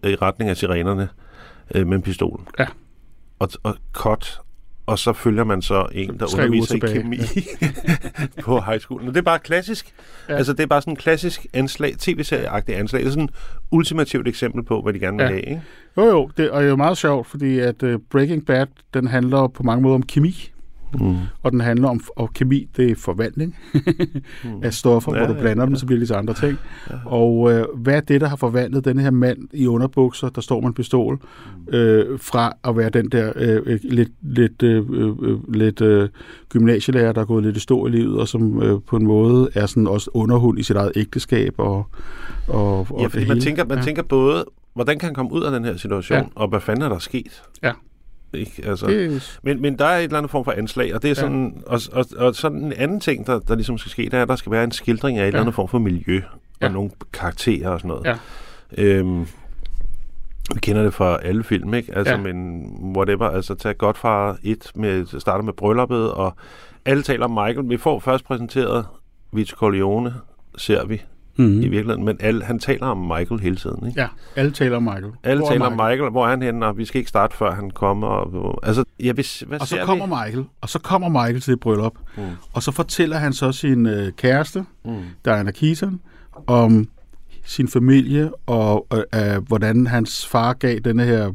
i 0.10 0.16
retning 0.16 0.50
af 0.50 0.58
sirenerne 0.58 1.10
øh, 1.76 1.88
med 1.88 1.96
en 1.98 2.02
pistol. 2.02 2.42
Ja. 2.60 2.66
Og, 3.40 3.50
og 3.64 3.76
cut, 3.94 4.40
og 4.86 5.00
så 5.00 5.14
følger 5.14 5.44
man 5.44 5.62
så 5.62 5.86
en, 5.92 6.20
der 6.20 6.26
Tre 6.28 6.44
underviser 6.44 6.76
i 6.76 6.80
kemi 6.80 7.18
på 8.44 8.60
high 8.62 8.80
school. 8.80 9.02
Og 9.02 9.08
det 9.08 9.18
er 9.18 9.22
bare 9.22 9.40
klassisk. 9.40 9.94
Ja. 10.30 10.36
Altså, 10.36 10.54
det 10.54 10.60
er 10.64 10.68
bare 10.68 10.82
sådan 10.82 10.94
en 10.94 10.98
klassisk 10.98 11.46
anslag, 11.54 11.94
tv-serieagtig 12.00 12.78
anslag. 12.78 13.02
Det 13.02 13.08
er 13.08 13.12
sådan 13.12 13.24
et 13.24 13.30
ultimativt 13.72 14.28
eksempel 14.28 14.64
på, 14.64 14.82
hvad 14.82 14.94
de 14.94 15.00
gerne 15.00 15.18
vil 15.18 15.24
Ja. 15.24 15.30
have, 15.30 15.42
ikke? 15.42 15.62
Jo, 15.98 16.06
jo, 16.06 16.30
det, 16.38 16.50
og 16.52 16.60
det 16.62 16.66
er 16.66 16.70
jo 16.70 16.76
meget 16.76 16.98
sjovt, 16.98 17.28
fordi 17.28 17.60
at 17.60 17.84
uh, 17.84 17.96
Breaking 18.12 18.46
Bad, 18.46 18.68
den 18.94 19.08
handler 19.08 19.48
på 19.48 19.64
mange 19.64 19.82
måder 19.82 19.96
om 19.96 20.04
kemi, 20.04 20.52
Mm. 21.00 21.16
og 21.44 21.52
den 21.52 21.60
handler 21.62 21.88
om, 21.90 22.02
og 22.16 22.34
kemi, 22.34 22.68
det 22.78 22.92
er 22.92 22.96
forvandling 22.96 23.56
Mm. 24.44 24.50
af 24.64 24.74
stoffer, 24.74 25.12
Ja, 25.16 25.20
ja, 25.20 25.26
hvor 25.26 25.34
du 25.34 25.40
ja, 25.40 25.44
blander 25.44 25.64
ja. 25.64 25.68
dem, 25.68 25.76
så 25.76 25.86
bliver 25.86 26.00
det 26.00 26.08
til 26.08 26.16
andre 26.16 26.34
ting. 26.34 26.58
Ja. 26.90 26.96
Og 27.06 27.38
uh, 27.40 27.80
hvad 27.82 27.94
er 27.96 28.00
det, 28.00 28.22
der 28.22 28.28
har 28.28 28.36
forvandlet 28.36 28.86
den 28.86 29.00
her 29.00 29.12
mand 29.12 29.38
i 29.54 29.68
underbukser, 29.68 30.30
der 30.30 30.42
står 30.42 30.60
med 30.60 30.68
en 30.68 30.74
pistol, 30.74 31.20
øh, 31.68 32.20
fra 32.20 32.54
at 32.64 32.78
være 32.78 32.90
den 32.90 33.10
der 33.10 33.34
øh, 33.36 33.80
lidt, 33.84 34.12
lidt, 34.22 34.64
øh, 34.64 34.86
øh, 34.92 35.54
lidt 35.54 35.82
øh, 35.82 36.10
gymnasielærer, 36.50 37.12
der 37.12 37.22
er 37.22 37.26
gået 37.26 37.44
lidt 37.44 37.58
i 37.58 37.60
stå 37.60 37.88
i 37.88 37.90
livet, 37.90 38.20
og 38.20 38.28
som 38.28 38.64
øh, 38.64 38.80
på 38.88 38.96
en 38.96 39.06
måde 39.08 39.50
er 39.54 39.66
sådan 39.66 39.88
også 39.88 40.10
underhund 40.14 40.60
i 40.60 40.64
sit 40.64 40.76
eget 40.76 40.92
ægteskab, 40.96 41.54
og, 41.58 41.86
og, 42.48 42.80
og 42.80 42.88
Ja, 43.02 43.06
fordi 43.08 43.18
man 43.20 43.28
hele. 43.28 43.42
tænker, 43.42 43.66
man 43.66 43.78
ja. 43.78 43.84
tænker 43.84 44.04
både, 44.04 44.46
hvordan 44.74 45.00
kan 45.00 45.08
han 45.08 45.16
komme 45.16 45.34
ud 45.34 45.42
af 45.44 45.52
den 45.52 45.66
her 45.66 45.78
situation, 45.78 46.18
ja. 46.18 46.24
Ja. 46.24 46.30
og 46.36 46.48
hvad 46.48 46.60
fanden 46.60 46.84
er 46.84 46.90
der 46.90 47.00
sket? 47.00 47.42
Ja. 47.64 47.72
Ikke? 48.34 48.64
Altså, 48.66 48.88
Det, 48.88 49.40
men, 49.44 49.62
men 49.62 49.80
der 49.80 49.86
er 49.86 49.98
et 49.98 50.04
eller 50.04 50.18
andet 50.18 50.32
form 50.32 50.46
for 50.46 50.52
anslag, 50.52 50.96
og 50.96 51.02
det 51.02 51.12
er 51.12 51.16
sådan, 51.16 51.64
ja. 51.68 51.72
og, 51.72 51.82
og, 51.92 52.06
og 52.18 52.36
sådan 52.36 52.58
en 52.64 52.74
anden 52.74 53.00
ting, 53.00 53.28
der, 53.28 53.40
der 53.40 53.56
ligesom 53.56 53.78
skal 53.78 53.90
ske, 53.92 54.10
der 54.12 54.18
er, 54.18 54.22
at 54.22 54.28
der 54.28 54.36
skal 54.36 54.52
være 54.52 54.64
en 54.64 54.72
skildring 54.72 55.18
af 55.18 55.22
et 55.22 55.24
ja. 55.24 55.28
eller 55.28 55.40
andet 55.40 55.56
form 55.56 55.68
for 55.68 55.80
miljø, 55.80 56.22
og 56.34 56.40
Ja. 56.62 56.70
nogle 56.70 56.92
karakterer 57.14 57.70
og 57.70 57.80
sådan 57.80 57.88
noget. 57.90 58.06
Ja. 58.06 58.16
Øhm, 58.78 59.22
vi 60.54 60.60
kender 60.60 60.84
det 60.84 60.94
fra 60.94 61.18
alle 61.24 61.44
film, 61.44 61.74
ikke? 61.74 61.96
Altså, 61.96 62.14
ja. 62.14 62.20
Men 62.22 62.66
whatever, 62.98 63.30
altså 63.30 63.56
tag 63.56 63.78
Godfather 63.78 64.36
1, 64.44 64.72
med, 64.76 65.20
starter 65.20 65.44
med 65.44 65.54
brylluppet, 65.54 66.12
og 66.12 66.36
alle 66.86 67.04
taler 67.04 67.26
om 67.26 67.32
Michael. 67.32 67.70
Vi 67.70 67.78
får 67.78 68.00
først 68.00 68.26
præsenteret 68.26 68.86
Vito 69.32 69.56
Corleone, 69.56 70.14
ser 70.58 70.86
vi 70.86 71.02
mm. 71.38 71.62
i 71.62 71.68
virkeligheden, 71.68 72.06
men 72.06 72.18
alle, 72.20 72.44
han 72.44 72.60
taler 72.60 72.86
om 72.86 72.98
Michael 72.98 73.40
hele 73.42 73.56
tiden, 73.56 73.88
ikke? 73.88 74.02
Ja, 74.02 74.08
alle 74.36 74.52
taler 74.52 74.78
om 74.78 74.84
Michael. 74.84 75.12
Alle 75.24 75.40
Hvor 75.40 75.48
er 75.48 75.52
taler 75.52 75.66
om 75.66 75.72
Michael, 75.72 76.12
hvor 76.12 76.26
er 76.26 76.30
han 76.30 76.42
henne, 76.42 76.66
og 76.66 76.78
vi 76.78 76.86
skal 76.86 77.00
ikke 77.00 77.10
starte, 77.10 77.38
før 77.38 77.52
han 77.52 77.72
kommer. 77.72 78.08
Og, 78.08 78.60
altså, 78.64 78.84
ja, 79.00 79.12
hvis, 79.14 79.44
hvad 79.48 79.60
Og 79.62 79.68
så 79.68 79.78
kommer 79.86 80.06
vi? 80.06 80.12
Michael, 80.26 80.46
og 80.62 80.70
så 80.70 80.80
kommer 80.80 81.10
Michael 81.10 81.42
til 81.42 81.54
et 81.54 81.60
bryllup, 81.60 81.94
Mm. 82.18 82.24
og 82.54 82.64
så 82.64 82.72
fortæller 82.72 83.18
han 83.18 83.34
så 83.34 83.52
sin 83.52 83.86
øh, 83.86 84.12
kæreste, 84.12 84.66
Mm. 84.86 84.96
Diana 85.26 85.52
Keaton, 85.52 86.00
om 86.48 86.88
sin 87.46 87.68
familie, 87.68 88.32
og 88.46 88.88
øh, 88.94 89.36
øh, 89.36 89.48
hvordan 89.48 89.88
hans 89.88 90.26
far 90.28 90.54
gav 90.54 90.80
denne 90.80 91.04
her, 91.04 91.32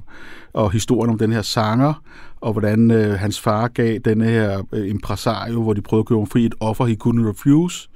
og 0.53 0.71
historien 0.71 1.11
om 1.11 1.19
den 1.19 1.33
her 1.33 1.43
sanger, 1.43 2.03
og 2.41 2.53
hvordan 2.53 2.91
øh, 2.91 3.11
hans 3.15 3.41
far 3.41 3.69
gav 3.69 3.99
denne 3.99 4.25
her 4.25 4.63
øh, 4.73 4.89
impresario, 4.91 5.63
hvor 5.63 5.73
de 5.73 5.83
prøvede 5.83 6.03
at 6.03 6.07
købe 6.07 6.21
ham 6.21 6.27
fri 6.27 6.45
et 6.45 6.55
offer, 6.61 6.85
he 6.87 6.97
couldn't 7.05 7.29
refuse, 7.31 7.89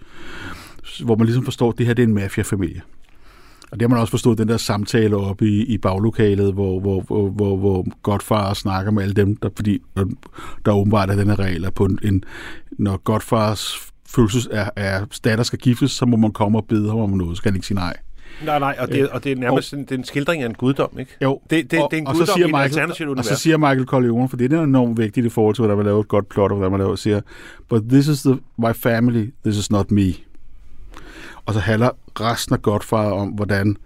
hvor 1.05 1.17
man 1.17 1.27
ligesom 1.27 1.45
forstår, 1.45 1.71
at 1.71 1.79
det 1.79 1.87
her 1.87 1.95
det 1.95 2.03
er 2.03 2.07
en 2.07 2.15
mafiafamilie. 2.15 2.83
Og 3.71 3.81
det 3.81 3.83
har 3.83 3.89
man 3.89 3.99
også 3.99 4.11
forstået, 4.11 4.39
den 4.39 4.49
der 4.49 4.57
samtale 4.57 5.17
oppe 5.17 5.49
i, 5.49 5.65
i 5.65 5.79
baglokalet, 5.79 6.53
hvor, 6.53 6.81
hvor, 6.81 7.01
hvor, 7.01 7.29
hvor, 7.29 7.57
hvor 7.57 7.87
Godfar 8.03 8.55
snakker 8.55 8.93
med 8.93 9.03
alle 9.03 9.15
dem, 9.15 9.37
der, 9.37 9.49
fordi 9.57 9.83
der 10.65 10.73
åbenbart 10.73 11.11
er 11.11 11.17
den 11.17 11.29
her 11.29 11.39
regel, 11.39 11.71
på 11.71 11.85
en, 11.85 11.99
en, 12.05 12.25
når 12.73 12.97
Godfars 12.97 13.93
følelses 14.09 14.49
er, 14.51 14.71
er 14.77 15.05
datter 15.25 15.45
skal 15.45 15.59
giftes, 15.59 15.91
så 15.91 16.07
må 16.07 16.17
man 16.17 16.31
komme 16.31 16.59
og 16.59 16.67
bede 16.69 16.89
ham 16.89 16.99
om 16.99 17.11
noget, 17.11 17.37
så 17.37 17.43
kan 17.43 17.53
han 17.53 17.57
ikke 17.57 17.67
sige 17.67 17.79
nej. 17.79 17.97
Nej, 18.45 18.59
nej, 18.59 18.77
og 18.79 18.89
det, 18.89 19.09
og 19.09 19.25
det 19.25 19.33
er 19.33 19.37
nærmest 19.37 19.73
og, 19.73 19.79
en, 19.79 19.85
det 19.85 19.93
er 19.93 19.99
en 19.99 20.05
skildring 20.05 20.43
af 20.43 20.47
en 20.47 20.55
guddom, 20.55 20.99
ikke? 20.99 21.17
Jo. 21.23 21.41
Det, 21.51 21.71
det, 21.71 21.83
og, 21.83 21.91
det 21.91 21.97
er 21.97 22.01
en 22.01 22.07
og 22.07 22.13
guddom 22.13 22.27
så 22.27 22.33
siger 22.33 22.47
i 22.47 23.11
et 23.11 23.19
Og 23.19 23.25
så 23.25 23.37
siger 23.37 23.57
Michael 23.57 23.85
Corleone, 23.85 24.29
for 24.29 24.37
det 24.37 24.53
er 24.53 24.63
enormt 24.63 24.99
vigtigt 24.99 25.27
i 25.27 25.29
forhold 25.29 25.55
til, 25.55 25.63
hvordan 25.63 25.77
man 25.77 25.87
laver 25.87 26.01
et 26.01 26.09
godt 26.09 26.29
plot, 26.29 26.51
og 26.51 26.57
hvordan 26.57 26.71
man 26.71 26.81
laver, 26.81 26.97
siger, 26.97 27.21
but 27.69 27.83
this 27.89 28.09
is 28.09 28.23
the, 28.23 28.39
my 28.59 28.73
family, 28.75 29.31
this 29.45 29.57
is 29.57 29.71
not 29.71 29.91
me. 29.91 30.13
Og 31.47 31.55
så 31.55 31.61
handler 31.61 31.91
resten 32.21 32.55
af 32.55 32.63
Godfather 32.63 33.11
om, 33.13 33.29
hvordan, 33.29 33.77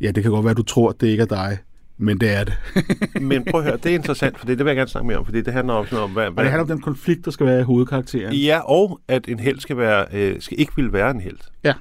ja, 0.00 0.10
det 0.10 0.22
kan 0.22 0.32
godt 0.32 0.44
være, 0.44 0.54
du 0.54 0.62
tror, 0.62 0.92
det 0.92 1.06
ikke 1.06 1.20
er 1.22 1.26
dig, 1.26 1.58
men 1.98 2.18
det 2.20 2.36
er 2.36 2.44
det. 2.44 2.54
Men 3.22 3.44
prøv 3.50 3.60
at 3.60 3.66
høre, 3.66 3.76
det 3.76 3.90
er 3.90 3.94
interessant, 3.94 4.38
for 4.38 4.46
det, 4.46 4.58
det 4.58 4.64
vil 4.64 4.70
jeg 4.70 4.76
gerne 4.76 4.88
snakke 4.90 5.06
mere 5.06 5.18
om, 5.18 5.24
fordi 5.24 5.40
det 5.42 5.52
handler 5.52 5.74
om 5.74 5.86
sådan 5.86 6.04
om, 6.04 6.10
hvad, 6.10 6.26
Og 6.26 6.36
det 6.36 6.44
handler 6.44 6.60
om 6.62 6.68
den 6.68 6.80
konflikt, 6.80 7.24
der 7.24 7.30
skal 7.30 7.46
være 7.46 7.60
i 7.60 7.62
hovedkarakteren. 7.62 8.34
Ja, 8.34 8.58
og 8.70 9.00
at 9.08 9.28
en 9.28 9.38
held 9.40 9.60
skal, 9.60 9.76
være, 9.76 10.06
øh, 10.12 10.40
skal 10.40 10.60
ikke 10.60 10.72
ville 10.76 10.92
være 10.92 11.10
en 11.10 11.20
held. 11.20 11.36
Ja. 11.64 11.72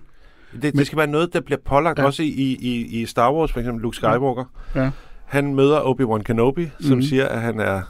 Det, 0.54 0.62
det 0.64 0.76
Men- 0.76 0.86
skal 0.86 0.98
være 0.98 1.08
noget, 1.08 1.34
der 1.34 1.42
bliver 1.42 1.60
pålagt 1.66 2.00
Ja. 2.00 2.06
også 2.06 2.24
i, 2.24 2.58
i, 2.62 3.02
i 3.02 3.06
Star 3.06 3.34
Wars, 3.34 3.52
for 3.52 3.60
eksempel 3.60 3.82
Luke 3.82 3.96
Skywalker. 3.98 4.46
Ja. 4.76 4.90
Han 5.26 5.56
møder 5.56 5.80
Obi-Wan 5.80 6.24
Kenobi, 6.24 6.70
som 6.80 6.90
Mhm. 6.90 6.96
mm. 6.96 7.02
siger, 7.02 7.28
at 7.28 7.42
han 7.42 7.60
er 7.60 7.82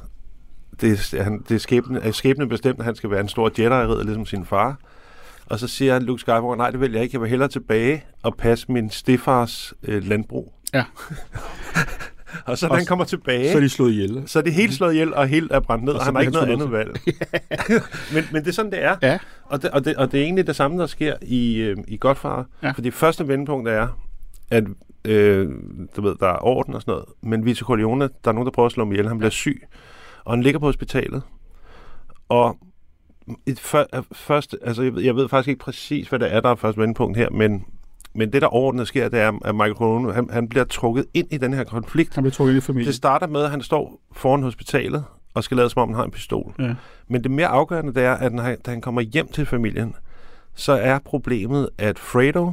det, 0.81 1.13
han, 1.21 1.43
det 1.49 1.55
er 1.55 1.59
skæbne, 1.59 1.99
er 2.01 2.11
skæbne 2.11 2.49
bestemt, 2.49 2.79
at 2.79 2.85
han 2.85 2.95
skal 2.95 3.09
være 3.11 3.21
en 3.21 3.27
stor 3.29 3.49
Jedi-ridder, 3.59 4.03
ligesom 4.03 4.25
sin 4.25 4.45
far. 4.45 4.77
Og 5.49 5.59
så 5.59 5.67
siger 5.67 5.99
Luke 5.99 6.19
Skywalker, 6.21 6.55
nej, 6.55 6.69
det 6.69 6.79
vil 6.79 6.91
jeg 6.91 7.03
ikke. 7.03 7.15
Jeg 7.15 7.21
vil 7.21 7.29
hellere 7.29 7.49
tilbage 7.49 8.03
og 8.23 8.37
passe 8.37 8.71
min 8.71 8.89
stefars 8.89 9.73
øh, 9.83 10.03
landbrug. 10.03 10.53
Ja. 10.73 10.83
og 12.45 12.57
så 12.57 12.67
Og 12.67 12.77
han 12.77 12.85
kommer 12.85 13.05
tilbage, 13.05 13.51
Så 13.51 13.57
er 13.57 13.61
de 13.61 13.69
slået 13.69 13.91
ihjel. 13.91 14.23
så 14.25 14.39
er 14.39 14.43
det 14.43 14.53
helt 14.53 14.73
slået 14.73 14.93
ihjel, 14.93 15.13
og 15.13 15.27
helt 15.27 15.51
er 15.51 15.59
brændt 15.59 15.83
ned, 15.83 15.93
Og 15.93 15.99
og, 15.99 16.05
han 16.05 16.15
har 16.15 16.21
ikke 16.21 16.33
noget 16.33 16.49
andet 16.49 16.71
valg. 16.71 16.99
men, 18.13 18.23
men 18.31 18.41
det 18.41 18.47
er 18.47 18.53
sådan, 18.53 18.71
det 18.71 18.83
er. 18.83 18.95
Ja. 19.01 19.17
Og 19.45 19.61
det, 19.61 19.71
og, 19.71 19.85
det, 19.85 19.95
og 19.95 20.11
det 20.11 20.19
er 20.19 20.23
egentlig 20.23 20.47
det 20.47 20.55
samme, 20.55 20.79
der 20.79 20.87
sker 20.87 21.13
i, 21.21 21.55
øh, 21.55 21.77
i 21.87 21.97
Godfather. 21.97 22.43
Ja. 22.61 22.67
Ja. 22.67 22.71
Fordi 22.71 22.91
første 22.91 23.27
vendepunkt 23.27 23.69
er, 23.69 23.87
at 24.51 24.63
øh, 25.05 25.49
du 25.95 26.01
ved, 26.01 26.15
der 26.19 26.27
er 26.27 26.45
orden 26.45 26.73
og 26.73 26.81
sådan 26.81 26.91
noget, 26.91 27.05
men 27.23 27.45
Vito 27.45 27.65
Corleone, 27.65 28.09
der 28.23 28.29
er 28.29 28.31
nogen, 28.31 28.45
der 28.45 28.51
prøver 28.51 28.65
at 28.67 28.71
slå 28.71 28.83
ham 28.83 28.91
ihjel, 28.91 29.07
han 29.07 29.17
bliver 29.17 29.31
syg, 29.31 29.67
og 30.25 30.33
han 30.33 30.41
ligger 30.43 30.59
på 30.59 30.65
hospitalet, 30.65 31.21
og 32.29 32.57
et 33.45 33.59
før, 33.59 33.83
øh, 33.95 34.03
først, 34.11 34.55
altså 34.61 34.83
jeg 34.83 34.95
ved, 34.95 35.03
jeg 35.03 35.15
ved 35.15 35.29
faktisk 35.29 35.49
ikke 35.49 35.59
præcis, 35.59 36.07
hvad 36.07 36.19
det 36.19 36.33
er, 36.33 36.41
der 36.41 36.49
er 36.49 36.55
første 36.55 36.81
vendepunkt 36.81 37.17
her, 37.17 37.29
men, 37.29 37.65
men 38.15 38.33
det, 38.33 38.41
der 38.41 38.47
overordnet 38.47 38.87
sker, 38.87 39.09
det 39.09 39.19
er, 39.19 39.39
at 39.45 39.55
Michael 39.55 39.73
Corleone, 39.75 40.13
han, 40.13 40.29
han 40.31 40.49
bliver 40.49 40.65
trukket 40.65 41.05
ind 41.13 41.27
i 41.31 41.37
den 41.37 41.53
her 41.53 41.63
konflikt, 41.63 42.15
Han 42.15 42.23
bliver 42.23 42.31
trukket 42.33 42.53
ind 42.53 42.57
i 42.57 42.65
familien. 42.65 42.87
det 42.87 42.95
starter 42.95 43.27
med, 43.27 43.41
at 43.41 43.51
han 43.51 43.61
står 43.61 43.99
foran 44.11 44.43
hospitalet 44.43 45.03
og 45.33 45.43
skal 45.43 45.57
lade 45.57 45.69
som 45.69 45.81
om, 45.81 45.89
han 45.89 45.95
har 45.95 46.03
en 46.03 46.11
pistol. 46.11 46.53
Ja. 46.59 46.73
Men 47.07 47.23
det 47.23 47.31
mere 47.31 47.47
afgørende, 47.47 47.93
det 47.93 48.03
er, 48.03 48.13
at 48.13 48.33
når 48.33 48.43
han, 48.43 48.57
da 48.65 48.71
han 48.71 48.81
kommer 48.81 49.01
hjem 49.01 49.27
til 49.27 49.45
familien, 49.45 49.95
så 50.55 50.71
er 50.71 50.99
problemet, 50.99 51.69
at 51.77 51.99
Fredo 51.99 52.51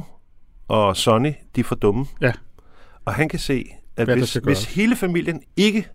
og 0.67 0.97
Sonny, 0.97 1.31
de 1.55 1.59
er 1.59 1.63
for 1.65 1.75
dumme. 1.75 2.05
Ja. 2.21 2.31
Og 3.05 3.13
han 3.13 3.29
kan 3.29 3.39
se, 3.39 3.65
at 3.97 4.07
Hvad 4.07 4.17
hvis, 4.17 4.33
hvis 4.33 4.65
hele 4.75 4.95
familien 4.95 5.41
ikke 5.57 5.87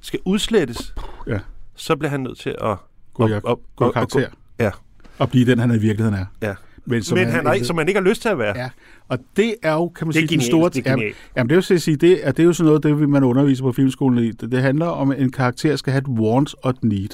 skal 0.00 0.20
udslettes, 0.24 0.94
Ja. 1.26 1.38
så 1.74 1.96
bliver 1.96 2.10
han 2.10 2.20
nødt 2.20 2.38
til 2.38 2.54
at... 2.60 2.76
Gå, 3.14 3.24
op- 3.24 3.44
op- 3.44 3.60
gå 3.76 3.84
op- 3.84 3.92
karakter. 3.92 4.28
Ja. 4.58 4.70
Og 5.18 5.30
blive 5.30 5.44
den, 5.46 5.58
han 5.58 5.70
i 5.70 5.78
virkeligheden 5.78 6.14
er. 6.14 6.26
Ja. 6.42 6.54
Men, 6.84 7.02
Som 7.02 7.18
Men 7.18 7.28
han 7.28 7.46
er 7.46 7.52
ikke, 7.52 7.66
som 7.66 7.76
man 7.76 7.88
ikke 7.88 8.00
har 8.00 8.08
lyst 8.08 8.22
til 8.22 8.28
at 8.28 8.38
være. 8.38 8.58
Ja, 8.58 8.70
og 9.08 9.18
det 9.36 9.54
er 9.62 9.72
jo, 9.72 9.88
kan 9.88 10.06
man 10.06 10.12
Det 10.14 10.22
er 10.22 10.28
sige, 10.28 10.38
den 10.38 10.46
store... 10.46 10.70
det 10.70 10.86
er 10.86 10.90
jamen, 10.90 11.12
jamen, 11.36 11.48
det 11.50 11.54
er 11.56 11.66
jo 11.70 11.74
at 11.74 11.82
sige, 11.82 11.96
det 11.96 12.26
er, 12.26 12.32
det 12.32 12.42
er 12.42 12.46
jo 12.46 12.52
sådan 12.52 12.66
noget, 12.66 12.82
det 12.82 12.98
vil 13.00 13.08
man 13.08 13.24
underviser 13.24 13.64
på 13.64 13.72
filmskolen 13.72 14.24
i. 14.24 14.30
Det, 14.30 14.52
det 14.52 14.62
handler 14.62 14.86
om, 14.86 15.10
at 15.10 15.20
en 15.20 15.32
karakter 15.32 15.76
skal 15.76 15.92
have 15.92 16.00
et 16.00 16.08
want 16.08 16.54
og 16.62 16.70
et 16.70 16.84
need. 16.84 17.08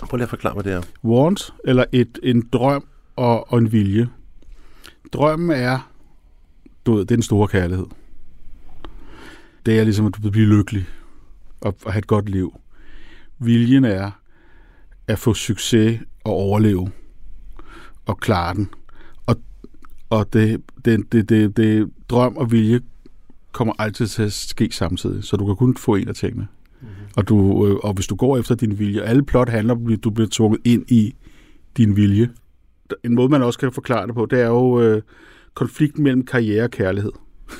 Prøv 0.00 0.16
lige 0.16 0.22
at 0.22 0.28
forklare 0.28 0.54
mig 0.54 0.64
det 0.64 0.72
her. 0.72 0.82
Want, 1.04 1.54
eller 1.64 1.84
et, 1.92 2.18
en 2.22 2.48
drøm 2.52 2.84
og, 3.16 3.52
og 3.52 3.58
en 3.58 3.72
vilje. 3.72 4.08
Drømmen 5.12 5.50
er, 5.50 5.90
du 6.86 6.92
ved, 6.92 7.00
det 7.00 7.10
er 7.10 7.16
den 7.16 7.22
store 7.22 7.48
kærlighed. 7.48 7.86
Det 9.66 9.78
er 9.80 9.84
ligesom, 9.84 10.06
at 10.06 10.14
du 10.16 10.22
vil 10.22 10.30
blive 10.30 10.46
lykkelig 10.46 10.86
og, 11.60 11.76
og 11.84 11.92
have 11.92 11.98
et 11.98 12.06
godt 12.06 12.28
liv. 12.28 12.60
Viljen 13.38 13.84
er 13.84 14.10
at 15.08 15.18
få 15.18 15.34
succes 15.34 16.00
og 16.24 16.32
overleve 16.32 16.90
og 18.06 18.18
klare 18.18 18.54
den. 18.54 18.68
Og, 19.26 19.36
og 20.10 20.32
det, 20.32 20.62
det, 20.84 21.12
det, 21.12 21.28
det, 21.28 21.56
det, 21.56 21.90
drøm 22.08 22.36
og 22.36 22.52
vilje 22.52 22.80
kommer 23.52 23.74
altid 23.78 24.06
til 24.06 24.22
at 24.22 24.32
ske 24.32 24.68
samtidig, 24.72 25.24
så 25.24 25.36
du 25.36 25.46
kan 25.46 25.56
kun 25.56 25.76
få 25.76 25.94
en 25.94 26.08
af 26.08 26.14
tingene. 26.14 26.46
Mm-hmm. 26.80 26.94
Og, 27.16 27.28
du, 27.28 27.66
øh, 27.66 27.76
og 27.82 27.94
hvis 27.94 28.06
du 28.06 28.16
går 28.16 28.38
efter 28.38 28.54
din 28.54 28.78
vilje, 28.78 29.02
alle 29.02 29.24
plot 29.24 29.48
handler 29.48 29.74
om, 29.74 29.92
at 29.92 30.04
du 30.04 30.10
bliver 30.10 30.28
tvunget 30.32 30.60
ind 30.64 30.90
i 30.90 31.14
din 31.76 31.96
vilje. 31.96 32.30
En 33.04 33.14
måde, 33.14 33.28
man 33.28 33.42
også 33.42 33.58
kan 33.58 33.72
forklare 33.72 34.06
det 34.06 34.14
på, 34.14 34.26
det 34.26 34.40
er 34.40 34.46
jo 34.46 34.80
øh, 34.80 35.02
konflikten 35.54 36.02
mellem 36.02 36.24
karriere 36.24 36.64
og 36.64 36.70
kærlighed. 36.70 37.12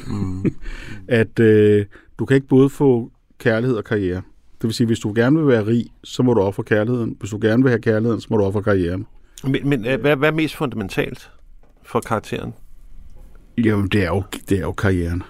Mm. 0.07 0.45
At 1.09 1.41
øh, 1.41 1.87
du 2.19 2.25
kan 2.25 2.35
ikke 2.35 2.47
både 2.47 2.71
få 2.71 3.11
kærlighed 3.39 3.77
og 3.77 3.85
karriere. 3.85 4.23
Vil 4.67 4.75
sige, 4.75 4.87
hvis 4.87 4.99
du 4.99 5.13
gerne 5.17 5.39
vil 5.39 5.47
være 5.49 5.67
rig, 5.67 5.87
så 6.05 6.23
må 6.23 6.35
du 6.35 6.41
ofre 6.41 6.63
kærligheden. 6.63 7.17
Hvis 7.21 7.31
du 7.31 7.39
gerne 7.43 7.63
vil 7.63 7.71
have 7.71 7.81
kærligheden, 7.83 8.21
så 8.21 8.27
må 8.31 8.37
du 8.37 8.45
ofre 8.45 8.63
karrieren. 8.63 9.07
Men, 9.45 9.69
men 9.69 9.87
øh, 9.87 10.01
hvad, 10.01 10.17
hvad 10.17 10.29
er 10.29 10.33
mest 10.33 10.57
fundamentalt 10.57 11.31
for 11.83 12.01
karakteren? 12.01 12.53
Jamen, 13.65 13.89
det 13.89 14.03
er 14.03 14.07
jo, 14.09 14.23
det 14.49 14.59
er 14.59 14.63
jo 14.63 14.73
karrieren. 14.73 15.23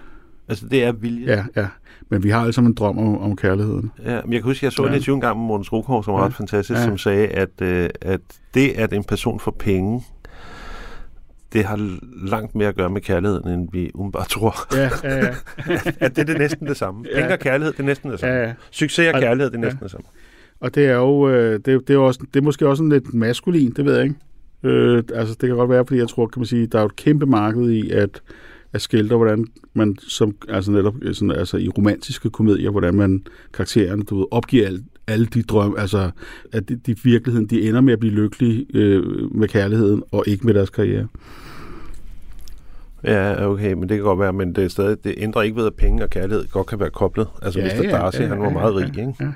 Altså, 0.49 0.68
det 0.68 0.85
er 0.85 0.92
vilje. 0.92 1.27
Ja, 1.27 1.44
ja. 1.62 1.68
Men 2.09 2.22
vi 2.22 2.31
har 2.31 2.40
alle 2.40 2.53
sammen 2.53 2.70
en 2.70 2.75
drøm 2.75 2.99
om, 2.99 3.18
om 3.18 3.37
kærligheden. 3.37 3.92
Ja, 4.05 4.20
men 4.25 4.33
jeg 4.33 4.42
kan 4.42 4.51
huske, 4.51 4.59
at 4.59 4.62
jeg 4.62 4.72
så 4.72 4.83
Ja. 4.83 4.88
en 4.88 4.94
interview 4.94 5.14
en 5.14 5.20
gang 5.20 5.38
med 5.38 5.46
Måns 5.46 5.72
Rukov, 5.72 6.05
som 6.05 6.14
var 6.14 6.20
Ja. 6.20 6.27
ret 6.27 6.35
fantastisk, 6.35 6.79
Ja. 6.81 6.85
som 6.85 6.99
sagde, 6.99 7.27
at, 7.29 7.62
øh, 7.62 7.90
at 8.01 8.20
det, 8.55 8.68
at 8.70 8.92
en 8.92 9.05
person 9.05 9.40
får 9.40 9.57
penge, 9.59 10.03
det 11.57 11.64
har 11.64 11.99
langt 12.31 12.55
mere 12.55 12.69
at 12.69 12.77
gøre 12.77 12.90
med 12.90 13.01
kærligheden, 13.01 13.49
end 13.49 13.69
vi 13.73 13.90
umiddelbart 13.95 14.29
tror. 14.29 14.55
Ja, 14.77 14.90
ja, 15.05 15.16
ja. 15.27 15.35
at 16.07 16.16
det, 16.16 16.27
det 16.27 16.35
er 16.35 16.38
næsten 16.38 16.66
det 16.66 16.77
samme. 16.77 17.05
Ja. 17.12 17.21
Penge 17.21 17.33
og 17.35 17.38
kærlighed, 17.38 17.73
det 17.73 17.81
er 17.81 17.85
næsten 17.85 18.11
det 18.11 18.21
samme. 18.21 18.35
ja, 18.35 18.42
ja. 18.47 18.53
Succes 18.71 19.14
og 19.14 19.21
kærlighed, 19.21 19.51
det 19.51 19.57
er 19.57 19.61
ja. 19.61 19.64
næsten 19.64 19.83
det 19.83 19.90
samme. 19.90 20.07
Og 20.61 20.75
det 20.75 20.87
er 20.87 20.95
jo, 20.95 21.29
øh, 21.29 21.61
det, 21.64 21.75
er- 21.75 21.79
det, 21.79 21.95
er 21.95 21.99
også, 21.99 22.21
det 22.35 22.40
er 22.40 22.45
måske 22.45 22.69
også 22.69 22.79
sådan 22.81 22.92
lidt 22.92 23.14
maskulin, 23.14 23.73
det 23.77 23.85
ved 23.85 23.95
jeg 23.95 24.03
ikke. 24.05 24.16
Øh, 24.62 25.03
altså 25.14 25.37
det 25.40 25.49
kan 25.49 25.57
godt 25.57 25.71
være, 25.71 25.85
fordi 25.87 26.01
jeg 26.01 26.09
tror, 26.09 26.27
kan 26.27 26.40
man 26.40 26.47
sige, 26.47 26.66
der 26.66 26.79
er 26.79 26.83
jo 26.83 26.87
et 26.87 26.97
kæmpe 26.97 27.27
marked 27.27 27.71
i 27.71 27.90
at, 27.90 28.21
at 28.73 28.81
skildre, 28.81 29.16
hvordan 29.16 29.47
man, 29.75 29.97
som, 30.09 30.35
altså 30.49 30.71
netop 30.71 30.95
sådan, 31.12 31.31
altså 31.31 31.57
i 31.57 31.69
romantiske 31.69 32.31
komedier, 32.31 32.71
hvordan 32.71 32.95
man 32.95 33.25
karaktererne, 33.55 34.03
du 34.03 34.19
ved, 34.19 34.27
opgiver 34.31 34.66
alt, 34.66 34.83
alle 35.09 35.27
de 35.27 35.42
drømme, 35.42 35.81
altså 35.81 36.11
at 36.53 36.69
de, 36.69 36.77
de 36.77 36.92
i 36.92 36.97
virkeligheden, 37.03 37.47
de 37.47 37.69
ender 37.69 37.81
med 37.81 37.92
at 37.92 37.99
blive 38.01 38.14
lykkelige 38.14 38.66
øh, 38.75 39.03
med 39.35 39.49
kærligheden, 39.49 40.03
og 40.12 40.25
ikke 40.27 40.47
med 40.47 40.55
deres 40.55 40.71
karriere. 40.71 41.07
Ja, 43.05 43.49
okay, 43.49 43.73
men 43.73 43.88
det 43.88 43.97
kan 43.97 44.05
godt 44.05 44.19
være, 44.19 44.33
men 44.33 44.55
det, 44.55 44.64
er 44.64 44.69
stadig, 44.69 45.05
det 45.05 45.14
ændrer 45.16 45.42
ikke 45.42 45.57
ved, 45.57 45.66
at 45.66 45.75
penge 45.75 46.03
og 46.03 46.11
kærlighed 46.11 46.49
godt 46.49 46.66
kan 46.66 46.81
være 46.81 46.90
koblet. 46.90 47.29
Altså, 47.42 47.61
Ja, 47.61 47.66
ja, 47.66 47.83
Mr. 47.83 47.85
ja, 47.85 47.90
Darcy, 47.90 48.21
ja, 48.21 48.27
han 48.27 48.38
var 48.38 48.47
ja, 48.47 48.53
meget 48.53 48.73
ja, 48.73 48.79
rig, 48.79 48.88
ikke? 48.88 49.14
ja. 49.21 49.33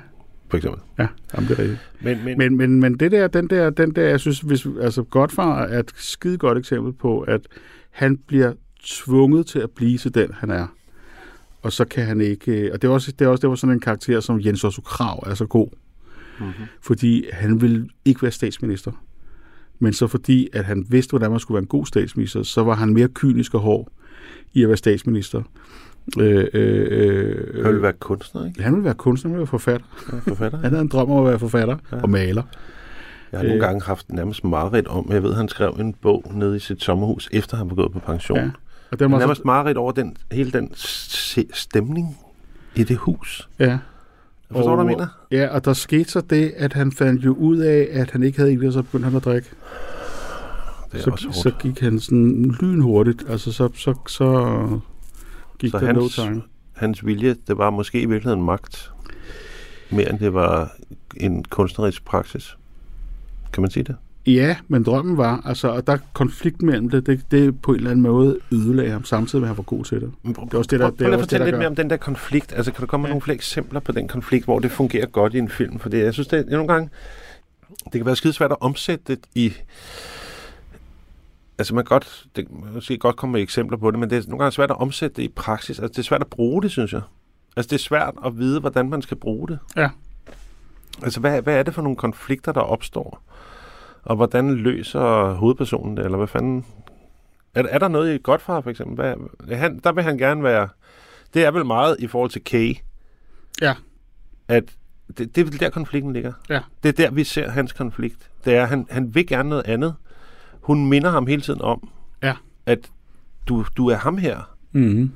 For 0.49 0.57
eksempel. 0.57 0.81
Ja, 0.99 1.07
jamen, 1.35 1.49
det 1.49 1.59
er 1.59 1.61
rigtigt. 1.61 1.79
Men, 2.01 2.17
men, 2.25 2.37
Men, 2.37 2.57
men, 2.57 2.79
men 2.79 2.97
det 2.99 3.11
der, 3.11 3.27
den 3.27 3.47
der, 3.47 3.69
den 3.69 3.91
der, 3.95 4.03
jeg 4.09 4.19
synes, 4.19 4.39
hvis, 4.39 4.67
altså 4.81 5.03
Godfar 5.03 5.63
er 5.63 5.79
et 5.79 5.91
skide 5.95 6.37
godt 6.37 6.57
eksempel 6.57 6.93
på, 6.93 7.19
at 7.19 7.41
han 7.91 8.17
bliver 8.17 8.53
tvunget 8.83 9.45
til 9.45 9.59
at 9.59 9.69
blive 9.71 9.97
til 9.97 10.15
den, 10.15 10.29
han 10.33 10.49
er. 10.49 10.67
Og 11.61 11.71
så 11.71 11.85
kan 11.85 12.05
han 12.05 12.21
ikke, 12.21 12.51
øh, 12.51 12.69
og 12.73 12.81
det 12.81 12.87
er 12.87 12.91
også, 12.91 13.11
det 13.11 13.25
er 13.25 13.29
også 13.29 13.41
det 13.41 13.49
var 13.49 13.55
sådan 13.55 13.73
en 13.73 13.79
karakter, 13.79 14.19
som 14.19 14.41
Jens 14.45 14.63
Otto 14.63 14.81
Krav 14.81 15.23
er 15.27 15.33
så 15.33 15.45
god. 15.45 15.67
mm-hmm. 16.39 16.53
Fordi 16.81 17.25
han 17.33 17.61
ville 17.61 17.89
ikke 18.05 18.21
være 18.21 18.31
statsminister. 18.31 18.91
Men 19.79 19.93
så 19.93 20.07
fordi, 20.07 20.49
at 20.53 20.65
han 20.65 20.85
vidste, 20.89 21.09
hvordan 21.11 21.31
man 21.31 21.39
skulle 21.39 21.55
være 21.55 21.61
en 21.61 21.67
god 21.67 21.85
statsminister, 21.85 22.43
så 22.43 22.63
var 22.63 22.75
han 22.75 22.93
mere 22.93 23.07
kynisk 23.07 23.53
og 23.53 23.59
hård 23.59 23.87
i 24.53 24.63
at 24.63 24.67
være 24.69 24.77
statsminister. 24.77 25.41
Øh, 26.19 26.47
øh, 26.53 26.87
øh, 26.91 27.55
han 27.55 27.65
ville 27.65 27.81
være 27.81 27.93
kunstner, 27.93 28.45
ikke? 28.47 28.63
han 28.63 28.73
ville 28.73 28.85
være 28.85 28.93
kunstner, 28.93 29.29
han 29.29 29.33
ville 29.33 29.39
være 29.41 29.47
forfatter. 29.47 29.85
Ja, 30.13 30.17
forfatter. 30.17 30.57
Han 30.63 30.69
havde 30.71 30.81
en 30.81 30.87
drøm 30.87 31.11
om 31.11 31.17
at 31.25 31.29
være 31.29 31.39
forfatter 31.39 31.77
Ja. 31.91 31.95
ja. 31.97 32.01
og 32.01 32.09
maler. 32.09 32.43
Jeg 33.31 33.39
har 33.39 33.43
nogle 33.43 33.61
Øh. 33.61 33.67
gange 33.67 33.81
haft 33.81 34.11
nærmest 34.11 34.43
mareridt 34.43 34.87
om, 34.87 35.07
jeg 35.11 35.23
ved, 35.23 35.33
han 35.33 35.49
skrev 35.49 35.77
en 35.79 35.93
bog 35.93 36.31
nede 36.35 36.55
i 36.55 36.59
sit 36.59 36.83
sommerhus, 36.83 37.29
efter 37.31 37.57
han 37.57 37.69
var 37.69 37.75
gået 37.75 37.91
på 37.91 37.99
pension. 37.99 38.37
Ja. 38.37 38.49
Og 38.91 38.99
den 38.99 39.11
var 39.11 39.17
så- 39.17 39.25
Nærmest 39.25 39.45
mareridt 39.45 39.77
over 39.77 39.91
den, 39.91 40.17
hele 40.31 40.51
den 40.51 40.71
stemning 41.53 42.17
i 42.75 42.83
det 42.83 42.97
hus. 42.97 43.49
Ja. 43.59 43.79
Forstår 44.51 44.75
du, 44.75 44.83
hvad 44.83 44.91
jeg 44.91 44.97
mener? 44.97 45.07
Ja, 45.31 45.47
og 45.55 45.65
der 45.65 45.73
skete 45.73 46.11
så 46.11 46.21
det, 46.21 46.53
at 46.57 46.73
han 46.73 46.91
fandt 46.91 47.25
jo 47.25 47.33
ud 47.33 47.57
af, 47.57 47.87
at 47.91 48.11
han 48.11 48.23
ikke 48.23 48.37
havde 48.37 48.51
ikke, 48.51 48.67
og 48.67 48.73
så 48.73 48.81
begyndte 48.81 49.05
han 49.05 49.15
at 49.17 49.25
drikke. 49.25 49.49
Det 50.91 50.97
er 50.99 51.03
Så, 51.03 51.09
også 51.11 51.25
hårdt. 51.25 51.37
så 51.37 51.51
gik 51.59 51.79
han 51.79 51.99
sådan 51.99 52.55
lynhurtigt. 52.61 53.23
Altså, 53.29 53.51
så, 53.51 53.69
så, 53.75 53.93
så 54.07 54.79
gik 55.59 55.71
Så 55.71 55.79
så 55.79 55.85
der 55.85 55.93
no 55.93 55.99
hans- 56.01 56.15
time. 56.15 56.41
Hans 56.73 57.05
vilje, 57.05 57.35
det 57.47 57.57
var 57.57 57.69
måske 57.69 58.01
i 58.01 58.05
virkeligheden 58.05 58.43
magt, 58.45 58.91
mere 59.89 60.09
end 60.09 60.19
det 60.19 60.33
var 60.33 60.71
en 61.17 61.43
kunstnerisk 61.43 62.05
praksis. 62.05 62.57
Kan 63.53 63.61
man 63.61 63.71
sige 63.71 63.83
det? 63.83 63.95
Ja, 64.25 64.55
men 64.67 64.83
drømmen 64.83 65.17
var, 65.17 65.41
altså, 65.45 65.67
og 65.67 65.87
der 65.87 65.93
er 65.93 65.97
konflikt 66.13 66.61
mellem 66.61 66.89
det, 66.89 67.05
det, 67.05 67.21
det 67.31 67.61
på 67.61 67.71
en 67.71 67.77
eller 67.77 67.89
anden 67.91 68.01
måde 68.03 68.39
ødelagde 68.51 68.91
ham, 68.91 69.03
samtidig 69.05 69.41
med 69.41 69.49
at 69.49 69.49
han 69.49 69.57
var 69.57 69.63
god 69.63 69.83
til 69.85 70.01
det. 70.01 70.11
Prøv- 70.35 70.45
Det 70.45 70.53
er 70.53 70.57
også 70.57 70.67
det, 70.67 70.79
der- 70.79 70.85
prøv- 70.89 70.97
det 70.97 71.01
er 71.01 71.05
prøv 71.05 71.09
lige 71.09 71.13
at 71.13 71.19
fortælle 71.19 71.45
lidt 71.45 71.53
gør. 71.53 71.57
mere 71.59 71.67
om 71.67 71.75
den 71.75 71.89
der 71.89 71.97
konflikt. 71.97 72.53
Altså, 72.55 72.71
kan 72.71 72.81
du 72.81 72.87
komme 72.87 73.01
med 73.01 73.09
Ja. 73.09 73.13
nogle 73.13 73.21
flere 73.21 73.35
eksempler 73.35 73.79
på 73.79 73.91
den 73.91 74.07
konflikt, 74.07 74.45
hvor 74.45 74.59
det 74.59 74.71
fungerer 74.71 75.05
godt 75.05 75.33
i 75.33 75.37
en 75.37 75.49
film? 75.49 75.79
For 75.79 75.89
det, 75.89 76.03
jeg 76.03 76.13
synes, 76.13 76.27
det 76.27 76.39
er 76.39 76.51
nogle 76.51 76.67
gange... 76.67 76.89
Det 77.83 77.91
kan 77.91 78.05
være 78.05 78.15
skide 78.15 78.33
svært 78.33 78.51
at 78.51 78.57
omsætte 78.61 79.03
det 79.07 79.19
i... 79.35 79.53
Altså, 81.57 81.75
man 81.75 81.83
kan 81.83 81.89
godt, 81.89 82.25
det, 82.35 82.45
man 82.63 82.73
måske 82.73 82.97
godt 82.97 83.15
komme 83.15 83.31
med 83.33 83.41
eksempler 83.41 83.77
på 83.77 83.91
det, 83.91 83.99
men 83.99 84.09
det 84.09 84.17
er 84.17 84.21
nogle 84.29 84.39
gange 84.39 84.51
svært 84.51 84.71
at 84.71 84.77
omsætte 84.77 85.15
det 85.15 85.23
i 85.23 85.27
praksis. 85.35 85.79
Altså, 85.79 85.87
det 85.93 85.99
er 85.99 86.03
svært 86.03 86.21
at 86.21 86.27
bruge 86.27 86.61
det, 86.61 86.71
synes 86.71 86.93
jeg. 86.93 87.01
Altså, 87.57 87.69
det 87.69 87.73
er 87.75 87.79
svært 87.83 88.13
at 88.25 88.37
vide, 88.37 88.59
hvordan 88.59 88.89
man 88.89 89.01
skal 89.01 89.17
bruge 89.17 89.47
det. 89.47 89.59
Ja. 89.77 89.89
Altså, 91.03 91.19
hvad, 91.19 91.41
hvad 91.41 91.55
er 91.55 91.63
det 91.63 91.73
for 91.73 91.81
nogle 91.81 91.95
konflikter, 91.97 92.51
der 92.51 92.61
opstår? 92.61 93.21
Og 94.03 94.15
hvordan 94.15 94.53
løser 94.55 95.33
hovedpersonen 95.33 95.97
det, 95.97 96.05
eller 96.05 96.17
hvad 96.17 96.27
fanden... 96.27 96.65
Er, 97.55 97.63
er 97.69 97.77
der 97.79 97.87
noget 97.87 98.15
i 98.15 98.19
Godfar, 98.23 98.61
for 98.61 98.69
eksempel? 98.69 98.95
Hvad, 98.95 99.57
han, 99.57 99.79
der 99.83 99.91
vil 99.91 100.03
han 100.03 100.17
gerne 100.17 100.43
være... 100.43 100.69
Det 101.33 101.45
er 101.45 101.51
vel 101.51 101.65
meget 101.65 101.95
i 101.99 102.07
forhold 102.07 102.29
til 102.29 102.43
Kay. 102.43 102.75
Ja. 103.61 103.73
At 104.47 104.63
det, 105.17 105.35
det 105.35 105.37
er 105.41 105.45
vel 105.45 105.59
der, 105.59 105.69
konflikten 105.69 106.13
ligger. 106.13 106.33
Ja. 106.49 106.59
Det 106.83 106.89
er 106.89 106.93
der, 107.05 107.11
vi 107.11 107.23
ser 107.23 107.49
hans 107.49 107.73
konflikt. 107.73 108.29
Det 108.45 108.55
er, 108.55 108.65
han, 108.65 108.87
han 108.89 109.15
vil 109.15 109.27
gerne 109.27 109.49
noget 109.49 109.65
andet. 109.67 109.95
Hun 110.61 110.85
minder 110.89 111.09
ham 111.09 111.27
hele 111.27 111.41
tiden 111.41 111.61
om, 111.61 111.89
Ja. 112.23 112.35
at 112.65 112.91
du, 113.47 113.65
du 113.77 113.87
er 113.87 113.95
ham 113.95 114.17
her, 114.17 114.55
Mm-hmm. 114.73 115.11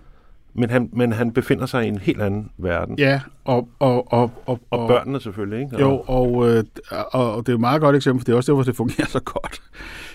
Men 0.56 0.70
han, 0.70 0.90
men 0.94 1.12
han 1.12 1.32
befinder 1.32 1.66
sig 1.66 1.86
i 1.86 1.88
en 1.88 1.98
helt 1.98 2.22
anden 2.22 2.52
verden. 2.58 3.00
Ja, 3.00 3.22
og, 3.44 3.70
og, 3.80 4.14
og, 4.14 4.32
og, 4.46 4.60
Og 4.70 4.88
børnene 4.88 5.22
selvfølgelig, 5.22 5.60
ikke? 5.60 5.80
Jo, 5.80 6.04
og, 6.08 6.50
øh, 6.50 6.64
og, 6.92 7.36
og 7.36 7.46
det 7.46 7.52
er 7.52 7.56
et 7.56 7.60
meget 7.60 7.82
godt 7.82 7.96
eksempel, 7.96 8.22
for 8.22 8.26
det 8.26 8.34
er 8.34 8.38
også 8.38 8.52
derfor, 8.52 8.64
det 8.64 8.76
fungerer 8.76 9.08
så 9.18 9.20
godt. 9.20 9.62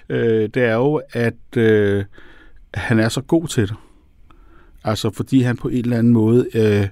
Øh, 0.09 0.49
det 0.55 0.63
er 0.63 0.75
jo, 0.75 1.01
at 1.13 1.57
øh, 1.57 2.05
han 2.75 2.99
er 2.99 3.09
så 3.09 3.21
god 3.21 3.47
til 3.47 3.69
det. 3.69 3.75
Altså, 4.85 5.11
fordi 5.11 5.43
han 5.43 5.57
på 5.57 5.69
en 5.69 5.77
eller 5.77 5.99
anden 5.99 6.13
måde... 6.13 6.47
Øh, 6.55 6.89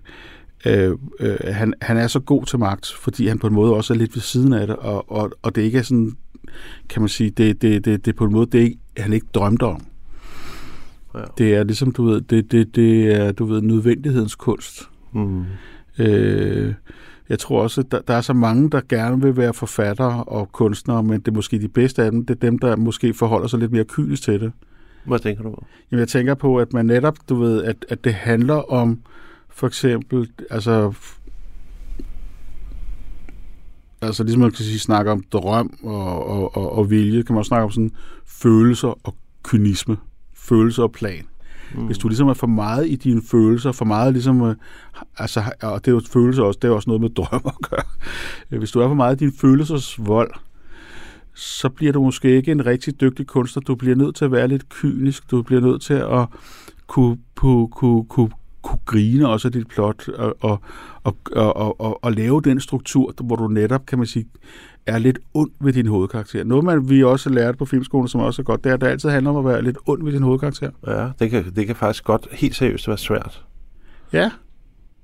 øh, 0.67 0.97
øh, 1.21 1.37
han, 1.45 1.75
han 1.83 1.97
er 1.97 2.07
så 2.07 2.21
god 2.21 2.45
til 2.45 2.59
magt, 2.59 2.93
fordi 3.01 3.27
han 3.27 3.39
på 3.39 3.47
en 3.47 3.55
måde 3.55 3.75
også 3.75 3.95
er 3.95 3.99
lidt 3.99 4.17
ved 4.17 4.23
siden 4.23 4.53
af 4.53 4.67
det, 4.67 4.77
og, 4.77 5.11
og, 5.13 5.31
og 5.43 5.55
det 5.55 5.63
ikke 5.63 5.79
er 5.79 5.83
sådan, 5.83 6.13
kan 6.89 7.03
man 7.03 7.09
sige, 7.09 7.31
det, 7.31 7.63
det, 7.63 7.85
det, 7.85 8.07
det 8.07 8.17
på 8.17 8.25
en 8.25 8.33
måde, 8.33 8.47
det 8.47 8.61
er 8.61 8.65
ikke, 8.65 8.79
han 8.97 9.13
ikke 9.13 9.27
drømte 9.35 9.63
om. 9.63 9.83
Ja. 11.15 11.21
Det 11.39 11.55
er 11.55 11.65
ligesom, 11.65 11.93
du 11.93 12.05
ved, 12.05 12.21
det, 12.21 12.53
det, 12.53 12.77
det 12.77 13.15
er, 13.15 13.33
du 13.33 13.45
ved, 13.45 13.63
nødvendighedens 13.63 14.35
kunst. 14.35 14.89
Mm. 15.13 15.45
Øh, 15.99 16.75
jeg 17.29 17.39
tror 17.39 17.63
også, 17.63 17.81
at 17.81 17.93
der, 17.93 18.01
der 18.01 18.15
er 18.15 18.21
så 18.21 18.33
mange, 18.33 18.71
der 18.71 18.81
gerne 18.89 19.23
vil 19.23 19.37
være 19.37 19.55
forfattere 19.55 20.25
og 20.25 20.53
kunstnere, 20.53 21.03
men 21.03 21.21
det 21.21 21.29
er 21.29 21.33
måske 21.33 21.61
de 21.61 21.69
bedste 21.69 22.03
af 22.03 22.11
dem, 22.11 22.27
det 22.27 22.35
er 22.35 22.41
dem, 22.41 22.59
der 22.59 22.77
måske 22.77 23.15
forholder 23.15 23.49
sig 23.49 23.59
lidt 23.59 23.73
mere 23.73 23.85
kynisk 23.85 24.23
til 24.23 24.41
det. 24.41 24.53
Hvad 25.05 25.19
tænker 25.19 25.43
du 25.43 25.51
på? 25.51 25.65
Jamen, 25.91 26.01
jeg 26.01 26.09
tænker 26.09 26.35
på, 26.35 26.57
at 26.57 26.73
man 26.73 26.87
netop, 26.87 27.17
du 27.29 27.35
ved, 27.35 27.65
at, 27.65 27.87
at 27.89 28.05
det 28.05 28.15
handler 28.15 28.73
om 28.73 29.01
for 29.49 29.67
eksempel, 29.67 30.31
altså, 30.51 30.93
altså 34.01 34.25
ligesom 34.25 34.41
man 34.41 34.51
kan 34.51 34.65
sige, 34.65 34.79
snakke 34.79 35.11
om 35.11 35.23
drøm 35.33 35.79
og, 35.83 36.27
og, 36.27 36.57
og, 36.57 36.73
og 36.73 36.91
vilje, 36.91 37.23
kan 37.23 37.35
man 37.35 37.39
også 37.39 37.49
snakke 37.49 37.65
om 37.65 37.71
sådan 37.71 37.91
følelser 38.27 39.07
og 39.07 39.15
kynisme, 39.43 39.97
følelser 40.49 40.83
og 40.83 40.93
plan. 40.93 41.25
Mm. 41.75 41.87
Hvis 41.87 41.99
du 41.99 42.09
ligesom 42.09 42.29
er 42.29 42.35
for 42.35 42.47
meget 42.47 42.89
i 42.89 42.97
dine 42.97 43.23
følelser, 43.31 43.73
for 43.73 43.85
meget 43.85 44.13
ligesom, 44.13 44.43
øh, 44.43 44.55
altså, 45.19 45.43
og 45.63 45.85
det 45.85 45.91
er 45.91 45.95
jo 45.95 46.01
følelser 46.13 46.43
også, 46.43 46.59
det 46.63 46.69
er 46.69 46.73
også 46.73 46.91
noget 46.91 47.01
med 47.01 47.11
drøm 47.19 47.43
at 47.47 47.71
gøre. 47.71 47.85
Øh, 48.51 48.59
Hvis 48.59 48.71
du 48.71 48.81
er 48.81 48.89
for 48.89 48.95
meget 48.95 49.23
i 49.23 49.25
din 49.25 49.33
følelsers 49.41 50.07
vold, 50.07 50.31
så 51.35 51.69
bliver 51.69 51.93
du 51.93 52.03
måske 52.03 52.37
ikke 52.37 52.53
en 52.53 52.67
rigtig 52.67 53.01
dygtig 53.01 53.27
kunstner. 53.27 53.61
Du 53.61 53.75
bliver 53.75 53.97
nødt 53.97 54.17
til 54.17 54.25
at 54.25 54.33
være 54.33 54.49
lidt 54.49 54.69
kynisk. 54.69 55.31
Du 55.31 55.43
bliver 55.43 55.61
nødt 55.61 55.83
til 55.83 55.95
at 55.95 56.27
kunne, 56.87 57.19
kunne, 57.35 57.69
kunne, 57.69 58.05
kunne, 58.05 58.31
kunne 58.63 58.79
grine 58.87 59.29
også 59.29 59.49
af 59.49 59.53
dit 59.53 59.69
plot 59.69 60.09
og, 60.09 60.37
og, 60.41 60.61
og, 61.05 61.17
og, 61.33 61.81
og, 61.81 62.05
og, 62.05 62.13
lave 62.13 62.41
den 62.41 62.61
struktur, 62.61 63.15
hvor 63.25 63.37
du 63.37 63.49
netop, 63.49 63.87
kan 63.87 63.99
man 63.99 64.07
sige, 64.07 64.27
er 64.87 64.99
lidt 64.99 65.19
ond 65.35 65.51
ved 65.61 65.73
din 65.73 65.87
hovedkarakter. 65.87 66.45
Noget, 66.45 66.65
man, 66.65 66.91
vi 66.91 67.05
også 67.05 67.31
lærte 67.31 67.59
på 67.59 67.65
filmskolen, 67.65 68.09
som 68.09 68.21
også 68.21 68.43
er 68.43 68.45
godt, 68.45 68.65
det 68.65 68.71
er, 68.71 68.75
at 68.75 68.81
det 68.81 68.87
altid 68.87 69.11
handler 69.11 69.31
om 69.31 69.37
at 69.37 69.45
være 69.45 69.63
lidt 69.63 69.79
ond 69.87 70.05
ved 70.05 70.13
din 70.13 70.23
hovedkarakter. 70.23 70.71
Ja, 70.87 71.09
det 71.19 71.31
kan, 71.31 71.53
det 71.57 71.67
kan 71.67 71.77
faktisk 71.77 72.05
godt 72.05 72.27
helt 72.33 72.57
seriøst 72.57 72.89
være 72.89 72.99
svært. 72.99 73.45
Ja, 74.13 74.31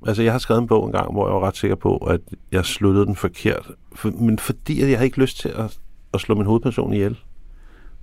Altså, 0.07 0.23
jeg 0.23 0.33
har 0.33 0.39
skrevet 0.39 0.61
en 0.63 0.67
bog 0.69 0.87
en 0.87 0.93
gang, 0.93 1.13
hvor 1.13 1.29
jeg 1.29 1.35
var 1.35 1.41
ret 1.47 1.57
sikker 1.57 1.77
på, 1.77 1.97
at 1.97 2.21
jeg 2.53 2.65
sluttede 2.65 3.07
den 3.07 3.17
forkert. 3.17 3.71
For, 3.95 4.11
men 4.11 4.39
fordi 4.39 4.81
at 4.83 4.89
jeg 4.89 4.99
havde 4.99 5.07
ikke 5.07 5.21
lyst 5.21 5.39
til 5.41 5.49
at, 5.49 5.79
at 6.15 6.21
slå 6.21 6.35
min 6.35 6.47
hovedperson 6.47 6.93
ihjel. 6.93 7.19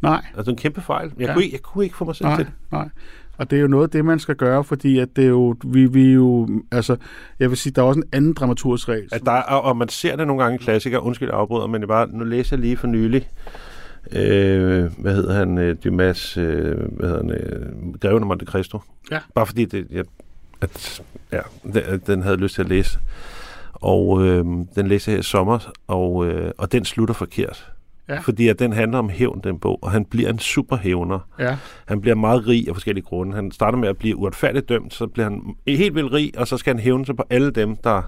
nej, 0.01 0.25
Altså 0.37 0.51
en 0.51 0.57
kæmpe 0.57 0.81
fejl. 0.81 1.11
Jeg, 1.19 1.27
Ja. 1.27 1.33
kunne, 1.33 1.43
ikke, 1.43 1.53
jeg 1.55 1.61
kunne 1.61 1.83
ikke 1.83 1.97
få 1.97 2.05
mig 2.05 2.15
selv 2.15 2.25
til 2.27 2.29
nej, 2.29 2.37
det. 2.43 2.51
nej. 2.71 2.89
Og 3.41 3.51
det 3.51 3.57
er 3.57 3.61
jo 3.61 3.67
noget 3.67 3.83
af 3.83 3.89
det, 3.89 4.05
man 4.05 4.19
skal 4.19 4.35
gøre, 4.35 4.63
fordi 4.63 4.99
at 4.99 5.15
det 5.15 5.23
er 5.23 5.27
jo, 5.27 5.55
vi, 5.63 5.85
vi 5.85 6.13
jo, 6.13 6.47
altså, 6.71 6.95
jeg 7.39 7.49
vil 7.49 7.57
sige, 7.57 7.73
der 7.73 7.81
er 7.81 7.85
også 7.85 7.99
en 7.99 8.07
anden 8.11 8.33
dramaturgisk 8.33 8.89
regel. 8.89 9.09
At 9.11 9.21
der 9.25 9.31
er, 9.31 9.41
og 9.41 9.77
man 9.77 9.89
ser 9.89 10.15
det 10.15 10.27
nogle 10.27 10.43
gange 10.43 10.55
i 10.55 10.57
klassikere. 10.57 11.03
Undskyld, 11.03 11.29
afbryder, 11.33 11.67
men 11.67 11.81
jeg 11.81 11.87
bare, 11.87 12.07
nu 12.07 12.23
læser 12.23 12.55
jeg 12.55 12.61
lige 12.61 12.77
for 12.77 12.87
nylig. 12.87 13.29
Øh, 14.11 14.91
hvad 14.97 15.15
hedder 15.15 15.33
han? 15.33 15.57
Øh, 15.57 15.75
Dumas, 15.83 16.37
øh, 16.37 16.77
hvad 16.97 17.09
hedder 17.09 17.23
han? 17.23 17.31
Øh, 17.31 17.93
Greven 17.99 18.23
af 18.23 18.27
Monte 18.27 18.45
Cristo. 18.45 18.79
Ja. 19.11 19.19
Bare 19.35 19.45
fordi 19.45 19.65
det, 19.65 19.87
jeg, 19.91 20.05
at, 20.61 21.01
ja, 21.31 21.41
den, 21.63 22.01
den 22.07 22.21
havde 22.21 22.37
lyst 22.37 22.55
til 22.55 22.61
at 22.61 22.69
læse. 22.69 22.99
Og 23.73 24.25
øh, 24.25 24.45
den 24.75 24.87
læste 24.87 25.11
jeg 25.11 25.15
her 25.15 25.19
i 25.19 25.23
sommer, 25.23 25.71
og, 25.87 26.27
øh, 26.27 26.51
og 26.57 26.71
den 26.71 26.85
slutter 26.85 27.13
forkert. 27.13 27.71
Ja. 28.09 28.19
Fordi 28.19 28.47
at 28.47 28.59
den 28.59 28.73
handler 28.73 28.99
om 28.99 29.09
hævn, 29.09 29.41
den 29.43 29.59
bog, 29.59 29.79
og 29.81 29.91
han 29.91 30.05
bliver 30.05 30.29
en 30.29 30.39
superhævner. 30.39 31.19
Ja, 31.39 31.57
Han 31.85 32.01
bliver 32.01 32.15
meget 32.15 32.47
rig 32.47 32.67
af 32.67 32.75
forskellige 32.75 33.05
grunde. 33.05 33.35
Han 33.35 33.51
starter 33.51 33.77
med 33.77 33.89
at 33.89 33.97
blive 33.97 34.17
uretfærdigt 34.17 34.69
dømt, 34.69 34.93
så 34.93 35.07
bliver 35.07 35.29
han 35.29 35.55
helt 35.67 35.95
vildt 35.95 36.13
rig, 36.13 36.31
og 36.37 36.47
så 36.47 36.57
skal 36.57 36.73
han 36.73 36.83
hævne 36.83 37.05
sig 37.05 37.15
på 37.15 37.23
alle 37.29 37.51
dem, 37.51 37.75
der 37.75 38.01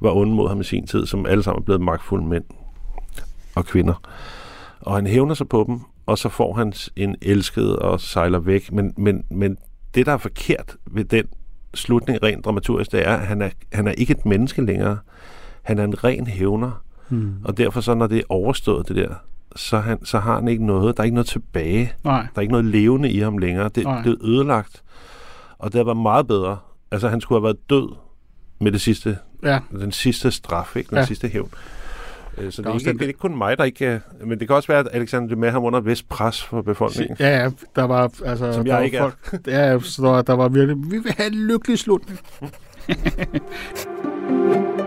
var 0.00 0.12
onde 0.12 0.34
mod 0.34 0.48
ham 0.48 0.60
i 0.60 0.64
sin 0.64 0.86
tid, 0.86 1.06
som 1.06 1.26
alle 1.26 1.42
sammen 1.42 1.60
er 1.62 1.64
blevet 1.64 1.80
magtfulde 1.80 2.26
mænd 2.26 2.44
og 3.54 3.64
kvinder. 3.64 4.02
Og 4.80 4.94
han 4.94 5.06
hævner 5.06 5.34
sig 5.34 5.48
på 5.48 5.64
dem, 5.66 5.80
og 6.06 6.18
så 6.18 6.28
får 6.28 6.52
han 6.54 6.72
en 6.96 7.16
elsket 7.22 7.76
og 7.76 8.00
sejler 8.00 8.38
væk. 8.38 8.72
Men, 8.72 8.94
men, 8.96 9.24
men 9.30 9.56
det, 9.94 10.06
der 10.06 10.12
er 10.12 10.16
forkert 10.16 10.76
ved 10.90 11.04
den 11.04 11.24
slutning 11.74 12.22
rent 12.22 12.44
dramaturgisk, 12.44 12.92
det 12.92 13.06
er, 13.06 13.16
at 13.16 13.26
han 13.26 13.42
er, 13.42 13.50
han 13.72 13.88
er 13.88 13.92
ikke 13.92 14.10
et 14.10 14.26
menneske 14.26 14.62
længere. 14.62 14.98
Han 15.62 15.78
er 15.78 15.84
en 15.84 16.04
ren 16.04 16.26
hævner. 16.26 16.82
Hmm. 17.08 17.34
Og 17.44 17.58
derfor 17.58 17.80
så, 17.80 17.94
når 17.94 18.06
det 18.06 18.18
er 18.18 18.22
overstået, 18.28 18.88
det 18.88 18.96
der, 18.96 19.14
så, 19.56 19.78
han, 19.78 20.04
så 20.04 20.18
har 20.18 20.34
han 20.34 20.48
ikke 20.48 20.66
noget. 20.66 20.96
Der 20.96 21.02
er 21.02 21.04
ikke 21.04 21.14
noget 21.14 21.26
tilbage. 21.26 21.92
nej, 22.04 22.20
Der 22.20 22.28
er 22.36 22.40
ikke 22.40 22.52
noget 22.52 22.64
levende 22.66 23.10
i 23.10 23.18
ham 23.18 23.38
længere. 23.38 23.68
Det, 23.74 23.84
Nej. 23.84 24.02
det 24.02 24.10
er 24.12 24.16
ødelagt. 24.24 24.82
Og 25.58 25.72
det 25.72 25.86
været 25.86 25.96
meget 25.96 26.26
bedre. 26.26 26.58
Altså, 26.90 27.08
han 27.08 27.20
skulle 27.20 27.36
have 27.38 27.44
været 27.44 27.70
død 27.70 27.94
med 28.60 28.72
det 28.72 28.80
sidste, 28.80 29.18
ja, 29.42 29.58
den 29.70 29.92
sidste 29.92 30.30
straf, 30.30 30.76
ikke? 30.76 30.90
den 30.90 30.98
Ja. 30.98 31.04
sidste 31.04 31.28
hævn. 31.28 31.50
Øh, 32.38 32.52
Så 32.52 32.62
det 32.62 32.64
Der 32.64 32.70
er 32.70 32.74
er, 32.74 32.78
ikke, 32.78 32.92
det 32.92 33.02
er 33.02 33.06
ikke 33.06 33.20
kun 33.20 33.36
mig, 33.38 33.58
der 33.58 33.64
ikke 33.64 33.86
er... 33.86 33.98
Men 34.24 34.38
det 34.40 34.46
kan 34.48 34.56
også 34.56 34.68
være, 34.68 34.78
at 34.80 34.88
Alexander 34.92 35.28
Dumas 35.28 35.52
ham 35.52 35.64
under 35.64 35.78
et 35.78 35.86
vist 35.86 36.08
pres 36.08 36.42
for 36.42 36.62
befolkningen. 36.62 37.16
ja, 37.20 37.42
ja, 37.42 37.50
der 37.76 37.82
var, 37.82 38.12
altså, 38.24 38.52
Som 38.52 38.64
der 38.64 38.72
jeg 38.72 38.78
var 38.78 38.84
ikke 38.84 38.96
er. 38.96 39.02
folk, 39.02 39.46
ja, 39.46 39.72
ja, 39.72 39.78
så 39.80 40.02
der, 40.02 40.22
der 40.22 40.32
var 40.32 40.48
virkelig, 40.48 40.76
vi 40.90 40.98
vil 40.98 41.12
have 41.16 41.26
en 41.32 41.34
lykkelig 41.34 41.78
slutning. 41.78 42.18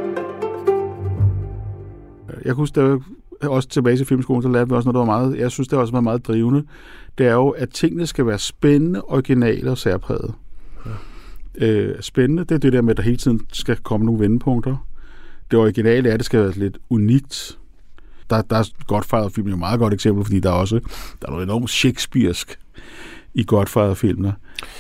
jeg 2.46 2.46
kan 2.46 2.56
huske, 2.56 2.80
der 2.82 3.00
også 3.50 3.70
tilbage 3.70 3.98
til 3.98 4.06
filmskolen, 4.06 4.44
så 4.44 4.50
lærte 4.50 4.70
vi 4.70 4.76
også 4.76 4.92
noget, 4.92 5.08
der 5.08 5.14
var 5.14 5.20
meget, 5.20 5.38
jeg 5.38 5.52
synes, 5.52 5.68
det 5.68 5.78
har 5.78 5.82
også 5.82 5.94
været 5.94 6.04
meget 6.04 6.28
drivende. 6.28 6.64
Det 7.18 7.28
er 7.28 7.34
jo, 7.34 7.50
at 7.50 7.70
tingene 7.70 8.08
skal 8.08 8.26
være 8.26 8.40
spændende, 8.40 9.02
originale 9.02 9.72
og 9.72 9.78
særpræget. 9.78 10.34
Ja. 10.86 10.92
Øh, 11.68 12.02
spændende, 12.02 12.44
det 12.44 12.52
er 12.52 12.60
det 12.60 12.74
der 12.74 12.82
med, 12.82 12.92
at 12.92 12.98
der 12.98 13.04
hele 13.04 13.18
tiden 13.18 13.42
skal 13.54 13.76
komme 13.78 14.06
nogle 14.06 14.20
vendepunkter. 14.20 14.88
Det 15.52 15.60
originale 15.60 16.10
er, 16.10 16.14
at 16.14 16.20
det 16.20 16.26
skal 16.26 16.40
være 16.40 16.52
lidt 16.52 16.78
unikt. 16.90 17.60
Der, 18.30 18.42
der 18.42 18.56
er 18.56 18.70
Godfather-filmen 18.88 19.50
jo 19.50 19.56
et 19.56 19.60
meget 19.60 19.80
godt 19.80 19.94
eksempel, 19.94 20.26
fordi 20.26 20.40
der 20.40 20.50
er 20.50 20.54
også 20.54 20.80
der 21.22 21.28
er 21.28 21.32
noget 21.32 21.44
enormt 21.44 21.70
shakespearsk 21.70 22.60
i 23.34 23.44
Godfather-filmene. 23.44 24.34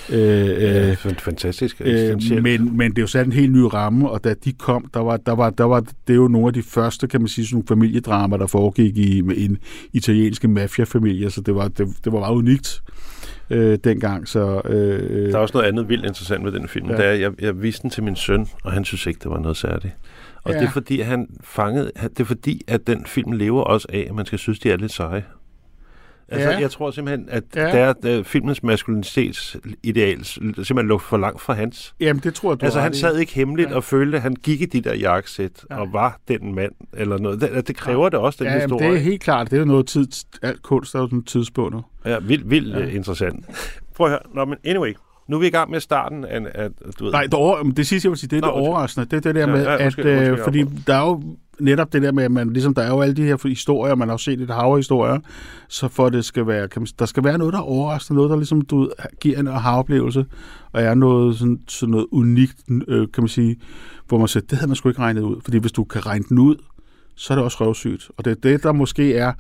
Øh, 0.10 0.18
Ja, 0.20 0.90
øh, 0.90 0.98
fan- 0.98 1.16
fantastisk. 1.20 1.82
Øh, 1.86 2.18
men, 2.44 2.78
men 2.78 2.92
det 2.92 2.98
er 2.98 3.02
jo 3.02 3.08
sat 3.08 3.26
en 3.26 3.32
helt 3.34 3.52
ny 3.52 3.58
ramme, 3.74 4.10
og 4.10 4.24
da 4.24 4.34
de 4.34 4.54
kom, 4.54 4.86
der 4.94 5.00
var, 5.00 5.18
der 5.18 5.32
var, 5.32 5.50
der 5.50 5.64
var, 5.64 5.84
det 6.08 6.16
jo 6.16 6.28
nogle 6.28 6.48
af 6.48 6.54
de 6.54 6.64
første, 6.64 7.08
kan 7.08 7.22
man 7.22 7.28
sige, 7.28 7.46
sådan 7.46 7.56
nogle 7.56 7.68
familiedramer, 7.68 8.38
der 8.38 8.48
foregik 8.48 8.98
i 8.98 9.20
en 9.20 9.58
italienske 9.94 10.48
mafiafamilie, 10.48 11.30
så 11.30 11.42
det 11.42 11.56
var, 11.56 11.68
det, 11.68 11.88
det 12.06 12.14
var 12.14 12.20
meget 12.20 12.34
unikt 12.36 12.82
øh, 13.50 13.78
dengang. 13.84 14.28
Så, 14.28 14.62
øh, 14.66 15.28
Der 15.32 15.36
er 15.38 15.42
også 15.42 15.54
noget 15.58 15.68
andet 15.68 15.90
vildt 15.90 16.06
interessant 16.06 16.44
med 16.44 16.52
den 16.52 16.68
film. 16.68 16.90
Ja. 16.90 16.98
Det 16.98 17.06
er, 17.06 17.12
jeg, 17.12 17.32
jeg 17.42 17.62
viste 17.62 17.82
den 17.82 17.90
til 17.90 18.04
min 18.04 18.16
søn, 18.16 18.48
og 18.64 18.72
han 18.72 18.86
synes 18.86 19.06
ikke, 19.06 19.20
det 19.24 19.32
var 19.32 19.40
noget 19.40 19.58
særligt. 19.58 19.94
Og 20.44 20.54
Ja. 20.54 20.60
det 20.60 20.66
er 20.68 20.72
fordi, 20.72 21.00
han 21.02 21.28
fangede, 21.44 21.92
det 22.02 22.20
er 22.20 22.24
fordi, 22.24 22.62
at 22.68 22.88
den 22.88 23.06
film 23.06 23.32
lever 23.32 23.62
også 23.62 23.88
af, 23.94 24.06
at 24.10 24.16
man 24.16 24.26
skal 24.26 24.40
synes, 24.40 24.60
de 24.60 24.72
er 24.72 24.78
lidt 24.78 24.92
seje. 24.92 25.24
Altså, 26.32 26.50
Ja. 26.50 26.60
jeg 26.60 26.72
tror 26.72 26.91
simpelthen, 26.91 27.28
at 27.30 27.44
Ja. 27.56 27.67
ja. 27.78 27.86
der, 27.88 27.94
der 27.94 28.24
filmens 28.24 28.63
maskulinitetsideal 28.63 30.26
simpelthen 30.26 30.88
lå 30.88 30.98
for 30.98 31.17
langt 31.17 31.41
fra 31.41 31.54
hans. 31.54 31.94
Jamen, 32.00 32.22
det 32.24 32.34
tror 32.34 32.52
jeg, 32.52 32.62
du 32.62 32.65
Altså, 32.65 32.80
han 32.80 32.94
sad 32.94 33.17
ikke 33.17 33.34
hemmeligt 33.34 33.67
Ja. 33.67 33.72
ja. 33.72 33.76
og 33.78 33.84
følte, 33.84 34.17
at 34.17 34.22
han 34.24 34.34
gik 34.36 34.62
i 34.62 34.65
de 34.65 34.82
der 34.82 34.96
jakkesæt 34.96 35.52
Ja. 35.70 35.80
og 35.80 35.94
var 35.94 36.20
den 36.28 36.56
mand, 36.56 36.72
eller 36.94 37.17
noget. 37.17 37.41
Det, 37.41 37.67
det 37.67 37.76
kræver 37.76 38.10
det 38.10 38.20
også, 38.20 38.44
den 38.44 38.54
Ja, 38.54 38.60
historie. 38.60 38.88
det 38.89 38.96
er 38.96 39.00
helt 39.00 39.22
klart. 39.22 39.52
Det 39.52 39.56
er 39.56 39.60
jo 39.62 39.65
noget 39.67 39.88
tid, 39.88 40.08
alt 40.41 40.62
kunst 40.62 40.96
er 40.96 41.00
jo 41.00 41.08
sådan 41.08 41.24
tidspundet. 41.24 41.84
Ja, 42.06 42.20
vildt, 42.20 42.50
vildt 42.50 42.76
Ja. 42.78 42.80
ja. 42.84 42.89
interessant. 42.89 43.46
Prøv 43.96 44.08
at 44.08 44.12
høre. 44.12 44.20
Nå, 44.36 44.46
men 44.46 44.58
anyway. 44.65 44.94
Nu 45.28 45.36
er 45.36 45.39
vi 45.41 45.48
i 45.48 45.50
gang 45.50 45.72
med 45.72 45.80
starten 45.80 46.26
af, 46.26 46.39
af 46.56 46.70
du 47.00 47.04
ved, 47.04 47.12
Nej, 47.12 47.24
det, 47.24 47.34
over, 47.34 47.63
det 47.63 47.88
sidste, 47.88 48.06
jeg 48.08 48.12
vil 48.12 48.20
sige, 48.20 48.30
det 48.30 48.38
er 48.38 48.41
Nå, 48.41 48.48
det 48.48 48.54
overraskende. 48.67 49.06
Det 49.06 49.13
er 49.17 49.20
det 49.22 49.36
der 49.36 49.41
Ja, 49.41 49.48
med, 49.48 49.63
ja, 49.63 49.76
at... 49.78 49.82
undskyld, 49.84 50.06
øh, 50.06 50.12
jeg 50.24 50.39
fordi 50.44 50.63
der 50.88 50.96
er 50.96 51.02
jo 51.02 51.24
netop 51.62 51.93
det 51.93 52.02
der 52.02 52.12
med, 52.12 52.24
at 52.24 52.32
man, 52.32 52.54
ligesom, 52.54 52.74
der 52.74 52.82
er 52.82 52.89
jo 52.89 53.02
alle 53.02 53.15
de 53.15 53.24
her 53.24 53.47
historier, 53.47 53.95
man 53.95 54.08
har 54.08 54.13
jo 54.13 54.17
set 54.17 54.41
et 54.41 54.50
hav 54.50 54.78
historier, 54.78 55.19
så 55.67 55.88
for 55.88 56.10
det 56.10 56.26
skal 56.26 56.47
være, 56.47 56.67
kan 56.67 56.82
man, 56.82 56.88
der 57.00 57.06
skal 57.06 57.24
være 57.24 57.38
noget, 57.38 57.54
der 57.54 57.60
er 57.60 57.63
overraskende, 57.63 58.15
noget, 58.15 58.30
der 58.30 58.36
ligesom, 58.36 58.62
du 58.62 58.89
giver 59.21 59.39
en 59.39 59.47
aha-oplevelse, 59.47 60.26
og 60.71 60.82
er 60.82 60.93
noget, 60.93 61.38
sådan, 61.38 61.60
sådan 61.67 61.91
noget 61.91 62.08
unikt, 62.12 62.58
øh, 62.88 63.08
kan 63.13 63.24
man 63.24 63.28
sige, 63.28 63.58
hvor 64.08 64.17
man 64.17 64.28
siger, 64.28 64.43
det 64.50 64.58
havde 64.58 64.67
man 64.67 64.76
sgu 64.76 64.89
ikke 64.89 65.02
regnet 65.02 65.21
ud. 65.21 65.41
Fordi 65.43 65.58
hvis 65.58 65.71
du 65.71 65.84
kan 65.84 66.06
regne 66.06 66.26
den 66.30 66.39
ud, 66.39 66.56
så 67.15 67.34
er 67.34 67.36
det 67.36 67.45
også 67.45 67.58
røvsygt. 67.65 68.12
Og 68.17 68.26
det 68.26 68.32
er 68.32 68.36
det, 68.36 68.63
der 68.63 68.71
måske 68.71 69.15
er 69.15 69.34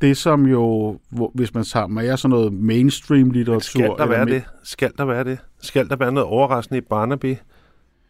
det, 0.00 0.16
som 0.16 0.46
jo, 0.46 0.98
hvor, 1.10 1.30
hvis 1.34 1.54
man 1.54 1.64
tager 1.64 1.86
med 1.86 2.16
sådan 2.16 2.30
noget 2.30 2.52
mainstream-litteratur... 2.52 3.80
Skal 3.80 3.90
der 3.98 4.06
være 4.06 4.26
det? 4.26 4.44
Skal 4.62 4.92
der 4.98 5.04
være 5.04 5.24
det? 5.24 5.38
Skal 5.62 5.88
der 5.88 5.96
være 5.96 6.12
noget 6.12 6.28
overraskende 6.28 6.78
i 6.78 6.80
Barnaby? 6.80 7.36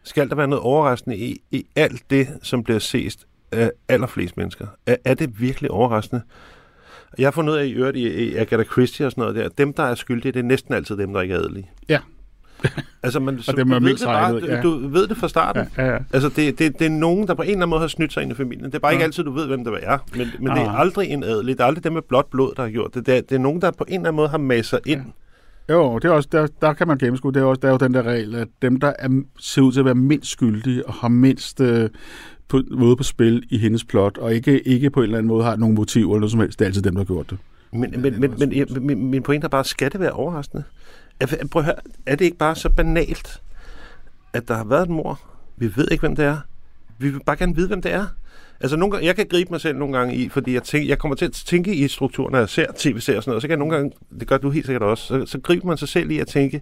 Skal 0.02 0.28
der 0.28 0.34
være 0.34 0.48
noget 0.48 0.64
overraskende 0.64 1.16
i, 1.16 1.40
i 1.50 1.66
alt 1.76 2.10
det, 2.10 2.28
som 2.42 2.64
bliver 2.64 2.78
set 2.78 3.26
af 3.54 3.70
allerflest 3.88 4.36
mennesker? 4.36 4.66
Er, 4.86 4.96
er 5.04 5.14
det 5.14 5.40
virkelig 5.40 5.70
overraskende? 5.70 6.22
Jeg 7.18 7.26
har 7.26 7.30
fundet 7.30 7.52
ud 7.52 7.58
af 7.58 7.64
i 7.66 7.72
øvrigt 7.72 7.96
i, 7.96 8.08
i 8.08 8.34
Agatha 8.36 8.64
Christie 8.64 9.06
og 9.06 9.12
sådan 9.12 9.22
noget 9.22 9.36
der, 9.36 9.48
dem, 9.48 9.72
der 9.72 9.82
er 9.82 9.94
skyldige, 9.94 10.32
det 10.32 10.38
er 10.38 10.44
næsten 10.44 10.74
altid 10.74 10.96
dem, 10.96 11.12
der 11.12 11.20
ikke 11.20 11.34
er 11.34 11.38
adelige. 11.38 11.70
Ja. 11.88 11.98
altså, 13.02 13.20
man, 13.20 13.42
så, 13.42 13.52
dem 13.52 13.70
er 13.72 13.78
du, 13.78 13.84
ved 13.84 13.94
det 13.94 14.04
bare, 14.04 14.24
regnet, 14.24 14.48
ja. 14.48 14.60
du, 14.60 14.82
du 14.82 14.88
ved 14.88 15.06
det 15.06 15.16
fra 15.16 15.28
starten. 15.28 15.66
Ja, 15.76 15.84
ja, 15.84 15.92
ja. 15.92 15.98
Altså, 16.12 16.28
det, 16.28 16.58
det, 16.58 16.78
det 16.78 16.84
er 16.86 16.90
nogen, 16.90 17.26
der 17.28 17.34
på 17.34 17.42
en 17.42 17.48
eller 17.48 17.56
anden 17.58 17.70
måde 17.70 17.80
har 17.80 17.88
snydt 17.88 18.12
sig 18.12 18.22
ind 18.22 18.32
i 18.32 18.34
familien. 18.34 18.64
Det 18.66 18.74
er 18.74 18.78
bare 18.78 18.90
Ja. 18.90 18.94
ikke 18.96 19.04
altid, 19.04 19.24
du 19.24 19.30
ved, 19.32 19.46
hvem 19.46 19.64
det 19.64 19.74
er. 19.82 19.98
Men, 20.16 20.30
men 20.40 20.52
det 20.52 20.62
er 20.62 20.68
Ah. 20.68 20.80
aldrig 20.80 21.08
en 21.10 21.22
adelig. 21.24 21.56
Det 21.58 21.62
er 21.62 21.66
aldrig 21.66 21.84
dem 21.84 21.92
med 21.92 22.02
blåt 22.08 22.26
blod, 22.30 22.52
der 22.56 22.62
har 22.62 22.70
gjort 22.70 22.94
det. 22.94 23.06
Det 23.06 23.16
er, 23.16 23.20
det 23.20 23.32
er 23.34 23.38
nogen, 23.38 23.60
der 23.60 23.70
på 23.70 23.84
en 23.88 23.94
eller 23.94 24.00
anden 24.08 24.16
måde 24.16 24.28
har 24.28 24.38
masset 24.38 24.66
sig 24.66 24.80
ind. 24.86 25.02
Jo, 25.70 25.98
det 25.98 26.04
er 26.08 26.12
også, 26.12 26.28
der, 26.32 26.46
der 26.60 26.72
kan 26.72 26.88
man 26.88 26.98
gennemskue. 26.98 27.32
Det 27.32 27.40
er, 27.40 27.44
også, 27.44 27.60
der 27.60 27.68
er 27.68 27.72
jo 27.72 27.78
den 27.78 27.94
der 27.94 28.02
regel, 28.02 28.34
at 28.34 28.48
dem, 28.62 28.80
der 28.80 28.92
er, 28.98 29.22
ser 29.38 29.62
ud 29.62 29.72
til 29.72 29.80
at 29.80 29.84
være 29.84 29.94
mindst 29.94 30.30
skyldige 30.30 30.86
og 30.86 30.94
har 30.94 31.08
mindst 31.08 31.60
øh, 31.60 31.90
på, 32.48 32.62
måde 32.70 32.96
på 32.96 33.02
spil 33.02 33.42
i 33.50 33.58
hendes 33.58 33.84
plot, 33.84 34.18
og 34.18 34.34
ikke, 34.34 34.60
ikke 34.68 34.90
på 34.90 35.00
en 35.00 35.04
eller 35.04 35.18
anden 35.18 35.28
måde 35.28 35.44
har 35.44 35.56
nogen 35.56 35.74
motiv 35.74 36.06
eller 36.06 36.20
noget 36.20 36.30
som 36.30 36.40
helst, 36.40 36.58
det 36.58 36.64
er 36.64 36.68
altid 36.68 36.82
dem, 36.82 36.94
der 36.94 37.00
har 37.00 37.04
gjort 37.04 37.30
det. 37.30 37.38
Men, 37.72 37.94
men, 38.02 38.20
men, 38.20 38.34
men 38.38 38.52
jeg- 38.52 38.66
min, 38.80 39.06
min 39.10 39.22
pointe 39.22 39.44
er 39.44 39.48
bare, 39.48 39.64
skal 39.64 39.92
det 39.92 40.00
være 40.00 40.10
overraskende? 40.12 40.64
Er, 41.20 41.26
prøv 41.50 41.60
at 41.60 41.66
høre, 41.66 41.74
er 42.06 42.16
det 42.16 42.24
ikke 42.24 42.36
bare 42.36 42.56
så 42.56 42.68
banalt, 42.68 43.40
at 44.32 44.48
der 44.48 44.54
har 44.54 44.64
været 44.64 44.82
et 44.82 44.88
mor? 44.90 45.20
Vi 45.56 45.72
ved 45.76 45.88
ikke, 45.90 46.00
hvem 46.02 46.16
det 46.16 46.24
er. 46.24 46.36
Vi 46.98 47.08
vil 47.10 47.20
bare 47.26 47.36
gerne 47.36 47.54
vide, 47.56 47.68
hvem 47.68 47.82
det 47.82 47.92
er. 47.92 48.06
Altså, 48.60 48.76
nogle 48.76 48.92
gange, 48.92 49.06
jeg 49.06 49.16
kan 49.16 49.26
gribe 49.30 49.50
mig 49.50 49.60
selv 49.60 49.78
nogle 49.78 49.98
gange 49.98 50.14
i, 50.16 50.28
fordi 50.28 50.54
jeg, 50.54 50.62
tænker, 50.62 50.88
jeg 50.88 50.98
kommer 50.98 51.16
til 51.16 51.24
at 51.24 51.32
tænke 51.32 51.74
i 51.74 51.88
strukturen, 51.88 52.32
når 52.32 52.38
jeg 52.38 52.48
ser 52.48 52.66
tv-serier 52.76 53.16
og 53.18 53.22
sådan 53.22 53.30
noget, 53.30 53.42
så 53.42 53.48
kan 53.48 53.50
jeg 53.50 53.58
nogle 53.58 53.74
gange, 53.74 53.92
det 54.20 54.28
gør 54.28 54.38
du 54.38 54.50
helt 54.50 54.66
sikkert 54.66 54.82
også, 54.82 55.06
så, 55.06 55.26
så 55.26 55.40
griber 55.40 55.66
man 55.66 55.76
sig 55.76 55.88
selv 55.88 56.10
i 56.10 56.18
at 56.18 56.26
tænke, 56.26 56.60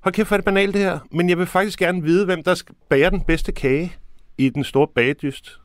hold 0.00 0.14
kæft, 0.14 0.28
hvor 0.28 0.34
er 0.34 0.38
det 0.38 0.44
banalt 0.44 0.74
det 0.74 0.82
her, 0.82 0.98
men 1.12 1.28
jeg 1.28 1.38
vil 1.38 1.46
faktisk 1.46 1.78
gerne 1.78 2.02
vide, 2.02 2.24
hvem 2.24 2.42
der 2.42 2.54
skal 2.54 2.74
bære 2.90 3.10
den 3.10 3.20
bedste 3.20 3.52
kage 3.52 3.96
i 4.40 4.48
den 4.48 4.64
store 4.64 4.88
bagedyst. 4.94 5.60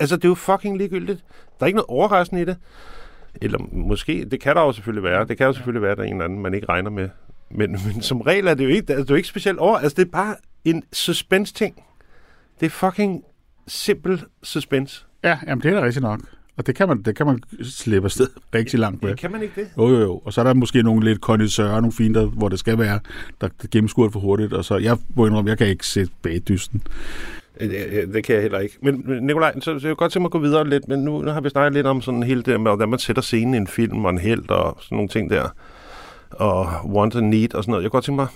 Altså, 0.00 0.16
det 0.16 0.24
er 0.24 0.28
jo 0.28 0.34
fucking 0.34 0.78
ligegyldigt. 0.78 1.24
Der 1.58 1.64
er 1.64 1.66
ikke 1.66 1.76
noget 1.76 1.88
overraskende 1.88 2.42
i 2.42 2.44
det. 2.44 2.56
Eller 3.42 3.58
måske, 3.72 4.24
det 4.30 4.40
kan 4.40 4.56
der 4.56 4.62
jo 4.62 4.72
selvfølgelig 4.72 5.02
være. 5.02 5.26
Det 5.26 5.36
kan 5.36 5.46
jo 5.46 5.52
selvfølgelig 5.52 5.82
være, 5.82 5.90
at 5.90 5.98
der 5.98 6.04
er 6.04 6.06
en 6.06 6.12
eller 6.12 6.24
anden, 6.24 6.40
man 6.40 6.54
ikke 6.54 6.68
regner 6.68 6.90
med. 6.90 7.08
Men, 7.50 7.70
men 7.70 8.02
som 8.02 8.20
regel 8.20 8.46
er 8.46 8.54
det 8.54 8.64
jo 8.64 8.68
ikke, 8.68 8.86
det 8.86 9.00
er 9.00 9.04
jo 9.10 9.14
ikke 9.14 9.28
specielt 9.28 9.58
over. 9.58 9.78
Altså, 9.78 9.96
det 9.96 10.06
er 10.06 10.10
bare 10.10 10.36
en 10.64 10.82
suspense-ting. 10.92 11.82
Det 12.60 12.66
er 12.66 12.70
fucking 12.70 13.24
simpel 13.66 14.22
suspense. 14.42 15.04
Ja, 15.24 15.38
jamen 15.46 15.62
det 15.62 15.70
er 15.72 15.80
da 15.80 15.86
rigtigt 15.86 16.02
nok. 16.02 16.20
Og 16.56 16.66
det 16.66 16.74
kan 16.74 16.88
man, 16.88 17.02
det 17.02 17.16
kan 17.16 17.26
man 17.26 17.40
slippe 17.62 18.06
afsted 18.06 18.28
rigtig 18.54 18.78
langt 18.78 19.02
med. 19.02 19.16
Kan 19.16 19.32
man 19.32 19.42
ikke 19.42 19.60
det? 19.60 19.70
Jo, 19.76 19.88
jo, 19.88 20.00
jo. 20.00 20.22
Og 20.24 20.32
så 20.32 20.40
er 20.40 20.44
der 20.44 20.54
måske 20.54 20.82
nogle 20.82 21.04
lidt 21.04 21.20
kondensører, 21.20 21.80
nogle 21.80 21.92
fine, 21.92 22.14
der, 22.14 22.26
hvor 22.26 22.48
det 22.48 22.58
skal 22.58 22.78
være, 22.78 23.00
der 23.40 23.48
gennemskuer 23.70 24.06
det 24.06 24.12
for 24.12 24.20
hurtigt. 24.20 24.52
Og 24.52 24.64
så, 24.64 24.76
jeg 24.76 24.96
må 25.14 25.26
indrømme, 25.26 25.50
jeg 25.50 25.58
kan 25.58 25.66
ikke 25.66 25.86
se 25.86 26.06
bagdysten. 26.22 26.82
Øh, 27.60 28.14
Det 28.14 28.24
kan 28.24 28.34
jeg 28.34 28.42
heller 28.42 28.58
ikke. 28.58 28.78
Men 28.82 29.04
Nikolaj, 29.20 29.60
så, 29.60 29.78
så 29.78 29.88
jeg 29.88 29.96
godt 29.96 30.12
tænke 30.12 30.22
mig 30.22 30.26
at 30.28 30.32
gå 30.32 30.38
videre 30.38 30.68
lidt, 30.68 30.88
men 30.88 31.04
nu, 31.04 31.22
nu 31.22 31.30
har 31.30 31.40
vi 31.40 31.48
snakket 31.48 31.72
lidt 31.72 31.86
om 31.86 32.02
sådan 32.02 32.22
hele 32.22 32.42
det 32.42 32.60
med, 32.60 32.70
hvordan 32.70 32.88
man 32.88 32.98
sætter 32.98 33.22
scenen 33.22 33.54
i 33.54 33.56
en 33.56 33.66
film 33.66 34.04
og 34.04 34.10
en 34.10 34.18
held 34.18 34.50
og 34.50 34.76
sådan 34.80 34.96
nogle 34.96 35.08
ting 35.08 35.30
der. 35.30 35.48
Og 36.30 36.68
want 36.84 37.16
and 37.16 37.28
need 37.28 37.54
og 37.54 37.64
sådan 37.64 37.70
noget. 37.70 37.82
Jeg 37.82 37.90
kunne 37.90 37.96
godt 37.96 38.04
tænke 38.04 38.16
mig, 38.16 38.28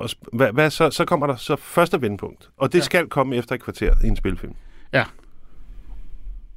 sp- 0.00 0.36
hvad, 0.36 0.52
hvad 0.52 0.70
så, 0.70 0.90
så 0.90 1.04
kommer 1.04 1.26
der 1.26 1.36
så 1.36 1.56
første 1.56 2.02
vendepunkt. 2.02 2.48
Og 2.56 2.72
det 2.72 2.78
ja. 2.78 2.84
skal 2.84 3.06
komme 3.08 3.36
efter 3.36 3.54
et 3.54 3.62
kvarter 3.62 3.94
i 4.04 4.06
en 4.06 4.16
spilfilm. 4.16 4.54
Ja. 4.92 5.04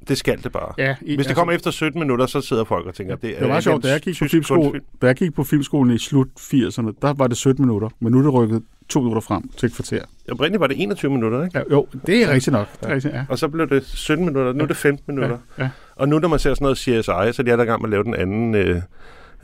Det 0.08 0.18
skal 0.18 0.42
det 0.42 0.52
bare. 0.52 0.72
Ja, 0.78 0.96
i, 1.02 1.16
Hvis 1.16 1.26
det 1.26 1.36
kommer 1.36 1.52
efter 1.54 1.70
17 1.70 2.00
minutter, 2.00 2.26
så 2.26 2.40
sidder 2.40 2.64
folk 2.64 2.86
og 2.86 2.94
tænker, 2.94 3.16
det 3.16 3.30
er 3.30 3.34
Det 3.34 3.42
var 3.42 3.48
meget 3.48 3.64
sjovt, 3.64 3.84
da 3.84 3.90
jeg, 3.90 4.00
gik 4.00 4.18
på 4.18 4.24
filmskole, 4.28 4.80
da 5.02 5.06
jeg 5.06 5.16
gik 5.16 5.34
på 5.34 5.44
filmskolen 5.44 5.94
i 5.94 5.98
slut 5.98 6.28
80'erne, 6.38 6.92
der 7.02 7.14
var 7.14 7.26
det 7.26 7.36
17 7.36 7.64
minutter, 7.64 7.88
men 8.00 8.12
nu 8.12 8.18
er 8.18 8.22
det 8.22 8.34
rykket 8.34 8.62
to 8.88 9.00
minutter 9.00 9.20
frem 9.20 9.48
til 9.56 9.66
et 9.66 9.74
kvarter. 9.74 10.02
Oprindeligt 10.30 10.60
var 10.60 10.66
det 10.66 10.82
21 10.82 11.12
minutter, 11.12 11.44
ikke? 11.44 11.58
Ja, 11.58 11.64
jo, 11.70 11.86
det 12.06 12.22
er 12.22 12.30
rigtigt 12.30 12.52
nok. 12.52 12.66
Det 12.80 12.90
er 12.90 12.94
rigtigt, 12.94 13.14
ja. 13.14 13.24
Og 13.28 13.38
så 13.38 13.48
blev 13.48 13.68
det 13.68 13.84
17 13.84 14.26
minutter, 14.26 14.52
nu 14.52 14.62
er 14.62 14.66
det 14.66 14.76
15 14.76 15.14
minutter. 15.14 15.38
Ja, 15.58 15.62
ja. 15.62 15.70
Og 15.96 16.08
nu 16.08 16.18
når 16.18 16.28
man 16.28 16.38
ser 16.38 16.54
sådan 16.54 16.64
noget 16.64 16.78
CSI, 16.78 17.02
så 17.02 17.12
er 17.38 17.42
de 17.42 17.50
der 17.50 17.62
i 17.62 17.66
gang 17.66 17.82
med 17.82 17.88
at 17.88 17.90
lave 17.90 18.04
den 18.04 18.14
anden 18.14 18.54
øh, 18.54 18.82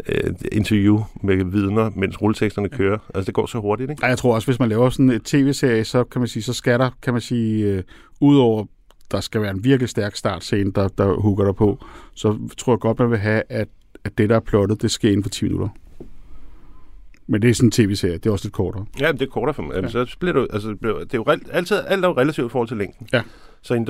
øh, 0.06 0.34
interview 0.52 1.02
med 1.22 1.44
vidner, 1.44 1.90
mens 1.96 2.22
rulleteksterne 2.22 2.68
kører. 2.68 2.98
Altså 3.14 3.26
det 3.26 3.34
går 3.34 3.46
så 3.46 3.58
hurtigt, 3.58 3.90
ikke? 3.90 4.02
Ej, 4.02 4.08
jeg 4.08 4.18
tror 4.18 4.34
også, 4.34 4.46
hvis 4.46 4.58
man 4.58 4.68
laver 4.68 4.90
sådan 4.90 5.10
et 5.10 5.22
tv-serie, 5.22 5.84
så 5.84 6.04
kan 6.04 6.20
man 6.20 6.28
sige, 6.28 6.42
så 6.42 6.52
skal 6.52 6.78
der, 6.78 6.90
kan 7.02 7.12
man 7.12 7.20
sige, 7.20 7.64
øh, 7.64 7.82
udover 8.20 8.64
der 9.10 9.20
skal 9.20 9.42
være 9.42 9.50
en 9.50 9.64
virkelig 9.64 9.88
stærk 9.88 10.16
startscene, 10.16 10.72
der, 10.72 10.88
der 10.88 11.20
hugger 11.20 11.44
der 11.44 11.52
på, 11.52 11.84
så 12.14 12.38
tror 12.58 12.72
jeg 12.72 12.80
godt, 12.80 12.98
man 12.98 13.10
vil 13.10 13.18
have, 13.18 13.42
at, 13.48 13.68
at 14.04 14.18
det, 14.18 14.28
der 14.28 14.36
er 14.36 14.40
plottet, 14.40 14.82
det 14.82 14.90
sker 14.90 15.08
inden 15.08 15.22
for 15.22 15.30
10 15.30 15.44
minutter. 15.44 15.68
Men 17.26 17.42
det 17.42 17.50
er 17.50 17.54
sådan 17.54 17.66
en 17.66 17.70
tv-serie, 17.70 18.14
det 18.14 18.26
er 18.26 18.30
også 18.30 18.44
lidt 18.44 18.54
kortere. 18.54 18.86
Ja, 19.00 19.12
det 19.12 19.22
er 19.22 19.26
kortere 19.26 19.54
for 19.54 19.62
mig. 19.62 19.82
Ja. 19.82 19.88
Så 19.88 20.16
bliver 20.20 20.32
det, 20.32 20.48
altså, 20.52 20.68
det 20.80 21.14
er 21.14 21.18
jo 21.18 21.24
altid, 21.52 21.76
alt 21.86 22.04
er 22.04 22.08
jo 22.08 22.16
relativt 22.16 22.46
i 22.46 22.50
forhold 22.50 22.68
til 22.68 22.76
længden. 22.76 23.08
Ja. 23.12 23.22
Så 23.62 23.74
en 23.74 23.88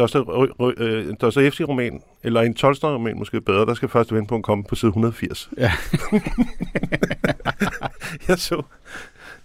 øh, 0.79 1.09
en 1.09 1.17
Dostoyevsky-roman, 1.21 2.03
eller 2.23 2.41
en 2.41 2.55
Tolstoy-roman 2.55 3.19
måske 3.19 3.41
bedre, 3.41 3.67
der 3.67 3.75
skal 3.75 3.89
første 3.89 4.15
vendepunkt 4.15 4.47
komme 4.47 4.65
på 4.65 4.75
side 4.75 4.89
180. 4.89 5.51
Ja. 5.59 5.73
jeg 8.29 8.39
så 8.39 8.63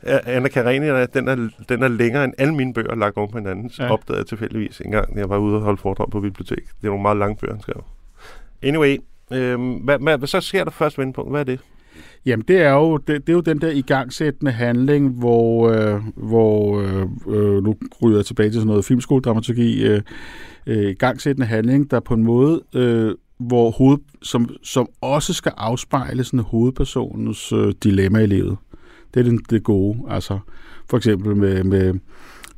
Anna 0.06 0.48
Karenina, 0.48 1.06
den 1.06 1.28
er, 1.28 1.50
den 1.70 1.84
er 1.84 1.88
længere 1.88 2.24
end 2.24 2.34
alle 2.38 2.56
mine 2.56 2.74
bøger 2.74 2.96
lagt 2.96 3.18
oven 3.18 3.32
på 3.32 3.38
hinanden. 3.38 3.72
Ja. 3.80 3.92
Opdagede 3.92 4.20
jeg 4.20 4.28
tilfældigvis 4.28 4.82
en 4.86 4.92
gang, 4.92 5.18
jeg 5.18 5.30
var 5.30 5.38
ude 5.38 5.56
og 5.56 5.62
holde 5.62 5.78
foredrag 5.78 6.12
på 6.12 6.22
bibliotek. 6.22 6.64
Det 6.66 6.84
er 6.84 6.88
nogle 6.88 7.02
meget 7.02 7.18
lange 7.18 7.38
bøger, 7.42 7.54
han 7.54 7.62
skrev. 7.62 7.84
Anyway, 8.64 8.98
øhm, 9.34 9.74
hvad, 9.74 10.00
hvad, 10.00 10.18
hvad, 10.18 10.28
så 10.28 10.42
sker 10.42 10.64
der 10.64 10.72
først 10.72 10.98
vendepunkt? 10.98 11.32
Hvad 11.32 11.40
er 11.40 11.44
det? 11.44 11.60
Jamen, 12.26 12.46
det 12.48 12.62
er 12.62 12.72
jo, 12.72 12.98
det, 12.98 13.08
det 13.08 13.30
er 13.30 13.34
jo 13.34 13.42
den 13.42 13.62
der 13.62 13.72
igangsættende 13.72 14.52
handling, 14.52 15.10
hvor, 15.10 15.70
øh, 15.70 16.02
hvor 16.16 16.82
øh, 16.82 17.08
øh, 17.28 17.64
nu 17.64 17.76
ryger 18.04 18.18
jeg 18.18 18.26
tilbage 18.26 18.50
til 18.50 18.54
sådan 18.54 18.68
noget 18.68 18.86
filmskoledramaturgi, 18.86 19.88
øh, 19.88 20.02
øh, 20.68 20.90
igangsættende 20.90 21.48
handling, 21.48 21.92
der 21.92 22.00
på 22.00 22.14
en 22.14 22.24
måde, 22.24 22.62
øh, 22.76 23.16
hvor 23.40 23.72
hoved, 23.72 23.98
som, 24.22 24.50
som 24.64 24.88
også 25.02 25.34
skal 25.34 25.52
afspejle 25.58 26.24
sådan 26.24 26.40
hovedpersonens 26.40 27.52
øh, 27.52 27.74
dilemma 27.84 28.20
i 28.20 28.26
livet. 28.26 28.58
Det 29.16 29.22
er 29.22 29.24
den, 29.24 29.40
det 29.50 29.64
gode, 29.64 30.00
altså 30.10 30.40
for 30.90 30.98
eksempel 30.98 31.36
med, 31.36 31.64
med, 31.64 31.94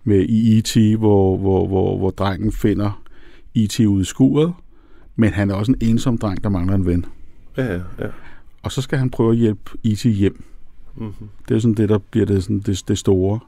med 0.04 0.20
i 0.20 0.58
E.T., 0.58 0.98
hvor, 0.98 1.38
hvor, 1.38 1.68
hvor, 1.68 1.98
hvor 1.98 2.10
drengen 2.10 2.52
finder 2.52 3.04
E.T. 3.56 3.80
ude 3.80 4.02
i 4.02 4.06
skuret, 4.06 4.54
men 5.16 5.30
han 5.34 5.50
er 5.50 5.54
også 5.54 5.72
en 5.72 5.78
ensom 5.90 6.18
dreng, 6.18 6.44
der 6.44 6.50
mangler 6.50 6.76
en 6.76 6.86
ven. 6.86 7.06
Ja, 7.58 7.74
ja, 7.74 7.82
ja. 8.00 8.08
Og 8.64 8.72
så 8.72 8.82
skal 8.82 9.00
han 9.00 9.10
prøve 9.10 9.32
at 9.32 9.38
hjælpe 9.38 9.72
E.T. 9.86 10.04
hjem. 10.04 10.44
Mm-hmm. 10.96 11.30
Det 11.50 11.56
er 11.56 11.60
sådan 11.60 11.74
det, 11.74 11.90
der 11.90 11.98
bliver 11.98 12.26
det, 12.26 12.44
sådan, 12.44 12.60
det, 12.60 12.84
det 12.88 12.98
store. 12.98 13.40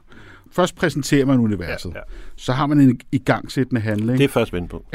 Først 0.51 0.75
præsenterer 0.75 1.25
man 1.25 1.39
universet. 1.39 1.89
Ja, 1.89 1.97
ja. 1.97 2.03
Så 2.35 2.53
har 2.53 2.67
man 2.67 2.79
en 2.79 2.99
igangsættende 3.11 3.81
handling. 3.81 4.17
Det 4.17 4.23
er 4.23 4.29
først 4.29 4.53
vendepunkt. 4.53 4.87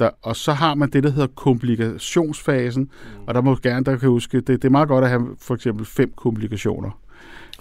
Der, 0.00 0.10
og 0.22 0.36
så 0.36 0.52
har 0.52 0.74
man 0.74 0.90
det, 0.90 1.02
der 1.02 1.10
hedder 1.10 1.28
komplikationsfasen. 1.34 2.82
Mm. 2.82 3.24
Og 3.26 3.34
der 3.34 3.40
må 3.40 3.56
gerne, 3.62 3.84
der 3.84 3.96
kan 3.96 4.08
huske, 4.08 4.40
det, 4.40 4.48
det 4.48 4.64
er 4.64 4.70
meget 4.70 4.88
godt 4.88 5.04
at 5.04 5.10
have 5.10 5.36
for 5.38 5.54
eksempel 5.54 5.86
fem 5.86 6.12
komplikationer. 6.16 6.90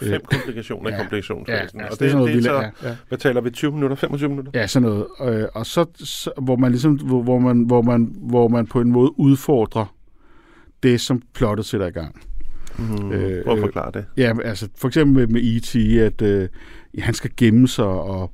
Fem 0.02 0.22
komplikationer 0.32 0.90
i 0.90 0.94
ja, 0.94 1.00
komplikationsfasen. 1.00 1.80
Ja, 1.80 1.86
og 1.86 1.90
altså, 1.90 2.00
det, 2.00 2.06
er 2.06 2.12
sådan 2.12 2.26
noget, 2.26 2.44
så, 2.44 2.52
vildt, 2.52 2.84
ja, 2.84 2.90
ja. 2.90 2.96
hvad 3.08 3.18
taler 3.18 3.42
vi, 3.42 3.50
20 3.50 3.72
minutter, 3.72 3.96
25 3.96 4.30
minutter? 4.30 4.52
Ja, 4.56 4.68
sådan 4.68 4.90
noget. 4.90 5.06
Øh, 5.22 5.48
og 5.54 5.66
så, 5.66 5.86
så 5.96 6.32
hvor 6.42 6.56
man 6.56 6.72
ligesom, 6.72 6.94
hvor, 6.94 7.22
hvor, 7.22 7.40
man, 7.40 7.60
hvor, 7.60 7.82
man, 7.82 8.14
hvor 8.16 8.48
man 8.48 8.68
på 8.68 8.82
en 8.82 8.92
måde 8.92 9.20
udfordrer 9.20 9.96
det, 10.84 11.02
som 11.02 11.22
plottet 11.34 11.66
sætter 11.66 11.88
i 11.88 11.92
gang. 11.92 12.22
Mm, 12.78 13.12
Øh, 13.12 13.44
Prøv 13.44 13.54
at 13.54 13.58
øh, 13.58 13.64
forklare 13.64 13.92
det. 13.94 14.06
Ja, 14.18 14.34
altså 14.44 14.68
for 14.78 14.88
eksempel 14.88 15.16
med, 15.16 15.28
med 15.28 15.42
E.T., 15.56 15.76
at 16.00 16.22
øh, 16.22 16.50
han 17.00 17.14
skal 17.14 17.32
gemme 17.38 17.68
sig, 17.68 17.86
og 17.86 18.32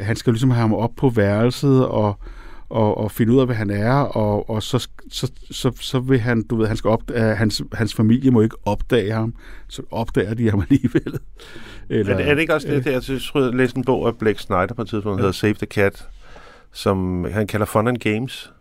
han 0.00 0.16
skal 0.16 0.32
ligesom 0.32 0.50
have 0.50 0.60
ham 0.60 0.74
op 0.74 0.90
på 0.96 1.08
værelset, 1.08 1.86
og, 1.86 2.18
og, 2.68 2.98
og 2.98 3.10
finde 3.10 3.32
ud 3.32 3.40
af, 3.40 3.46
hvad 3.46 3.56
han 3.56 3.70
er, 3.70 3.92
og, 3.92 4.50
og 4.50 4.62
så, 4.62 4.88
så, 5.10 5.32
så, 5.50 5.72
så 5.80 6.00
vil 6.00 6.20
han, 6.20 6.42
du 6.42 6.56
ved, 6.56 6.66
han 6.66 6.76
skal 6.76 6.88
opdage, 6.88 7.34
hans, 7.34 7.62
hans 7.72 7.94
familie 7.94 8.30
må 8.30 8.40
ikke 8.40 8.56
opdage 8.64 9.12
ham, 9.12 9.34
så 9.68 9.82
opdager 9.90 10.34
de 10.34 10.50
ham 10.50 10.60
alligevel. 10.70 11.18
Eller, 11.88 12.12
er, 12.12 12.16
det, 12.16 12.28
er 12.28 12.34
det 12.34 12.40
ikke 12.40 12.54
også 12.54 12.68
det, 12.68 12.84
der, 12.84 12.90
jeg 12.90 13.02
synes, 13.02 13.32
jeg 13.34 13.54
læste 13.54 13.78
en 13.78 13.84
bog 13.84 14.06
af 14.06 14.18
Blake 14.18 14.42
Snyder 14.42 14.74
på 14.76 14.82
et 14.82 14.88
tidspunkt, 14.88 15.18
der 15.18 15.24
ja. 15.24 15.26
hedder 15.26 15.32
Save 15.32 15.54
the 15.54 15.66
Cat, 15.66 16.08
som 16.72 17.26
han 17.32 17.46
kalder 17.46 17.66
Fun 17.66 17.88
and 17.88 17.98
Games, 17.98 18.52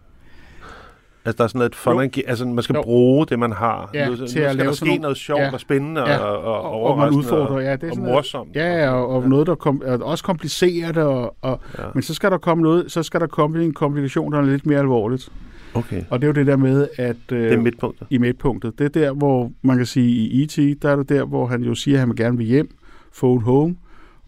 Altså, 1.25 1.37
der 1.37 1.43
er 1.43 1.47
sådan 1.47 1.59
noget 1.59 1.75
fun 1.75 2.01
and, 2.01 2.11
altså, 2.27 2.45
man 2.45 2.63
skal 2.63 2.75
jo. 2.75 2.81
bruge 2.81 3.25
det, 3.25 3.39
man 3.39 3.51
har. 3.51 3.89
Ja, 3.93 4.09
nu, 4.09 4.15
til 4.15 4.19
nu 4.19 4.23
at 4.23 4.29
skal 4.29 4.55
lave 4.55 4.67
der 4.67 4.75
ske 4.75 4.97
noget 4.97 5.17
sjovt 5.17 5.41
ja. 5.41 5.53
og 5.53 5.59
spændende 5.59 6.01
ja. 6.01 6.17
og, 6.17 6.43
og, 6.43 6.61
og, 6.61 6.83
og 6.83 6.97
man 6.97 7.09
udfordrer, 7.09 7.59
ja, 7.59 7.75
det 7.75 7.83
er 7.83 7.91
og 7.91 7.97
morsomt. 7.97 8.55
Noget, 8.55 8.69
ja, 8.69 8.89
og, 8.89 9.09
og 9.09 9.21
ja. 9.21 9.27
noget, 9.27 9.47
der 9.47 9.55
kom, 9.55 9.81
er 9.85 9.97
også 10.03 10.23
kompliceret, 10.23 10.97
og, 10.97 11.35
og, 11.41 11.59
ja. 11.77 11.83
men 11.93 12.03
så 12.03 12.13
skal 12.13 12.31
der 12.31 12.37
komme 12.37 12.63
noget, 12.63 12.91
så 12.91 13.03
skal 13.03 13.19
der 13.19 13.27
komme 13.27 13.63
en 13.63 13.73
komplikation, 13.73 14.31
der 14.31 14.39
er 14.39 14.43
lidt 14.43 14.65
mere 14.65 14.79
alvorligt. 14.79 15.29
Okay. 15.73 16.03
Og 16.09 16.21
det 16.21 16.25
er 16.25 16.27
jo 16.27 16.33
det 16.33 16.47
der 16.47 16.57
med, 16.57 16.87
at... 16.97 17.15
Øh, 17.31 17.39
det 17.39 17.53
er 17.53 17.57
midtpunktet. 17.57 18.07
I 18.09 18.17
midtpunktet. 18.17 18.79
Det 18.79 18.85
er 18.85 18.89
der, 18.89 19.11
hvor 19.11 19.51
man 19.61 19.77
kan 19.77 19.85
sige, 19.85 20.09
i 20.09 20.43
E.T., 20.43 20.81
der 20.81 20.89
er 20.91 20.95
det 20.95 21.09
der, 21.09 21.25
hvor 21.25 21.47
han 21.47 21.63
jo 21.63 21.75
siger, 21.75 21.95
at 21.95 21.99
han 21.99 22.09
vil 22.09 22.17
gerne 22.17 22.37
vil 22.37 22.45
hjem, 22.45 22.69
phone 23.17 23.41
home, 23.41 23.75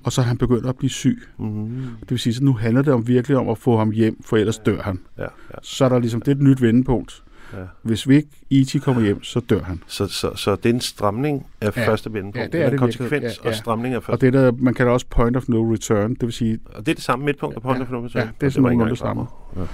og 0.08 0.14
så 0.14 0.22
er 0.22 0.26
han 0.26 0.38
begyndt 0.38 0.66
at 0.66 0.76
blive 0.78 0.90
syg. 0.90 1.24
Mm. 1.38 1.70
Det 2.00 2.10
vil 2.10 2.20
sige, 2.20 2.36
at 2.36 2.42
nu 2.42 2.54
handler 2.54 2.82
det 2.82 2.94
om 2.94 3.08
virkelig 3.08 3.38
om 3.38 3.50
at 3.50 3.58
få 3.58 3.78
ham 3.78 3.92
hjem, 3.92 4.24
for 4.26 4.38
ellers 4.38 4.58
dør 4.58 4.82
han. 4.82 5.00
Ja, 5.18 5.22
ja. 5.24 5.28
Så 5.62 5.86
er 5.86 5.90
der 5.90 6.00
ligesom, 6.00 6.22
det 6.22 6.32
er 6.32 6.36
et 6.36 6.42
nyt 6.42 6.62
vendepunkt. 6.62 7.24
Ja. 7.54 7.58
Hvis 7.84 8.10
vi 8.10 8.16
ikke 8.16 8.30
E.T. 8.52 8.82
kommer 8.84 9.02
hjem, 9.02 9.24
så 9.24 9.40
dør 9.40 9.64
han. 9.64 9.84
Så, 9.88 10.08
så, 10.08 10.32
så 10.36 10.56
det 10.56 10.66
er 10.70 10.74
en 10.74 10.82
stramning 10.82 11.46
af 11.62 11.78
Ja. 11.78 11.88
første 11.88 12.14
vendepunkt. 12.14 12.38
Ja, 12.38 12.58
det 12.58 12.62
er 12.62 12.66
en 12.66 12.72
det 12.72 12.80
konsekvens 12.80 13.12
virkelig. 13.12 13.32
Ja, 13.38 13.42
ja. 13.44 13.50
og 13.50 13.56
stramning 13.56 13.94
af 13.94 13.98
Og 13.98 14.04
første 14.04 14.26
det 14.26 14.34
der, 14.34 14.52
man 14.52 14.74
kalder 14.74 14.92
også 14.92 15.06
point 15.10 15.38
of 15.38 15.48
no 15.48 15.74
return, 15.74 16.14
det 16.14 16.22
vil 16.22 16.32
sige, 16.34 16.60
Og 16.66 16.86
det 16.86 16.92
er 16.92 16.96
det 16.96 17.04
samme 17.04 17.26
midtpunkt 17.26 17.56
af 17.56 17.62
point 17.62 17.78
Ja, 17.80 17.84
of 17.84 17.90
no 17.92 17.98
ja, 18.00 18.06
return? 18.06 18.28
det 18.28 18.42
er 18.42 18.46
Og 18.46 18.52
sådan 18.52 18.64
nogenlunde 18.64 18.90
det 18.92 19.00
samme. 19.00 19.22
over. 19.56 19.68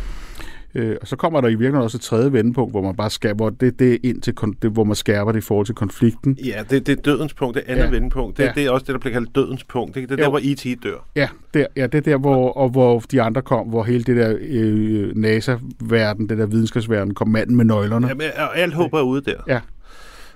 Øh, 0.75 0.95
og 1.01 1.07
så 1.07 1.15
kommer 1.15 1.41
der 1.41 1.47
i 1.47 1.51
virkeligheden 1.51 1.83
også 1.83 1.97
et 1.97 2.01
tredje 2.01 2.33
vendepunkt, 2.33 2.73
hvor 2.73 2.81
man 2.81 2.95
bare 2.95 3.09
skærper, 3.09 3.35
hvor 3.35 3.49
det, 3.49 3.79
det 3.79 3.93
er 3.93 3.97
ind 4.03 4.21
til, 4.21 4.33
det, 4.61 4.71
hvor 4.71 4.83
man 4.83 4.95
skærper 4.95 5.31
det 5.31 5.39
i 5.39 5.41
forhold 5.41 5.65
til 5.65 5.75
konflikten. 5.75 6.37
Ja, 6.45 6.63
det, 6.69 6.87
det 6.87 6.97
er 6.97 7.01
dødens 7.01 7.33
punkt, 7.33 7.55
det 7.55 7.63
andet 7.67 7.79
Ja. 7.83 7.85
ja. 7.85 7.91
vendepunkt. 7.91 8.37
Det, 8.37 8.43
Ja. 8.43 8.47
ja. 8.47 8.53
det 8.55 8.65
er 8.65 8.71
også 8.71 8.83
det, 8.87 8.93
der 8.93 8.99
bliver 8.99 9.13
kaldt 9.13 9.35
dødens 9.35 9.63
punkt. 9.63 9.95
Det, 9.95 10.09
det 10.09 10.19
er 10.19 10.23
Jo. 10.23 10.23
der, 10.23 10.29
hvor 10.29 10.39
E.T. 10.43 10.83
dør. 10.83 11.07
Ja, 11.15 11.27
der, 11.53 11.65
ja, 11.77 11.87
det 11.87 11.95
er 11.97 12.01
der, 12.01 12.17
hvor, 12.17 12.49
og 12.51 12.69
hvor 12.69 12.99
de 13.11 13.21
andre 13.21 13.41
kom, 13.41 13.67
hvor 13.67 13.83
hele 13.83 14.03
det 14.03 14.15
der 14.15 14.35
øh, 14.41 15.15
NASA-verden, 15.15 16.29
det 16.29 16.37
der 16.37 16.45
videnskabsverden, 16.45 17.13
kom 17.13 17.27
manden 17.27 17.55
med 17.55 17.65
nøglerne. 17.65 18.07
Jamen, 18.07 18.27
og 18.37 18.57
alt 18.57 18.73
håber 18.73 18.99
er 18.99 19.03
ude 19.03 19.21
der. 19.21 19.37
Ja. 19.47 19.59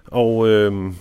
Og 0.07 0.47
øhm, 0.49 0.95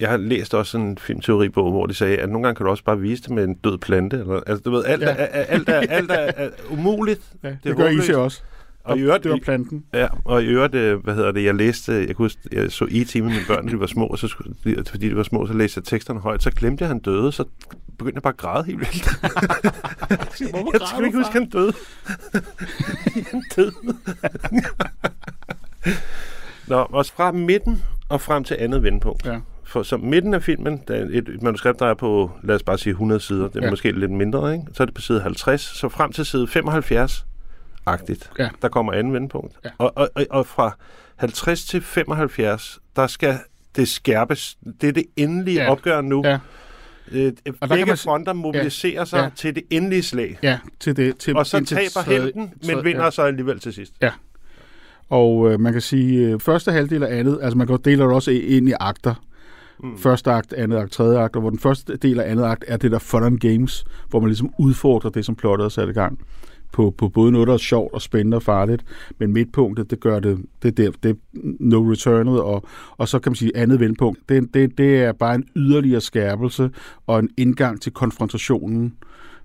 jeg 0.00 0.08
har 0.08 0.16
læst 0.16 0.54
også 0.54 0.78
en 0.78 0.98
filmteoribog, 0.98 1.70
hvor 1.70 1.86
de 1.86 1.94
sagde, 1.94 2.16
at 2.16 2.28
nogle 2.28 2.42
gange 2.46 2.56
kan 2.56 2.64
du 2.64 2.70
også 2.70 2.84
bare 2.84 3.00
vise 3.00 3.22
det 3.22 3.30
med 3.30 3.44
en 3.44 3.54
død 3.54 3.78
plante. 3.78 4.16
Eller, 4.16 4.40
altså, 4.46 4.62
du 4.64 4.70
ved, 4.70 4.84
alt, 4.84 5.02
Ja. 5.02 5.08
ja. 5.08 5.14
er, 5.14 5.24
alt, 5.44 5.68
er, 5.68 5.74
alt 5.80 6.10
er, 6.10 6.14
er 6.36 6.48
umuligt. 6.70 7.20
ja, 7.42 7.48
det, 7.48 7.58
det 7.64 7.76
gør 7.76 7.84
håbløst. 7.88 8.08
I 8.08 8.12
også. 8.12 8.42
Og 8.84 8.98
i 8.98 9.00
øvrigt, 9.00 9.24
det 9.24 9.30
var 9.32 9.38
planten. 9.42 9.84
Ja, 9.94 10.08
og 10.24 10.42
i 10.42 10.46
øvrigt, 10.46 10.74
øh, 10.74 11.04
hvad 11.04 11.14
hedder 11.14 11.32
det, 11.32 11.44
jeg 11.44 11.54
læste, 11.54 11.92
jeg 11.92 12.16
kunne 12.16 12.24
huske, 12.24 12.40
jeg 12.52 12.72
så 12.72 12.84
E.T. 12.90 13.14
med 13.14 13.22
mine 13.22 13.40
børn, 13.48 13.66
da 13.66 13.72
de 13.72 13.80
var 13.80 13.86
små, 13.86 14.06
og 14.06 14.18
så, 14.18 14.28
skulle- 14.28 14.54
de- 14.64 14.84
fordi 14.90 15.08
de 15.08 15.16
var 15.16 15.22
små, 15.22 15.46
så 15.46 15.52
læste 15.52 15.78
jeg 15.78 15.84
teksterne 15.84 16.20
højt, 16.20 16.42
så 16.42 16.50
glemte 16.50 16.82
jeg, 16.82 16.86
at 16.90 16.94
han 16.94 17.02
døde, 17.02 17.32
så 17.32 17.44
begyndte 17.98 18.14
jeg 18.16 18.22
bare 18.22 18.32
at 18.32 18.36
græde 18.36 18.64
helt 18.64 18.78
vildt. 18.78 19.10
jeg 20.80 20.88
skal 20.88 21.04
ikke 21.04 21.18
huske, 21.18 21.28
at 21.28 21.32
han 21.32 21.48
døde. 21.48 21.72
han 23.30 23.42
døde. 23.56 23.72
Nå, 26.66 26.86
også 26.90 27.12
fra 27.16 27.32
midten 27.32 27.82
og 28.08 28.20
frem 28.20 28.44
til 28.44 28.56
andet 28.60 28.82
vendepunkt. 28.82 29.26
Ja. 29.26 29.38
For 29.64 29.82
så 29.82 29.96
midten 29.96 30.34
af 30.34 30.42
filmen, 30.42 30.80
der 30.88 30.94
er 30.94 31.06
et 31.12 31.42
manuskript, 31.42 31.78
der 31.78 31.86
er 31.86 31.94
på, 31.94 32.30
lad 32.42 32.54
os 32.54 32.62
bare 32.62 32.78
sige 32.78 32.90
100 32.90 33.20
sider, 33.20 33.48
det 33.48 33.56
er 33.56 33.64
ja. 33.64 33.70
måske 33.70 33.92
lidt 33.92 34.10
mindre, 34.10 34.52
ikke? 34.52 34.64
så 34.72 34.82
er 34.82 34.84
det 34.84 34.94
på 34.94 35.00
side 35.00 35.20
50, 35.20 35.60
så 35.60 35.88
frem 35.88 36.12
til 36.12 36.26
side 36.26 36.46
75, 36.48 37.26
agtigt. 37.92 38.30
Ja. 38.38 38.48
Der 38.62 38.68
kommer 38.68 38.92
anden 38.92 39.12
vendepunkt. 39.12 39.54
Ja. 39.64 39.70
Og, 39.78 39.92
og, 39.96 40.08
og, 40.14 40.26
og 40.30 40.46
fra 40.46 40.76
50 41.16 41.64
til 41.64 41.82
75, 41.82 42.78
der 42.96 43.06
skal 43.06 43.38
det 43.76 43.88
skærpes. 43.88 44.56
Det 44.80 44.88
er 44.88 44.92
det 44.92 45.04
endelige 45.16 45.56
Ja. 45.56 45.64
ja. 45.64 45.70
opgør 45.70 46.00
nu. 46.00 46.22
Ja. 46.24 46.38
Øh, 47.12 47.32
kan 47.44 47.54
begge 47.68 47.84
man 47.86 47.96
fronter 47.96 48.32
mobiliserer 48.32 49.04
sig 49.04 49.16
Ja. 49.18 49.22
ja. 49.24 49.30
til 49.36 49.54
det 49.54 49.62
endelige 49.70 50.02
slag. 50.02 50.38
Ja, 50.42 50.58
til 50.80 50.96
det. 50.96 51.16
Til, 51.18 51.36
Og 51.36 51.46
så 51.46 51.56
indtil 51.56 51.76
taber 51.76 52.10
helten, 52.10 52.40
men 52.40 52.50
tredje- 52.62 52.84
vinder 52.84 53.04
ja. 53.04 53.10
så 53.10 53.22
alligevel 53.22 53.60
til 53.60 53.72
sidst. 53.72 53.92
Og 55.08 55.52
øh, 55.52 55.60
man 55.60 55.72
kan 55.72 55.82
sige, 55.82 56.28
øh, 56.28 56.40
første 56.40 56.72
halvdel 56.72 57.02
og 57.02 57.12
andet, 57.12 57.38
altså 57.42 57.58
man 57.58 57.66
kan 57.66 57.78
dele 57.84 58.02
det 58.02 58.12
også 58.12 58.30
ind 58.30 58.68
i 58.68 58.72
akter. 58.80 59.14
Mm. 59.82 59.98
Første 59.98 60.30
akt, 60.30 60.52
andet 60.52 60.78
akt, 60.78 60.92
tredje 60.92 61.18
akt, 61.18 61.34
og 61.36 61.40
hvor 61.40 61.50
den 61.50 61.58
første 61.58 61.96
del 61.96 62.20
af 62.20 62.30
andet 62.30 62.44
akt 62.44 62.64
er 62.68 62.76
det 62.76 62.90
der 62.90 62.98
fun 62.98 63.24
and 63.24 63.38
games, 63.38 63.84
hvor 64.08 64.20
man 64.20 64.28
ligesom 64.28 64.50
udfordrer 64.58 65.10
det, 65.10 65.24
som 65.26 65.34
plottet 65.36 65.64
er 65.64 65.68
sat 65.68 65.88
i 65.88 65.92
gang. 65.92 66.18
På, 66.72 66.94
på 66.98 67.08
både 67.08 67.32
noget, 67.32 67.48
der 67.48 67.54
er 67.54 67.58
sjovt 67.58 67.94
og 67.94 68.02
spændende 68.02 68.36
og 68.36 68.42
farligt, 68.42 68.84
men 69.18 69.32
midtpunktet, 69.32 69.90
det 69.90 70.00
gør 70.00 70.20
det, 70.20 70.38
det, 70.62 70.68
er 70.68 70.72
der, 70.72 70.90
det 71.02 71.10
er 71.10 71.14
no 71.60 71.90
returnet, 71.90 72.40
og, 72.40 72.64
og 72.96 73.08
så 73.08 73.18
kan 73.18 73.30
man 73.30 73.36
sige 73.36 73.56
andet 73.56 73.80
vendepunkt. 73.80 74.28
Det, 74.28 74.54
det, 74.54 74.78
det 74.78 75.02
er 75.02 75.12
bare 75.12 75.34
en 75.34 75.44
yderligere 75.56 76.00
skærpelse 76.00 76.70
og 77.06 77.18
en 77.18 77.30
indgang 77.36 77.80
til 77.80 77.92
konfrontationen 77.92 78.94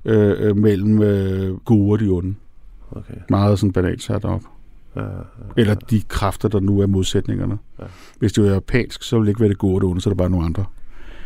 øh, 0.06 0.50
øh, 0.50 0.58
mellem 0.58 1.02
øh, 1.02 1.58
gode 1.58 1.92
og 1.92 2.00
de 2.00 2.10
onde. 2.10 2.36
Okay. 2.92 3.14
Meget 3.30 3.60
sådan 3.60 3.74
banalt 3.74 4.04
sat 4.04 4.26
op. 4.26 4.42
Ja, 4.96 5.02
ja. 5.02 5.08
Eller 5.58 5.76
de 5.76 6.02
kræfter, 6.02 6.50
der 6.50 6.60
nu 6.60 6.80
er 6.80 6.88
modsætningerne. 6.88 7.58
Ja. 7.80 7.84
Ja. 7.84 7.90
Hvis 8.20 8.34
det 8.34 8.44
var 8.44 8.50
japansk, 8.50 9.04
så 9.04 9.16
ville 9.16 9.26
det 9.26 9.32
ikke 9.32 9.42
være 9.42 9.50
det 9.50 9.58
gode 9.58 9.76
og 9.76 9.82
det 9.82 9.90
onde, 9.90 10.02
så 10.02 10.10
er 10.10 10.12
det 10.12 10.18
bare 10.18 10.30
nogle 10.30 10.46
andre. 10.46 10.66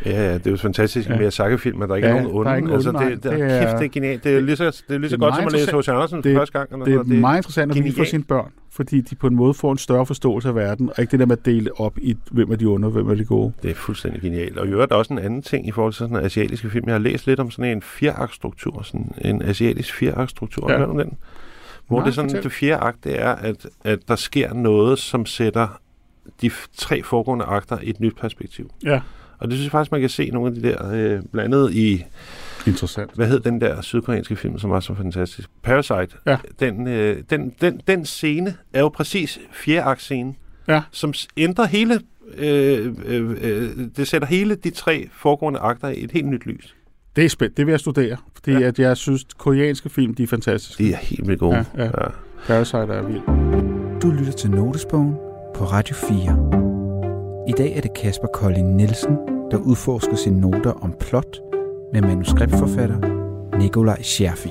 Ja, 0.06 0.10
ja, 0.10 0.34
det 0.34 0.46
er 0.46 0.50
jo 0.50 0.56
fantastisk 0.56 1.06
Ja. 1.08 1.12
med 1.12 1.18
Miyazaki-film, 1.18 1.82
at 1.82 1.88
der 1.88 1.96
ikke 1.96 2.08
Ja, 2.08 2.16
er 2.16 2.22
nogen 2.22 2.44
der 2.46 2.50
er 2.50 2.54
onde. 2.54 2.58
ingen 2.58 2.74
altså, 2.74 2.88
onde, 2.90 3.00
det, 3.10 3.22
det, 3.22 3.22
Det 3.32 3.40
er, 3.40 3.46
er- 3.46 3.64
kæft, 3.66 3.78
det 3.78 3.84
er 3.84 3.88
genialt. 3.88 4.24
Det 4.24 4.36
er 4.36 4.40
lige 4.40 4.56
så, 4.56 4.64
det 4.64 4.94
er 4.94 4.98
lige 4.98 5.10
så 5.10 5.16
Det 5.16 5.22
er 5.22 5.26
godt 5.26 5.36
som 5.36 5.46
at 5.46 5.52
læse 5.52 5.76
H.C. 5.76 5.88
Andersen 5.88 6.22
Det- 6.22 6.36
første 6.36 6.58
gang. 6.58 6.72
Eller 6.72 6.84
Det 6.84 6.94
er 6.94 6.96
noget. 6.96 7.20
meget 7.20 7.36
interessant 7.38 7.76
at 7.78 7.84
vide 7.84 7.96
for 7.96 8.04
sine 8.04 8.22
børn, 8.24 8.50
fordi 8.70 9.00
de 9.00 9.14
på 9.14 9.26
en 9.26 9.36
måde 9.36 9.54
får 9.54 9.72
en 9.72 9.78
større 9.78 10.06
forståelse 10.06 10.48
af 10.48 10.54
verden, 10.54 10.88
og 10.88 10.94
ikke 10.98 11.10
det 11.10 11.20
der 11.20 11.26
med 11.26 11.36
at 11.36 11.44
dele 11.46 11.80
op 11.80 11.98
i, 11.98 12.16
hvem 12.30 12.50
er 12.52 12.56
de 12.56 12.64
onde 12.66 12.86
og 12.88 12.92
hvem 12.92 13.10
er 13.10 13.14
de 13.14 13.24
gode. 13.24 13.52
Det 13.62 13.70
er 13.70 13.74
fuldstændig 13.74 14.20
genialt. 14.22 14.58
Og 14.58 14.66
i 14.66 14.70
øvrigt 14.70 14.92
også 14.92 15.12
en 15.12 15.18
anden 15.18 15.42
ting 15.42 15.68
i 15.68 15.70
forhold 15.70 15.92
til 15.92 15.98
sådan 15.98 16.16
en 16.16 16.24
asiatiske 16.24 16.70
film. 16.70 16.84
Jeg 16.86 16.94
har 16.94 16.98
læst 16.98 17.26
lidt 17.26 17.40
om 17.40 17.50
sådan 17.50 17.70
en 17.76 17.82
fjerakt-struktur, 17.82 18.82
sådan 18.82 19.12
en 19.24 19.42
asiatisk 19.42 19.94
fjerakt-struktur. 19.94 20.72
Ja. 20.72 20.78
Hørt 20.78 20.88
om 20.88 20.98
den? 20.98 21.12
Hvor 21.88 21.96
Nej, 21.98 22.04
det 22.04 22.10
er 22.10 22.14
sådan, 22.14 22.30
fortæl. 22.30 22.42
det 22.42 22.52
fjerde 22.52 22.80
akt, 22.82 23.04
det 23.04 23.20
er, 23.22 23.30
at, 23.30 23.66
at 23.84 23.98
der 24.08 24.16
sker 24.16 24.54
noget, 24.54 24.98
som 24.98 25.26
sætter 25.26 25.80
de 26.42 26.50
tre 26.76 27.02
foregående 27.02 27.44
akter 27.44 27.78
i 27.82 27.90
et 27.90 28.00
nyt 28.00 28.16
perspektiv. 28.20 28.70
Ja. 28.84 29.00
Og 29.40 29.48
det 29.48 29.56
synes 29.56 29.64
jeg 29.64 29.70
faktisk, 29.70 29.92
man 29.92 30.00
kan 30.00 30.10
se 30.10 30.30
nogle 30.30 30.48
af 30.48 30.54
de 30.54 30.62
der, 30.68 30.92
øh, 30.92 31.22
blandt 31.32 31.54
andet 31.54 31.74
i, 31.74 32.04
Interessant. 32.66 33.10
hvad 33.14 33.26
hed 33.26 33.40
den 33.40 33.60
der 33.60 33.80
sydkoreanske 33.80 34.36
film, 34.36 34.58
som 34.58 34.70
var 34.70 34.80
så 34.80 34.94
fantastisk? 34.94 35.48
Parasite. 35.62 36.16
Ja. 36.26 36.36
Den, 36.60 36.86
øh, 36.86 37.22
den, 37.30 37.52
den, 37.60 37.80
den 37.86 38.04
scene 38.06 38.54
er 38.72 38.80
jo 38.80 38.88
præcis 38.88 39.38
fjerde 39.52 39.82
akt 39.82 40.02
scene, 40.02 40.34
Ja. 40.68 40.82
som 40.90 41.14
ændrer 41.36 41.66
hele, 41.66 42.00
øh, 42.38 42.94
øh, 43.06 43.30
øh, 43.40 43.68
det 43.96 44.08
sætter 44.08 44.28
hele 44.28 44.54
de 44.54 44.70
tre 44.70 45.08
foregående 45.12 45.58
akter 45.60 45.88
i 45.88 46.04
et 46.04 46.10
helt 46.12 46.26
nyt 46.26 46.46
lys. 46.46 46.74
Det 47.16 47.24
er 47.24 47.28
spændt. 47.28 47.56
Det 47.56 47.66
vil 47.66 47.72
jeg 47.72 47.80
studere, 47.80 48.16
fordi 48.34 48.50
Ja. 48.52 48.58
ja. 48.58 48.66
at 48.66 48.78
jeg 48.78 48.96
synes, 48.96 49.24
koreanske 49.38 49.88
film, 49.88 50.14
de 50.14 50.22
er 50.22 50.26
fantastiske. 50.26 50.84
De 50.84 50.92
er 50.92 50.96
helt 50.96 51.26
vildt 51.28 51.40
gode. 51.40 51.64
Ja, 51.76 51.84
ja. 51.84 51.90
Parasite 52.46 52.78
er 52.78 53.02
vild. 53.02 53.20
Du 54.00 54.10
lytter 54.10 54.32
til 54.32 54.50
Notesbogen 54.50 55.14
på 55.54 55.64
Radio 55.64 55.94
4. 55.96 56.69
I 57.50 57.52
dag 57.52 57.76
er 57.76 57.80
det 57.80 57.94
Kasper 57.94 58.26
Kolding 58.26 58.76
Nielsen, 58.76 59.16
der 59.50 59.56
udforsker 59.56 60.16
sine 60.16 60.40
noter 60.40 60.72
om 60.72 60.94
plot 61.00 61.38
med 61.92 62.02
manuskriptforfatter 62.02 62.98
Nikolaj 63.58 64.02
Scherfi. 64.02 64.50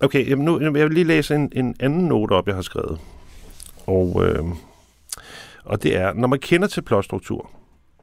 Okay, 0.00 0.30
jamen 0.30 0.44
nu, 0.44 0.60
jeg 0.60 0.72
vil 0.72 0.92
lige 0.92 1.04
læse 1.04 1.34
en, 1.34 1.52
en 1.52 1.74
anden 1.80 2.04
note 2.04 2.32
op, 2.32 2.46
jeg 2.46 2.54
har 2.54 2.62
skrevet. 2.62 2.98
Og, 3.86 4.24
øh, 4.24 4.44
og 5.64 5.82
det 5.82 5.96
er, 5.96 6.12
når 6.12 6.28
man 6.28 6.38
kender 6.38 6.68
til 6.68 6.82
plotstruktur, 6.82 7.50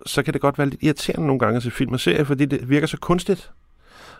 så 0.05 0.23
kan 0.23 0.33
det 0.33 0.41
godt 0.41 0.57
være 0.57 0.69
lidt 0.69 0.83
irriterende 0.83 1.27
nogle 1.27 1.39
gange 1.39 1.57
at 1.57 1.63
se 1.63 1.71
film 1.71 1.93
og 1.93 1.99
serier, 1.99 2.23
fordi 2.23 2.45
det 2.45 2.69
virker 2.69 2.87
så 2.87 2.97
kunstigt. 2.97 3.51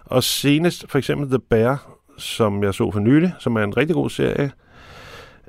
Og 0.05 0.23
senest 0.23 0.85
for 0.89 0.97
eksempel 0.97 1.29
The 1.29 1.39
Bear, 1.39 1.97
som 2.17 2.63
jeg 2.63 2.73
så 2.73 2.91
for 2.91 2.99
nylig, 2.99 3.33
som 3.39 3.55
er 3.55 3.63
en 3.63 3.77
rigtig 3.77 3.93
god 3.93 4.09
serie. 4.09 4.51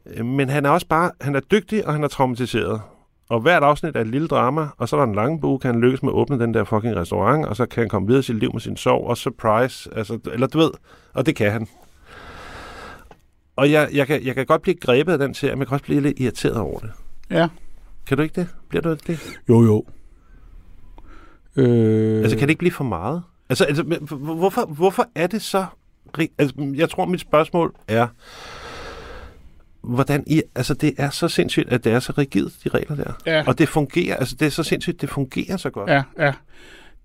Øh, 0.06 0.24
Men 0.26 0.48
han 0.48 0.66
er 0.66 0.70
også 0.70 0.86
bare, 0.86 1.10
han 1.20 1.34
er 1.34 1.40
dygtig, 1.40 1.86
og 1.86 1.92
han 1.92 2.04
er 2.04 2.08
traumatiseret. 2.08 2.80
Og 3.28 3.40
hvert 3.40 3.62
afsnit 3.62 3.96
er 3.96 4.00
et 4.00 4.06
lille 4.06 4.28
drama, 4.28 4.66
og 4.78 4.88
så 4.88 4.96
er 4.96 5.00
der 5.00 5.06
en 5.06 5.14
lang 5.14 5.40
bog, 5.40 5.60
kan 5.60 5.70
han 5.74 5.80
lykkes 5.80 6.02
med 6.02 6.10
at 6.10 6.14
åbne 6.14 6.38
den 6.38 6.54
der 6.54 6.64
fucking 6.64 6.96
restaurant, 6.96 7.46
og 7.46 7.56
så 7.56 7.66
kan 7.66 7.80
han 7.80 7.88
komme 7.88 8.06
videre 8.08 8.20
i 8.20 8.22
sit 8.22 8.36
liv 8.36 8.50
med 8.52 8.60
sin 8.60 8.76
sorg, 8.76 9.06
og 9.06 9.16
surprise, 9.16 9.90
altså, 9.96 10.18
eller 10.32 10.46
du 10.46 10.58
ved, 10.58 10.70
og 11.14 11.26
det 11.26 11.36
kan 11.36 11.52
han. 11.52 11.66
Og 13.56 13.70
jeg, 13.70 13.88
jeg, 13.92 14.06
kan, 14.06 14.24
jeg 14.24 14.34
kan 14.34 14.46
godt 14.46 14.62
blive 14.62 14.74
grebet 14.74 15.12
af 15.12 15.18
den 15.18 15.34
serie, 15.34 15.54
men 15.54 15.60
jeg 15.60 15.68
kan 15.68 15.74
også 15.74 15.84
blive 15.84 16.00
lidt 16.00 16.20
irriteret 16.20 16.56
over 16.56 16.78
det. 16.78 16.90
Ja. 17.30 17.48
Kan 18.06 18.16
du 18.16 18.22
ikke 18.22 18.40
det? 18.40 18.48
Bliver 18.68 18.82
du 18.82 18.90
ikke 18.90 19.04
det? 19.06 19.20
Jo, 19.48 19.62
jo. 19.62 19.84
Øh, 21.56 22.22
Altså, 22.22 22.38
kan 22.38 22.48
det 22.48 22.50
ikke 22.50 22.58
blive 22.58 22.72
for 22.72 22.84
meget? 22.84 23.22
Altså, 23.48 23.64
altså 23.64 23.82
hvorfor, 24.10 24.66
hvorfor 24.66 25.06
er 25.14 25.26
det 25.26 25.42
så... 25.42 25.66
Altså, 26.38 26.72
jeg 26.74 26.90
tror, 26.90 27.04
mit 27.04 27.20
spørgsmål 27.20 27.74
er, 27.88 28.06
hvordan 29.84 30.24
I... 30.26 30.42
Altså, 30.54 30.74
det 30.74 30.94
er 30.98 31.10
så 31.10 31.28
sindssygt, 31.28 31.72
at 31.72 31.84
det 31.84 31.92
er 31.92 32.00
så 32.00 32.12
rigidt, 32.18 32.52
de 32.64 32.68
regler 32.68 32.96
der. 32.96 33.12
Ja. 33.26 33.44
Og 33.46 33.58
det 33.58 33.68
fungerer, 33.68 34.16
altså, 34.16 34.36
det 34.40 34.46
er 34.46 34.50
så 34.50 34.62
sindssygt, 34.62 35.00
det 35.00 35.10
fungerer 35.10 35.56
så 35.56 35.70
godt. 35.70 35.90
Ja, 35.90 36.02
ja. 36.18 36.32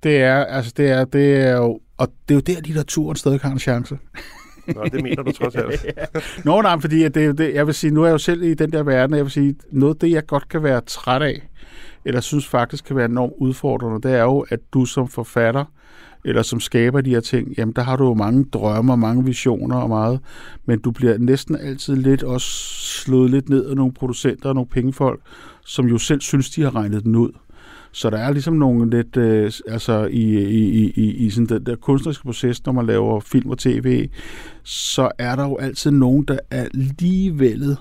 Det 0.03 0.17
er, 0.17 0.45
altså, 0.45 0.73
det 0.77 0.89
er, 0.89 1.05
det 1.05 1.35
er 1.35 1.55
jo, 1.55 1.79
og 1.97 2.07
det 2.27 2.33
er 2.33 2.35
jo 2.35 2.41
der, 2.55 2.61
litteraturen 2.61 3.15
stadig 3.15 3.39
har 3.39 3.51
en 3.51 3.59
chance. 3.59 3.97
Nå, 4.75 4.83
det 4.83 5.03
mener 5.03 5.23
du 5.23 5.31
trods 5.31 5.55
alt. 5.55 5.85
Nå, 6.45 6.61
nej, 6.61 6.79
fordi 6.79 7.09
det, 7.09 7.37
det, 7.37 7.53
jeg 7.53 7.67
vil 7.67 7.75
sige, 7.75 7.91
nu 7.91 8.01
er 8.01 8.05
jeg 8.05 8.13
jo 8.13 8.17
selv 8.17 8.43
i 8.43 8.53
den 8.53 8.71
der 8.71 8.83
verden, 8.83 9.15
jeg 9.15 9.23
vil 9.23 9.31
sige, 9.31 9.55
noget 9.71 9.95
af 9.95 9.99
det, 9.99 10.11
jeg 10.11 10.25
godt 10.25 10.49
kan 10.49 10.63
være 10.63 10.81
træt 10.81 11.21
af, 11.21 11.49
eller 12.05 12.21
synes 12.21 12.47
faktisk 12.47 12.85
kan 12.85 12.95
være 12.95 13.05
enormt 13.05 13.33
udfordrende, 13.37 14.09
det 14.09 14.17
er 14.17 14.23
jo, 14.23 14.45
at 14.49 14.59
du 14.73 14.85
som 14.85 15.07
forfatter, 15.07 15.65
eller 16.25 16.41
som 16.41 16.59
skaber 16.59 17.01
de 17.01 17.09
her 17.09 17.19
ting, 17.19 17.53
jamen 17.57 17.73
der 17.75 17.81
har 17.81 17.95
du 17.95 18.05
jo 18.05 18.13
mange 18.13 18.45
drømme 18.53 18.93
og 18.93 18.99
mange 18.99 19.25
visioner 19.25 19.75
og 19.75 19.89
meget, 19.89 20.19
men 20.65 20.79
du 20.79 20.91
bliver 20.91 21.17
næsten 21.17 21.55
altid 21.55 21.95
lidt 21.95 22.23
også 22.23 22.47
slået 23.03 23.31
lidt 23.31 23.49
ned 23.49 23.65
af 23.65 23.75
nogle 23.75 23.93
producenter 23.93 24.49
og 24.49 24.55
nogle 24.55 24.69
pengefolk, 24.69 25.21
som 25.65 25.87
jo 25.87 25.97
selv 25.97 26.21
synes, 26.21 26.49
de 26.49 26.61
har 26.61 26.75
regnet 26.75 27.03
den 27.03 27.15
ud. 27.15 27.31
Så 27.91 28.09
der 28.09 28.17
er 28.17 28.31
ligesom 28.31 28.53
nogle 28.53 28.89
lidt, 28.89 29.17
øh, 29.17 29.51
altså 29.67 30.05
i, 30.05 30.37
i, 30.37 30.91
i, 30.95 31.11
i 31.25 31.29
sådan 31.29 31.45
den 31.45 31.65
der 31.65 31.75
kunstneriske 31.75 32.23
proces, 32.23 32.65
når 32.65 32.73
man 32.73 32.85
laver 32.85 33.19
film 33.19 33.49
og 33.49 33.57
tv, 33.57 34.09
så 34.63 35.11
er 35.17 35.35
der 35.35 35.43
jo 35.43 35.57
altid 35.57 35.91
nogen, 35.91 36.23
der 36.23 36.39
alligevel 36.51 37.77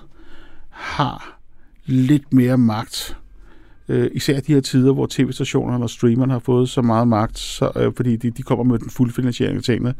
har 0.69 1.39
lidt 1.85 2.33
mere 2.33 2.57
magt 2.57 3.17
øh, 3.89 4.11
især 4.13 4.39
de 4.39 4.53
her 4.53 4.61
tider, 4.61 4.93
hvor 4.93 5.07
tv-stationerne 5.09 5.83
og 5.83 5.89
streamerne 5.89 6.31
har 6.31 6.39
fået 6.39 6.69
så 6.69 6.81
meget 6.81 7.07
magt, 7.07 7.39
så, 7.39 7.71
øh, 7.75 7.91
fordi 7.95 8.15
de, 8.15 8.29
de 8.29 8.43
kommer 8.43 8.63
med 8.63 8.79
den 8.79 8.89
fulde 8.89 9.13
finansiering 9.13 9.57
af 9.57 9.63
tingene. 9.63 9.93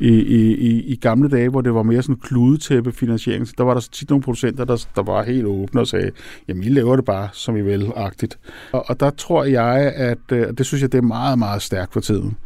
I, 0.00 0.08
i, 0.08 0.54
i, 0.54 0.84
I 0.84 0.96
gamle 0.96 1.28
dage, 1.28 1.48
hvor 1.48 1.60
det 1.60 1.74
var 1.74 1.82
mere 1.82 2.02
sådan 2.02 2.16
kludetæppe 2.16 2.92
finansiering, 2.92 3.48
der 3.58 3.64
var 3.64 3.74
der 3.74 3.80
tit 3.92 4.10
nogle 4.10 4.22
producenter, 4.22 4.64
der, 4.64 4.86
der 4.96 5.02
var 5.02 5.22
helt 5.22 5.46
åbne 5.46 5.80
og 5.80 5.86
sagde, 5.86 6.10
jamen 6.48 6.62
I 6.62 6.68
laver 6.68 6.96
det 6.96 7.04
bare, 7.04 7.28
som 7.32 7.56
I 7.56 7.60
vil-agtigt. 7.60 8.38
Og, 8.72 8.84
og 8.88 9.00
der 9.00 9.10
tror 9.10 9.44
jeg, 9.44 9.92
at 9.96 10.18
øh, 10.32 10.46
det 10.58 10.66
synes 10.66 10.82
jeg, 10.82 10.92
det 10.92 10.98
er 10.98 11.02
meget, 11.02 11.38
meget 11.38 11.62
stærkt 11.62 11.92
for 11.92 12.00
tiden. 12.00 12.36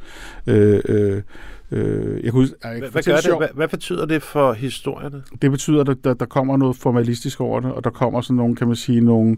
Øh, 0.47 0.81
øh, 0.89 1.23
Øh, 1.71 2.25
jeg 2.25 2.33
kunne, 2.33 2.49
jeg 2.65 2.79
hvad, 2.79 2.91
hvad, 2.91 3.03
gør 3.03 3.17
det? 3.17 3.37
Hvad, 3.37 3.49
hvad 3.55 3.69
betyder 3.69 4.07
det 4.07 4.23
for 4.23 4.53
historierne? 4.53 5.23
Det 5.43 5.51
betyder, 5.51 5.81
at 5.81 5.97
der, 6.05 6.15
der 6.15 6.27
kommer 6.27 6.57
noget 6.57 6.77
formalistisk 6.77 7.41
over 7.41 7.61
det, 7.61 7.73
og 7.73 7.85
der 7.85 7.91
kommer 7.91 8.21
sådan 8.21 8.37
nogle, 8.37 8.57
kan 8.57 8.67
man 8.67 8.77
sige, 8.77 9.01
nogle, 9.01 9.37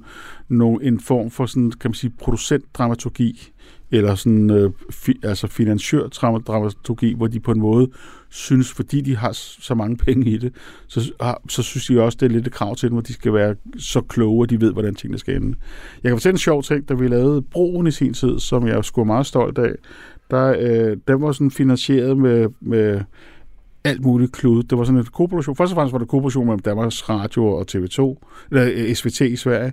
nogle, 0.49 0.85
en 0.85 1.01
form 1.01 1.31
for 1.31 1.47
sådan, 1.47 1.71
kan 1.71 1.91
man 1.91 1.95
sige, 1.95 2.13
producentdramaturgi, 2.21 3.53
eller 3.91 4.15
sådan, 4.15 4.51
øh, 4.51 4.71
fi, 4.91 5.21
altså 5.23 5.47
finansiørdramaturgi, 5.47 7.15
hvor 7.15 7.27
de 7.27 7.41
på 7.41 7.53
en 7.53 7.61
måde 7.61 7.91
synes, 8.31 8.73
fordi 8.73 9.01
de 9.01 9.17
har 9.17 9.33
så 9.33 9.75
mange 9.75 9.97
penge 9.97 10.31
i 10.31 10.39
det, 10.39 10.53
så, 10.87 11.13
så 11.49 11.63
synes 11.63 11.87
de 11.87 12.03
også, 12.03 12.19
det 12.21 12.27
er 12.27 12.31
lidt 12.31 12.47
et 12.47 12.53
krav 12.53 12.77
til 12.77 12.91
dem, 12.91 12.99
at 12.99 13.09
de 13.09 13.13
skal 13.13 13.35
være 13.35 13.55
så 13.79 14.01
kloge, 14.01 14.43
at 14.43 14.51
de 14.51 14.61
ved, 14.61 14.73
hvordan 14.73 14.95
tingene 14.95 15.19
skal 15.19 15.37
ende. 15.37 15.57
Jeg 16.03 16.11
kan 16.11 16.17
fortælle 16.17 16.35
en 16.35 16.39
sjov 16.39 16.63
ting, 16.63 16.89
da 16.89 16.95
vi 16.95 17.09
lavede 17.09 17.43
Broen 17.43 17.87
i 17.87 17.91
sin 17.91 18.15
tid, 18.15 18.39
som 18.39 18.67
jeg 18.67 18.85
skulle 18.85 19.07
meget 19.07 19.27
stolt 19.27 19.59
af, 19.59 19.75
der, 20.31 20.57
øh, 20.61 20.97
den 21.09 21.23
var 21.23 21.33
sådan 21.33 21.51
finansieret 21.51 22.19
med, 22.19 22.49
med 22.61 23.01
alt 23.85 24.05
muligt 24.05 24.33
klud. 24.33 24.63
Det 24.63 24.79
var 24.79 24.85
sådan 24.85 24.99
en 24.99 25.05
kooperation. 25.05 25.57
Først 25.57 25.73
og 25.73 25.75
fremmest 25.75 25.93
var 25.93 25.99
det 25.99 26.09
kooperation 26.09 26.47
mellem 26.47 26.61
Danmarks 26.61 27.09
Radio 27.09 27.47
og 27.47 27.67
TV2, 27.71 28.27
eller 28.51 28.71
øh, 28.75 28.95
SVT 28.95 29.21
i 29.21 29.37
Sverige, 29.37 29.73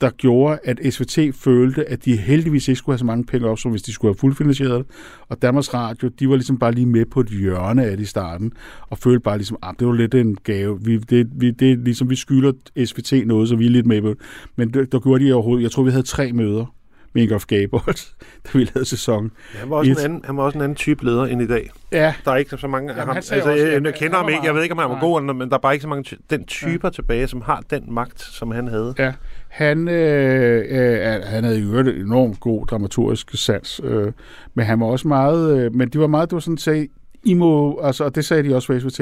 der 0.00 0.10
gjorde, 0.10 0.58
at 0.64 0.94
SVT 0.94 1.18
følte, 1.34 1.88
at 1.88 2.04
de 2.04 2.16
heldigvis 2.16 2.68
ikke 2.68 2.78
skulle 2.78 2.94
have 2.94 2.98
så 2.98 3.04
mange 3.04 3.24
penge 3.24 3.48
op, 3.48 3.58
som 3.58 3.70
hvis 3.70 3.82
de 3.82 3.92
skulle 3.92 4.14
have 4.14 4.18
fuldfinansieret 4.18 4.84
Og 5.28 5.42
Danmarks 5.42 5.74
Radio, 5.74 6.08
de 6.08 6.28
var 6.28 6.34
ligesom 6.34 6.58
bare 6.58 6.72
lige 6.72 6.86
med 6.86 7.04
på 7.04 7.20
et 7.20 7.28
hjørne 7.28 7.84
af 7.84 7.96
det 7.96 8.04
i 8.04 8.06
starten, 8.06 8.52
og 8.90 8.98
følte 8.98 9.20
bare 9.20 9.36
ligesom, 9.36 9.58
at 9.62 9.68
ah, 9.68 9.74
det 9.78 9.86
var 9.86 9.92
lidt 9.92 10.14
en 10.14 10.38
gave. 10.44 10.82
Vi, 10.82 10.98
det, 10.98 11.28
vi, 11.32 11.50
det 11.50 11.72
er 11.72 11.76
ligesom, 11.76 12.10
vi 12.10 12.16
skylder 12.16 12.52
SVT 12.84 13.26
noget, 13.26 13.48
så 13.48 13.56
vi 13.56 13.66
er 13.66 13.70
lidt 13.70 13.86
med 13.86 14.02
på 14.02 14.14
Men 14.56 14.74
det, 14.74 14.92
der 14.92 15.00
gjorde 15.00 15.24
de 15.24 15.32
overhovedet, 15.32 15.62
jeg 15.62 15.70
tror, 15.70 15.82
vi 15.82 15.90
havde 15.90 16.06
tre 16.06 16.32
møder 16.32 16.74
med 17.12 17.22
Ingolf 17.22 17.46
Gabold, 17.46 18.14
da 18.44 18.58
vi 18.58 18.64
lavede 18.74 18.84
sæson. 18.84 19.30
Ja, 19.54 19.58
han, 19.58 19.70
var 19.70 19.76
også 19.76 19.90
en 19.90 19.98
anden, 19.98 20.20
han 20.24 20.36
var 20.36 20.42
også 20.42 20.58
en 20.58 20.62
anden 20.62 20.76
type 20.76 21.04
leder 21.04 21.24
end 21.24 21.42
i 21.42 21.46
dag. 21.46 21.70
Ja. 21.92 22.14
Der 22.24 22.32
er 22.32 22.36
ikke 22.36 22.56
så 22.56 22.66
mange... 22.66 22.92
Jamen, 22.92 23.06
ham, 23.06 23.16
altså, 23.16 23.34
også, 23.34 23.50
jeg, 23.50 23.84
jeg 23.84 23.94
kender 23.94 24.16
ham 24.16 24.28
ikke, 24.28 24.44
jeg 24.44 24.54
ved 24.54 24.62
ikke, 24.62 24.72
om 24.72 24.78
han 24.78 24.90
var 24.90 25.00
god, 25.00 25.22
men 25.22 25.48
der 25.48 25.56
er 25.56 25.60
bare 25.60 25.72
ikke 25.72 25.82
så 25.82 25.88
mange 25.88 26.16
den 26.30 26.44
typer 26.44 26.88
ja. 26.88 26.92
tilbage, 26.92 27.28
som 27.28 27.40
har 27.40 27.62
den 27.70 27.84
magt, 27.88 28.20
som 28.20 28.50
han 28.50 28.68
havde. 28.68 28.94
Ja. 28.98 29.12
Han, 29.48 29.88
øh, 29.88 30.64
øh, 30.68 31.22
han 31.24 31.44
havde 31.44 31.60
jo 31.60 31.78
et 31.78 32.00
enormt 32.00 32.40
god 32.40 32.66
dramaturgisk 32.66 33.30
sans, 33.34 33.80
øh, 33.84 34.12
men 34.54 34.66
han 34.66 34.80
var 34.80 34.86
også 34.86 35.08
meget... 35.08 35.58
Øh, 35.58 35.74
men 35.74 35.88
det 35.88 36.00
var 36.00 36.06
meget, 36.06 36.30
det 36.30 36.34
var 36.34 36.40
sådan, 36.40 36.80
at 36.82 36.86
I 37.24 37.34
må, 37.34 37.80
altså, 37.82 38.04
og 38.04 38.14
det 38.14 38.24
sagde 38.24 38.48
de 38.48 38.54
også 38.54 38.66
for 38.66 38.78
SVT, 38.78 39.00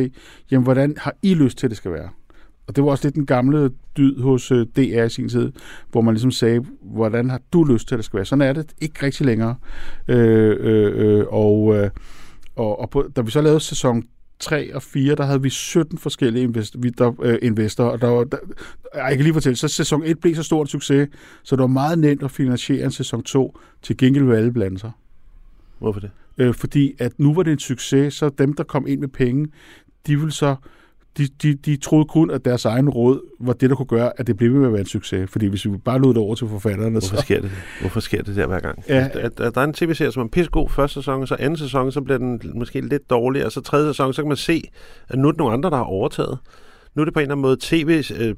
jamen, 0.51 0.64
hvordan 0.64 0.94
har 0.99 1.14
I 1.22 1.34
lyst 1.34 1.59
til, 1.59 1.66
at 1.66 1.70
det 1.70 1.76
skal 1.76 1.92
være? 1.92 2.09
Og 2.66 2.76
det 2.76 2.84
var 2.84 2.90
også 2.90 3.07
lidt 3.07 3.14
den 3.14 3.26
gamle 3.26 3.70
dyd 3.97 4.20
hos 4.20 4.51
øh, 4.51 4.66
DR 4.76 5.05
i 5.05 5.09
sin 5.09 5.28
tid, 5.28 5.53
hvor 5.90 6.01
man 6.01 6.14
ligesom 6.14 6.30
sagde, 6.30 6.64
hvordan 6.82 7.30
har 7.30 7.40
du 7.53 7.64
lyst 7.64 7.88
til, 7.88 7.94
at 7.94 7.97
det 7.97 8.05
skal 8.05 8.16
være? 8.16 8.24
Sådan 8.24 8.42
er 8.42 8.53
det 8.53 8.72
ikke 8.80 9.07
rigtig 9.07 9.26
længere. 9.26 9.55
Øh, 10.09 10.57
øh, 10.61 11.18
øh, 11.18 11.26
og, 11.28 11.76
øh, 11.76 11.90
og, 12.57 12.80
og 12.80 12.90
på, 12.90 13.09
da 13.16 13.20
vi 13.20 13.30
så 13.30 13.40
lavede 13.40 13.61
sæson 13.61 14.05
3 14.39 14.74
og 14.74 14.82
4, 14.82 15.14
der 15.14 15.24
havde 15.24 15.43
vi 15.43 15.51
17 15.51 15.99
forskellige 15.99 16.43
invest, 16.43 16.82
vi, 16.82 16.91
der, 16.91 17.12
øh, 17.22 17.39
investorer, 17.43 17.91
og 17.91 18.01
der 18.01 18.09
var, 18.09 18.24
der, 18.24 18.37
jeg 18.95 19.16
kan 19.16 19.22
lige 19.22 19.32
fortælle, 19.32 19.57
så 19.57 19.68
sæson 19.68 20.03
1 20.05 20.20
blev 20.20 20.34
så 20.34 20.43
stor 20.43 20.62
en 20.62 20.66
succes, 20.66 21.09
så 21.43 21.57
det 21.57 21.61
var 21.61 21.66
meget 21.66 21.99
nemt 21.99 22.22
at 22.22 22.30
finansiere 22.30 22.84
en 22.84 22.91
sæson 22.91 23.22
2, 23.22 23.59
til 23.82 23.97
gengæld 23.97 24.24
vil 24.24 24.34
alle 24.37 24.53
blande 24.53 24.78
sig. 24.78 24.91
Hvorfor 25.78 26.01
det? 26.01 26.11
Øh, 26.39 26.55
fordi 26.55 26.95
at 26.99 27.12
nu 27.18 27.34
var 27.34 27.43
det 27.43 27.53
en 27.53 27.59
succes, 27.59 28.14
så 28.14 28.28
dem, 28.28 28.55
der 28.55 28.64
kom 28.64 28.87
ind 28.87 29.01
med 29.01 29.09
penge, 29.09 29.49
de 30.07 30.16
ville 30.16 30.32
så 30.32 30.57
de, 31.19 31.29
de, 31.43 31.55
de 31.55 31.77
troede 31.77 32.05
kun, 32.05 32.31
at 32.31 32.45
deres 32.45 32.64
egen 32.64 32.89
råd 32.89 33.21
var 33.41 33.53
det, 33.53 33.71
der 33.71 33.77
kunne 33.77 33.87
gøre, 33.87 34.12
at 34.17 34.27
det 34.27 34.37
blev 34.37 34.53
med 34.53 34.67
at 34.67 34.73
være 34.73 34.81
en 34.81 34.87
succes. 34.87 35.31
Fordi 35.31 35.47
hvis 35.47 35.64
vi 35.64 35.77
bare 35.77 35.99
lod 35.99 36.14
det 36.14 36.23
over 36.23 36.35
til 36.35 36.49
forfatterne... 36.49 36.91
Hvorfor 36.91 37.17
så... 37.17 37.23
sker 37.23 37.41
det 37.41 37.51
Hvorfor 37.81 38.01
sker 38.01 38.23
det 38.23 38.37
der 38.37 38.47
hver 38.47 38.61
gang? 38.61 38.85
Ja. 38.89 39.09
At, 39.12 39.41
at, 39.41 39.55
der 39.55 39.61
er 39.61 39.64
en 39.64 39.73
tv-serie, 39.73 40.12
som 40.12 40.23
er 40.23 40.29
pissegod 40.29 40.69
første 40.69 40.95
sæson, 40.95 41.27
så 41.27 41.37
anden 41.39 41.57
sæson, 41.57 41.93
så 41.93 42.01
bliver 42.01 42.19
den 42.19 42.41
måske 42.55 42.81
lidt 42.81 43.11
dårlig, 43.11 43.45
og 43.45 43.53
så 43.53 43.61
tredje 43.61 43.89
sæson, 43.89 44.12
så 44.12 44.23
kan 44.23 44.29
man 44.29 44.37
se, 44.37 44.62
at 45.09 45.19
nu 45.19 45.29
er 45.29 45.33
det 45.33 45.39
nogle 45.39 45.53
andre, 45.53 45.71
der 45.71 45.77
har 45.77 45.85
overtaget. 45.85 46.39
Nu 46.95 47.03
er 47.03 47.05
det 47.05 47.14
på 47.14 47.21
en 47.21 47.23
eller 47.23 47.35
anden 47.35 47.43
måde 47.43 47.57
tv, 47.61 48.03
øh, 48.21 48.35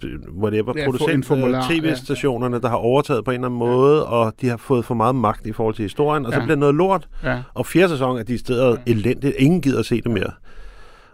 det 0.52 0.66
var 0.66 0.76
producent, 0.84 1.30
øh, 1.30 1.62
tv-stationerne, 1.70 2.54
ja, 2.54 2.58
ja. 2.58 2.60
der 2.60 2.68
har 2.68 2.76
overtaget 2.76 3.24
på 3.24 3.30
en 3.30 3.34
eller 3.34 3.46
anden 3.46 3.58
måde, 3.58 3.96
ja. 3.96 4.02
og 4.02 4.32
de 4.40 4.48
har 4.48 4.56
fået 4.56 4.84
for 4.84 4.94
meget 4.94 5.14
magt 5.14 5.46
i 5.46 5.52
forhold 5.52 5.74
til 5.74 5.82
historien, 5.82 6.26
og 6.26 6.32
ja. 6.32 6.36
så 6.36 6.40
bliver 6.40 6.54
det 6.54 6.58
noget 6.58 6.74
lort. 6.74 7.08
Ja. 7.24 7.42
Og 7.54 7.66
fjerde 7.66 7.88
sæson 7.88 8.18
er 8.18 8.22
de 8.22 8.38
steder 8.38 8.68
ja. 8.70 8.92
elendigt. 8.92 9.34
Ingen 9.38 9.60
gider 9.60 9.78
at 9.78 9.86
se 9.86 10.00
det 10.00 10.10
mere. 10.10 10.30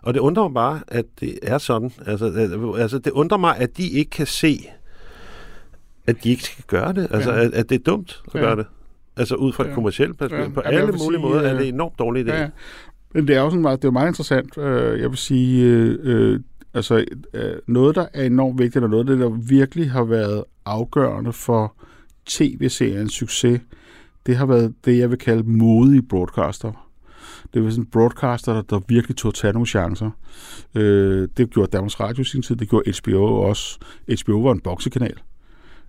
Og 0.05 0.15
det 0.15 0.21
undrer 0.21 0.43
mig 0.43 0.55
bare, 0.55 0.81
at 0.89 1.05
det 1.21 1.39
er 1.43 1.59
sådan. 1.59 1.93
Altså, 2.07 2.27
altså 2.79 2.99
det 2.99 3.13
undrer 3.13 3.39
mig, 3.39 3.57
at 3.57 3.77
de 3.77 3.89
ikke 3.89 4.11
kan 4.11 4.27
se, 4.27 4.67
at 6.07 6.25
de 6.25 6.31
ikke 6.31 6.43
skal 6.43 6.65
gøre 6.67 6.93
det. 6.93 7.09
Altså, 7.11 7.33
ja. 7.33 7.45
at, 7.45 7.55
at 7.55 7.69
det 7.69 7.75
er 7.75 7.83
dumt 7.85 8.23
at 8.27 8.35
ja. 8.35 8.41
gøre 8.41 8.57
det. 8.57 8.67
Altså 9.17 9.35
ud 9.35 9.53
fra 9.53 9.65
ja. 9.65 9.71
et 9.71 9.75
kommersielt 9.75 10.19
perspektiv. 10.19 10.45
Ja. 10.45 10.55
På 10.55 10.61
alle 10.61 10.87
mulige 10.87 10.99
sige, 10.99 11.19
måder 11.19 11.41
er 11.41 11.59
det 11.59 11.69
en 11.69 11.75
enormt 11.75 11.99
dårlig 11.99 12.29
idé. 12.29 12.35
Ja. 12.35 12.49
Men 13.15 13.29
det 13.29 13.37
er 13.37 13.41
jo 13.41 13.51
sådan 13.51 13.63
meget, 13.63 13.83
det 13.83 13.89
er 13.89 13.93
meget 13.93 14.09
interessant. 14.09 14.59
Øh, 14.59 15.01
jeg 15.01 15.11
vil 15.11 15.19
sige, 15.19 15.65
øh, 15.65 15.99
øh, 16.03 16.41
altså 16.75 17.05
noget, 17.67 17.95
der 17.95 18.07
er 18.15 18.25
enormt 18.25 18.59
vigtigt, 18.59 18.85
og 18.85 18.91
noget, 18.91 19.07
der 19.07 19.29
virkelig 19.29 19.91
har 19.91 20.05
været 20.05 20.45
afgørende 20.65 21.33
for 21.33 21.75
tv-seriens 22.27 23.13
succes, 23.13 23.61
det 24.27 24.37
har 24.37 24.47
været 24.47 24.75
det, 24.85 24.99
jeg 24.99 25.11
vil 25.11 25.19
kalde 25.19 25.43
modige 25.43 26.03
broadcaster. 26.03 26.84
Det 27.55 27.65
var 27.65 27.71
sådan 27.71 27.83
en 27.83 27.91
broadcaster, 27.91 28.53
der, 28.53 28.63
der 28.63 28.81
virkelig 28.89 29.17
tog 29.17 29.29
at 29.29 29.35
tage 29.35 29.53
nogle 29.53 29.67
chancer. 29.67 30.11
Øh, 30.75 31.29
det 31.37 31.51
gjorde 31.51 31.71
Danmarks 31.73 32.01
Radio 32.01 32.23
i 32.23 32.25
sin 32.25 32.43
tid, 32.43 32.57
det 32.57 32.69
gjorde 32.69 32.93
HBO 33.03 33.41
også. 33.41 33.79
HBO 34.23 34.43
var 34.43 34.53
en 34.53 34.61
boksekanal. 34.61 35.17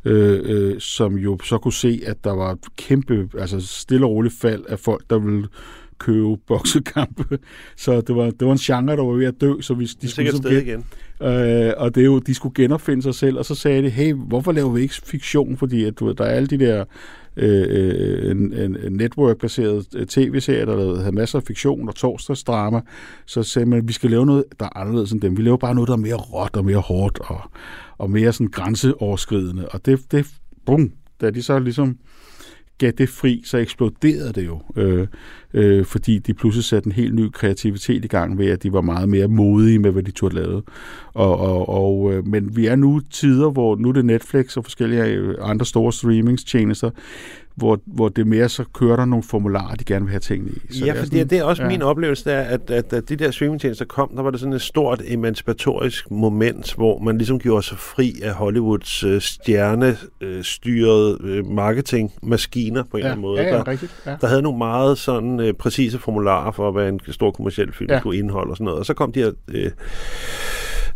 Øh, 0.06 0.42
øh, 0.44 0.80
som 0.80 1.18
jo 1.18 1.40
så 1.44 1.58
kunne 1.58 1.74
se, 1.74 2.02
at 2.06 2.24
der 2.24 2.32
var 2.32 2.58
kæmpe, 2.78 3.30
altså 3.40 3.62
stille 3.62 4.06
og 4.06 4.12
roligt 4.12 4.34
fald 4.34 4.66
af 4.70 4.80
folk, 4.80 5.04
der 5.10 5.20
ville 5.20 5.48
købe 5.98 6.38
boksekampe. 6.48 7.40
Så 7.76 8.02
det 8.02 8.16
var, 8.16 8.24
det 8.24 8.48
var 8.48 8.52
en 8.52 8.58
genre, 8.58 8.96
der 8.96 9.04
var 9.04 9.14
ved 9.14 9.26
at 9.26 9.42
dø. 9.42 9.54
Så 9.62 9.74
hvis 9.74 9.96
de 9.96 10.10
skulle 10.10 10.32
ligesom 10.32 10.52
igen. 10.52 10.86
Øh, 11.22 11.74
og 11.78 11.96
det 11.96 12.02
er 12.02 12.06
jo, 12.06 12.20
de 12.20 12.34
skulle 12.34 12.56
genopfinde 12.56 13.04
sig 13.04 13.16
selv, 13.16 13.38
og 13.38 13.46
så 13.46 13.56
sagde 13.56 13.84
de, 13.84 13.90
hey, 13.90 14.14
hvorfor 14.14 14.52
laver 14.52 14.70
vi 14.70 14.82
ikke 14.82 14.96
fiktion? 15.04 15.58
Fordi 15.58 15.84
at, 15.84 16.00
du 16.00 16.06
ved, 16.06 16.16
der 16.16 16.24
er 16.24 16.30
alle 16.30 16.48
de 16.48 16.60
der 16.60 16.86
øh, 17.38 18.32
en, 18.32 18.54
en, 18.54 18.78
network-baseret 18.90 19.88
øh, 19.96 20.08
tv-serie, 20.08 20.66
der 20.66 21.00
havde 21.00 21.16
masser 21.16 21.40
af 21.40 21.44
fiktion 21.44 21.90
og 21.90 21.96
torsdagsdrama. 21.96 22.82
Så 23.26 23.44
sagde 23.44 23.66
man, 23.66 23.80
at 23.80 23.88
vi 23.88 23.94
skal 23.94 24.10
lave 24.10 24.26
noget, 24.26 24.44
der 24.60 24.66
er 24.66 24.78
anderledes 24.78 25.12
end 25.12 25.22
dem. 25.22 25.38
Vi 25.38 25.42
laver 25.42 25.58
bare 25.58 25.76
noget, 25.76 25.88
der 25.88 25.94
er 25.94 25.98
mere 25.98 26.16
råt 26.16 26.56
og 26.56 26.66
mere 26.66 26.80
hårdt 26.80 27.20
og, 27.20 27.42
og 27.98 28.12
mere 28.12 28.34
sådan 28.34 28.48
grænseoverskridende. 28.48 29.70
Og 29.70 29.86
det, 29.86 30.12
det 30.12 30.28
bum, 30.66 30.92
da 31.22 31.30
de 31.30 31.44
så 31.44 31.60
ligesom 31.60 31.98
gav 32.78 32.92
det 32.92 33.10
fri, 33.10 33.42
så 33.46 33.58
eksploderede 33.58 34.34
det 34.34 34.46
jo, 34.46 34.62
øh, 34.76 35.08
øh, 35.54 35.86
fordi 35.86 36.20
de 36.20 36.34
pludselig 36.34 36.64
satte 36.64 36.88
en 36.88 36.92
helt 36.92 37.16
ny 37.16 37.30
kreativitet 37.32 38.06
i 38.06 38.08
gang 38.08 38.38
ved, 38.38 38.50
at 38.50 38.64
de 38.64 38.74
var 38.74 38.82
meget 38.82 39.10
mere 39.10 39.28
modige 39.28 39.80
med, 39.80 39.92
hvad 39.92 40.04
de 40.04 40.12
turde 40.12 40.36
lave. 40.36 40.62
Og, 41.14 41.40
og, 41.40 41.70
og, 41.70 42.14
øh, 42.14 42.28
men 42.28 42.56
vi 42.56 42.66
er 42.66 42.76
nu 42.76 43.00
tider, 43.00 43.50
hvor 43.50 43.76
nu 43.76 43.90
er 43.90 43.94
det 43.94 44.06
Netflix 44.06 44.58
og 44.58 44.64
forskellige 44.64 45.04
øh, 45.04 45.36
andre 45.42 45.66
store 45.66 45.94
streamingstjenester, 45.94 46.90
hvor, 47.56 47.80
hvor 47.86 48.10
det 48.10 48.28
mere 48.28 48.50
så 48.50 48.64
kører 48.74 48.96
der 48.96 49.06
nogle 49.06 49.24
formularer, 49.24 49.76
de 49.76 49.84
gerne 49.84 50.06
vil 50.06 50.12
have 50.12 50.20
tingene 50.20 50.52
i. 50.52 50.74
Så 50.74 50.86
ja, 50.86 50.94
for 50.94 51.06
det, 51.06 51.30
det 51.30 51.40
er 51.40 51.44
også 51.44 51.64
ja. 51.64 51.70
min 51.70 51.82
oplevelse, 51.82 52.30
der, 52.30 52.40
at, 52.40 52.70
at, 52.70 52.94
at 52.94 53.10
de 53.10 53.16
der 53.16 53.32
streamingtjenester 53.32 53.86
kom, 53.86 54.12
der 54.16 54.22
var 54.22 54.32
det 54.32 54.40
sådan 54.40 54.54
et 54.54 54.62
stort 54.62 55.02
emancipatorisk 55.06 56.12
moment, 56.12 56.74
hvor 56.74 57.00
man 57.00 57.18
ligesom 57.18 57.40
gjorde 57.40 57.64
sig 57.64 57.78
fri 57.78 58.20
af 58.24 58.34
Hollywoods 58.34 59.04
øh, 59.04 59.22
stjernestyrede 59.22 61.18
øh, 61.24 61.46
marketingmaskiner 61.46 62.84
på 62.84 62.98
en 62.98 63.00
eller 63.00 63.08
ja, 63.08 63.12
anden 63.12 63.22
måde. 63.22 63.42
ja, 63.42 63.48
ja, 63.48 63.54
der, 63.56 63.68
rigtigt. 63.68 64.02
Ja. 64.06 64.16
der 64.22 64.28
havde 64.28 64.42
nogle 64.42 64.58
meget 64.58 64.98
sådan 64.98 65.40
øh, 65.40 65.54
præcise 65.54 66.00
formularer 66.00 66.52
for, 66.52 66.72
hvad 66.72 66.90
en 66.90 67.00
stor 67.10 67.32
kommersiel 67.32 67.74
film 67.74 67.90
ja. 67.90 68.00
skulle 68.00 68.20
indeholde 68.20 68.52
og 68.52 68.58
sådan 68.58 68.66
noget. 68.66 68.80
Og 68.80 68.86
så 68.86 68.94
kom 68.94 69.12
de 69.12 69.20
her... 69.20 69.32
Øh, 69.48 69.72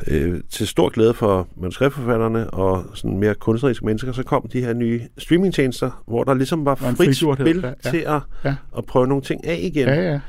øh, 0.08 0.40
til 0.52 0.68
stor 0.68 0.90
glæde 0.90 1.14
for 1.14 1.48
manuskriptforfatterne 1.58 2.50
og 2.50 2.86
sådan 2.94 3.18
mere 3.18 3.36
kunstneriske 3.36 3.86
mennesker, 3.86 4.12
så 4.12 4.24
kom 4.24 4.48
de 4.54 4.62
her 4.62 4.74
nye 4.74 5.02
streamingtjenester, 5.18 6.04
hvor 6.08 6.24
der 6.24 6.34
ligesom 6.34 6.66
var 6.66 6.76
frit 6.76 7.16
spil 7.16 7.66
ja, 7.86 7.90
til 7.90 7.98
at, 7.98 8.22
Ja. 8.46 8.56
at 8.78 8.86
prøve 8.86 9.08
nogle 9.08 9.24
ting 9.24 9.48
af 9.48 9.60
igen. 9.64 9.88
Ja, 9.88 10.12
ja. 10.12 10.20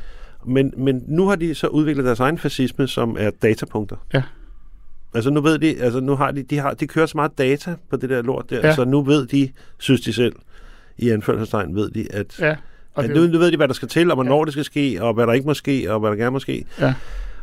Men, 0.47 0.73
men 0.77 1.05
nu 1.09 1.29
har 1.29 1.37
de 1.37 1.55
så 1.55 1.67
udviklet 1.67 2.05
deres 2.07 2.21
egen 2.21 2.39
fascisme, 2.39 2.89
som 2.89 3.17
er 3.19 3.31
datapunkter. 3.43 3.97
Ja. 4.15 4.23
Altså 5.15 5.31
nu 5.31 5.41
ved 5.41 5.59
de, 5.59 5.81
altså 5.83 6.01
nu 6.01 6.17
har 6.17 6.31
de, 6.31 6.43
de, 6.43 6.59
har, 6.59 6.75
de 6.75 6.87
kører 6.87 7.07
så 7.07 7.17
meget 7.17 7.39
data 7.39 7.75
på 7.91 7.97
det 7.97 8.11
der 8.11 8.23
lort 8.23 8.51
der, 8.51 8.57
Ja. 8.57 8.67
ja. 8.67 8.75
så 8.75 8.85
nu 8.85 9.03
ved 9.03 9.27
de, 9.27 9.49
synes 9.79 10.01
de 10.01 10.13
selv, 10.13 10.33
i 10.99 11.11
anførselstegn 11.11 11.75
ved 11.75 11.91
de, 11.91 12.07
at, 12.13 12.39
ja. 12.41 12.57
Og 12.95 13.05
at 13.05 13.11
det, 13.11 13.17
nu, 13.17 13.27
nu 13.27 13.39
ved 13.39 13.51
de, 13.53 13.57
hvad 13.57 13.69
der 13.69 13.75
skal 13.75 13.89
til, 13.89 14.11
og 14.11 14.15
hvornår 14.17 14.39
ja. 14.39 14.45
det 14.45 14.53
skal 14.53 14.65
ske, 14.65 14.99
og 15.01 15.15
hvad 15.15 15.27
der 15.27 15.33
ikke 15.33 15.47
må 15.47 15.55
ske, 15.55 15.93
og 15.93 16.01
hvad 16.01 16.11
der 16.11 16.17
gerne 16.17 16.31
må 16.31 16.39
ske. 16.39 16.65
Ja. 16.81 16.95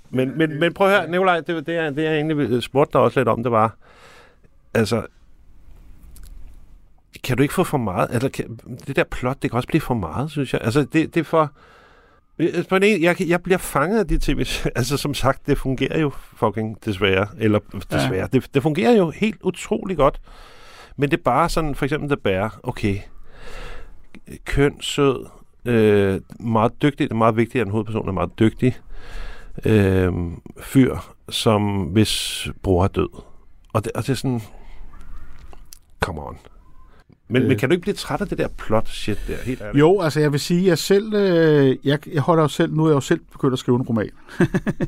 Men, 0.09 0.37
men, 0.37 0.59
men 0.59 0.73
prøv 0.73 0.87
at 0.87 0.99
høre, 0.99 1.11
Nikolaj, 1.11 1.39
det, 1.39 1.67
det, 1.67 1.75
er, 1.75 1.89
det 1.89 2.07
er 2.07 2.13
egentlig 2.13 2.63
spurgte 2.63 2.93
dig 2.93 3.01
også 3.01 3.19
lidt 3.19 3.29
om, 3.29 3.43
det 3.43 3.51
var, 3.51 3.75
altså, 4.73 5.05
kan 7.23 7.37
du 7.37 7.43
ikke 7.43 7.53
få 7.53 7.63
for 7.63 7.77
meget? 7.77 8.07
Altså, 8.11 8.29
kan, 8.29 8.59
det 8.87 8.95
der 8.95 9.03
plot, 9.03 9.41
det 9.41 9.51
kan 9.51 9.57
også 9.57 9.67
blive 9.67 9.81
for 9.81 9.93
meget, 9.93 10.31
synes 10.31 10.53
jeg. 10.53 10.61
Altså, 10.63 10.81
det, 10.93 11.13
det 11.13 11.19
er 11.19 11.23
for... 11.23 11.51
På 12.69 12.75
ene, 12.75 13.01
jeg, 13.01 13.15
jeg 13.27 13.43
bliver 13.43 13.57
fanget 13.57 13.99
af 13.99 14.07
de 14.07 14.17
tv 14.19 14.45
Altså, 14.75 14.97
som 14.97 15.13
sagt, 15.13 15.47
det 15.47 15.57
fungerer 15.57 15.99
jo 15.99 16.11
fucking 16.35 16.85
desværre. 16.85 17.27
Eller 17.39 17.59
desværre. 17.91 18.15
Ja. 18.15 18.27
Det, 18.33 18.53
det 18.53 18.63
fungerer 18.63 18.97
jo 18.97 19.09
helt 19.09 19.41
utrolig 19.41 19.97
godt. 19.97 20.21
Men 20.97 21.11
det 21.11 21.17
er 21.17 21.23
bare 21.23 21.49
sådan, 21.49 21.75
for 21.75 21.85
eksempel 21.85 22.09
The 22.09 22.17
Bear. 22.17 22.59
Okay. 22.63 22.97
Køn, 24.45 24.81
sød, 24.81 25.25
øh, 25.65 26.21
meget 26.39 26.81
dygtig. 26.81 27.09
Det 27.09 27.11
er 27.11 27.17
meget 27.17 27.37
vigtigt, 27.37 27.61
at 27.61 27.65
en 27.65 27.71
hovedperson 27.71 28.07
er 28.07 28.11
meget 28.11 28.39
dygtig. 28.39 28.77
Øh, 29.65 30.13
fyr, 30.59 30.95
som 31.29 31.83
hvis 31.83 32.47
bror 32.63 32.83
er 32.83 32.87
død. 32.87 33.09
Og 33.73 33.83
det, 33.83 33.91
og 33.95 34.03
det 34.03 34.09
er 34.09 34.15
sådan... 34.15 34.41
Come 35.99 36.21
on. 36.21 36.37
Men, 37.29 37.41
Øh. 37.41 37.47
men 37.47 37.57
kan 37.57 37.69
du 37.69 37.73
ikke 37.73 37.81
blive 37.81 37.93
træt 37.93 38.21
af 38.21 38.27
det 38.27 38.37
der 38.37 38.47
plot 38.57 38.87
shit 38.89 39.19
der? 39.27 39.35
Helt 39.45 39.61
ærligt? 39.61 39.79
Jo, 39.79 40.01
altså 40.01 40.19
jeg 40.19 40.31
vil 40.31 40.39
sige, 40.39 40.67
jeg 40.67 40.77
selv, 40.77 41.13
øh, 41.13 41.75
jeg, 41.83 42.07
jeg 42.13 42.21
holder 42.21 42.43
jo 42.43 42.47
selv, 42.47 42.73
nu 42.73 42.83
er 42.83 42.89
jeg 42.89 42.95
jo 42.95 43.01
selv 43.01 43.19
begyndt 43.31 43.53
at 43.53 43.59
skrive 43.59 43.75
en 43.75 43.81
roman. 43.81 44.09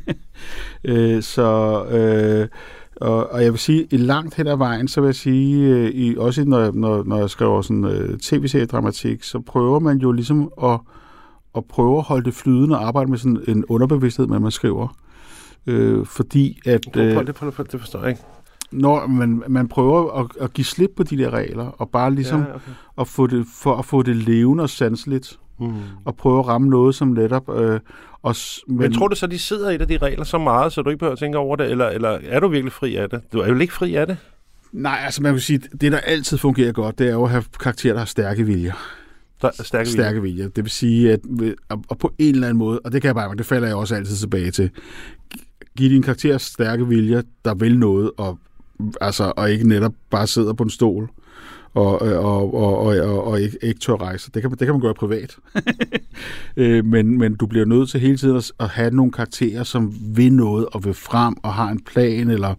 øh, 0.84 1.24
så, 1.24 1.84
øh, 1.86 2.48
og, 2.96 3.32
og 3.32 3.44
jeg 3.44 3.52
vil 3.52 3.60
sige, 3.60 3.88
i 3.92 3.98
langt 3.98 4.36
hen 4.36 4.48
ad 4.48 4.58
vejen, 4.58 4.88
så 4.88 5.02
vil 5.02 5.08
jeg 5.08 5.16
sige, 5.16 5.66
øh, 5.66 5.90
i, 5.90 6.18
også 6.18 6.44
når, 6.46 6.72
når, 6.72 7.04
når 7.04 7.20
jeg 7.20 7.30
skriver 7.30 7.62
sådan 7.62 7.86
øh, 7.86 8.20
tv-seriedramatik, 8.20 9.24
så 9.24 9.40
prøver 9.40 9.80
man 9.80 9.98
jo 9.98 10.12
ligesom 10.12 10.52
at, 10.64 10.80
at 11.56 11.66
prøve 11.66 11.98
at 11.98 12.04
holde 12.04 12.26
det 12.26 12.34
flydende 12.34 12.78
og 12.80 12.88
arbejde 12.88 13.10
med 13.10 13.18
sådan 13.18 13.44
en 13.48 13.66
underbevidsthed, 13.66 14.28
når 14.28 14.40
man 14.40 14.52
skriver. 14.52 14.98
Øh, 15.68 16.06
fordi 16.06 16.60
at... 16.66 16.82
Prøv, 16.94 17.04
prøv, 17.14 17.22
Øh, 17.22 17.28
det, 17.28 17.36
prøv, 17.36 17.52
prøv, 17.52 17.66
det 17.72 17.80
forstår 17.80 18.00
jeg 18.00 18.10
ikke. 18.10 18.22
når 18.72 19.08
man, 19.08 19.44
man 19.48 19.68
prøver 19.68 20.20
at, 20.20 20.28
at 20.40 20.54
give 20.54 20.66
slip 20.66 20.90
på 20.98 21.04
de 21.04 21.18
der 21.18 21.30
regler, 21.30 21.66
og 21.66 21.90
bare 21.90 22.14
ligesom 22.16 22.40
Ja, 22.40 22.46
okay. 22.56 22.72
at 23.00 23.08
få 23.08 23.28
det, 23.28 23.46
for 23.54 23.76
at 23.76 23.86
få 23.86 24.02
det 24.02 24.16
levende 24.16 24.62
og 24.62 24.70
sanseligt, 24.70 25.40
Mm. 25.62 25.74
og 26.06 26.16
prøve 26.16 26.40
at 26.40 26.48
ramme 26.48 26.70
noget 26.70 26.96
som 26.96 27.08
netop... 27.08 27.50
Øh, 27.60 27.80
og, 28.24 28.36
Men, 28.68 28.78
men 28.78 28.94
tror 28.94 29.08
du 29.08 29.16
så, 29.16 29.28
de 29.28 29.40
sidder 29.40 29.70
i 29.70 29.76
et 29.76 29.82
af 29.82 29.88
de 29.88 29.98
regler 29.98 30.24
så 30.24 30.38
meget, 30.38 30.74
så 30.74 30.82
du 30.82 30.90
ikke 30.90 31.00
behøver 31.00 31.14
at 31.14 31.20
tænke 31.20 31.38
over 31.38 31.56
det, 31.56 31.72
eller, 31.72 31.90
eller 31.90 32.20
er 32.24 32.40
du 32.40 32.48
virkelig 32.48 32.72
fri 32.74 32.96
af 32.96 33.10
det? 33.10 33.22
Du 33.34 33.40
er 33.40 33.48
jo 33.48 33.56
ikke 33.60 33.74
fri 33.74 33.96
af 33.96 34.08
det. 34.08 34.18
Nej, 34.72 35.00
altså 35.06 35.24
man 35.24 35.34
kan 35.34 35.40
sige, 35.42 35.60
det 35.82 35.92
der 35.92 35.98
altid 35.98 36.38
fungerer 36.38 36.72
godt, 36.72 37.00
det 37.00 37.08
er 37.08 37.12
jo 37.12 37.24
at 37.24 37.30
have 37.30 37.44
karakterer, 37.60 37.94
der 37.94 38.00
har 38.00 38.06
stærke 38.06 38.44
viljer. 38.46 38.74
Stærke, 39.64 39.90
Stærke 39.90 40.22
viljer. 40.22 40.48
Det 40.48 40.64
vil 40.64 40.72
sige, 40.72 41.12
at 41.12 41.20
og- 41.90 41.98
på 41.98 42.14
en 42.18 42.36
eller 42.36 42.48
anden 42.48 42.58
måde, 42.60 42.80
og 42.80 42.92
det 42.92 43.02
kan 43.02 43.08
jeg 43.08 43.16
bare, 43.16 43.36
det 43.36 43.46
falder 43.46 43.68
jeg 43.68 43.76
også 43.76 43.96
altid 43.96 44.16
tilbage 44.16 44.52
til, 44.52 44.70
giv 45.78 45.90
din 45.90 46.02
karakter 46.02 46.38
stærke 46.38 46.88
viljer, 46.88 47.22
der 47.46 47.54
vil 47.54 47.80
noget, 47.80 48.12
og, 48.18 48.40
altså, 49.02 49.34
og 49.38 49.52
ikke 49.52 49.68
netop 49.68 49.94
bare 50.10 50.28
sidder 50.28 50.54
på 50.54 50.64
en 50.64 50.70
stol 50.70 51.10
og, 51.74 52.02
og, 52.02 52.54
og, 52.54 52.54
og, 52.54 52.98
og, 52.98 53.24
og 53.28 53.42
ikke, 53.42 53.58
ikke 53.62 53.80
tør 53.80 53.94
rejse. 53.94 54.32
Det 54.34 54.42
kan, 54.42 54.52
det 54.52 54.60
kan 54.60 54.70
man 54.70 54.82
gøre 54.82 54.94
privat. 54.94 55.38
øh, 56.58 56.86
men, 56.86 57.18
men 57.18 57.36
du 57.36 57.46
bliver 57.46 57.66
nødt 57.66 57.90
til 57.90 58.00
hele 58.00 58.18
tiden 58.18 58.38
at, 58.38 58.52
at 58.60 58.70
have 58.70 58.92
nogle 58.92 59.12
karakterer, 59.12 59.64
som 59.64 59.94
vil 60.16 60.34
noget 60.34 60.66
og 60.66 60.86
vil 60.86 60.94
frem 60.94 61.36
og 61.44 61.54
har 61.54 61.70
en 61.70 61.80
plan, 61.80 62.30
eller, 62.30 62.56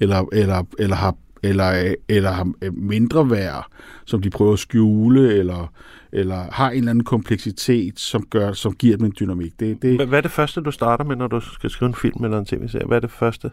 eller, 0.00 0.24
eller, 0.32 0.62
eller 0.78 0.96
har 0.96 1.16
eller, 1.42 1.94
eller 2.08 2.30
har 2.30 2.52
mindre 2.72 3.30
værd, 3.30 3.66
som 4.06 4.22
de 4.22 4.30
prøver 4.30 4.52
at 4.52 4.58
skjule, 4.58 5.34
eller, 5.34 5.72
eller 6.14 6.44
har 6.52 6.70
en 6.70 6.78
eller 6.78 6.90
anden 6.90 7.04
kompleksitet, 7.04 8.00
som, 8.00 8.26
gør, 8.30 8.52
som 8.52 8.72
giver 8.74 8.96
dem 8.96 9.06
en 9.06 9.12
dynamik. 9.20 9.60
Det, 9.60 9.82
det, 9.82 10.06
Hvad 10.08 10.18
er 10.18 10.22
det 10.22 10.30
første, 10.30 10.60
du 10.60 10.70
starter 10.70 11.04
med, 11.04 11.16
når 11.16 11.26
du 11.26 11.40
skal 11.40 11.70
skrive 11.70 11.88
en 11.88 11.94
film 11.94 12.24
eller 12.24 12.38
en 12.38 12.44
tv-serie? 12.44 12.86
Hvad 12.86 12.96
er 12.96 13.00
det 13.00 13.10
første? 13.10 13.50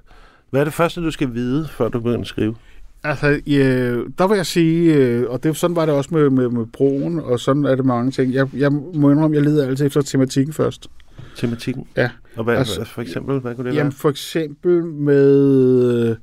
Hvad 0.50 0.62
er 0.62 0.66
det 0.66 0.74
første, 0.74 1.02
du 1.02 1.12
skal 1.12 1.34
vide, 1.34 1.68
før 1.68 1.90
du 1.90 2.00
begynder 2.00 2.20
at 2.22 2.28
skrive? 2.28 2.56
Altså, 3.04 3.42
ja, 3.48 3.94
der 4.18 4.28
vil 4.28 4.36
jeg 4.36 4.46
sige, 4.46 4.94
øh, 4.96 5.30
og 5.30 5.44
det, 5.44 5.58
sådan 5.58 5.76
var 5.76 5.86
det 5.86 5.96
også 5.96 6.10
med, 6.14 6.30
med, 6.30 6.50
med 6.50 6.66
broen, 6.66 7.20
og 7.20 7.40
sådan 7.40 7.66
er 7.66 7.76
det 7.76 7.86
mange 7.86 8.12
ting. 8.12 8.34
Jeg, 8.34 8.48
jeg 8.54 8.72
må 8.72 9.12
indrømme, 9.12 9.36
jeg 9.38 9.44
leder 9.44 9.68
altid 9.68 9.86
efter 9.86 10.02
tematikken 10.02 10.54
først. 10.54 10.88
Tematikken? 11.36 11.88
Ja. 11.98 12.10
Og 12.36 12.44
hvad, 12.44 12.56
Altså- 12.56 12.84
for 12.86 13.02
eksempel, 13.02 13.40
hvad 13.40 13.56
kunne 13.56 13.70
det 13.70 13.76
Jamen 13.76 13.84
være? 13.84 13.92
for 13.92 14.10
eksempel 14.10 14.84
med... 14.86 16.16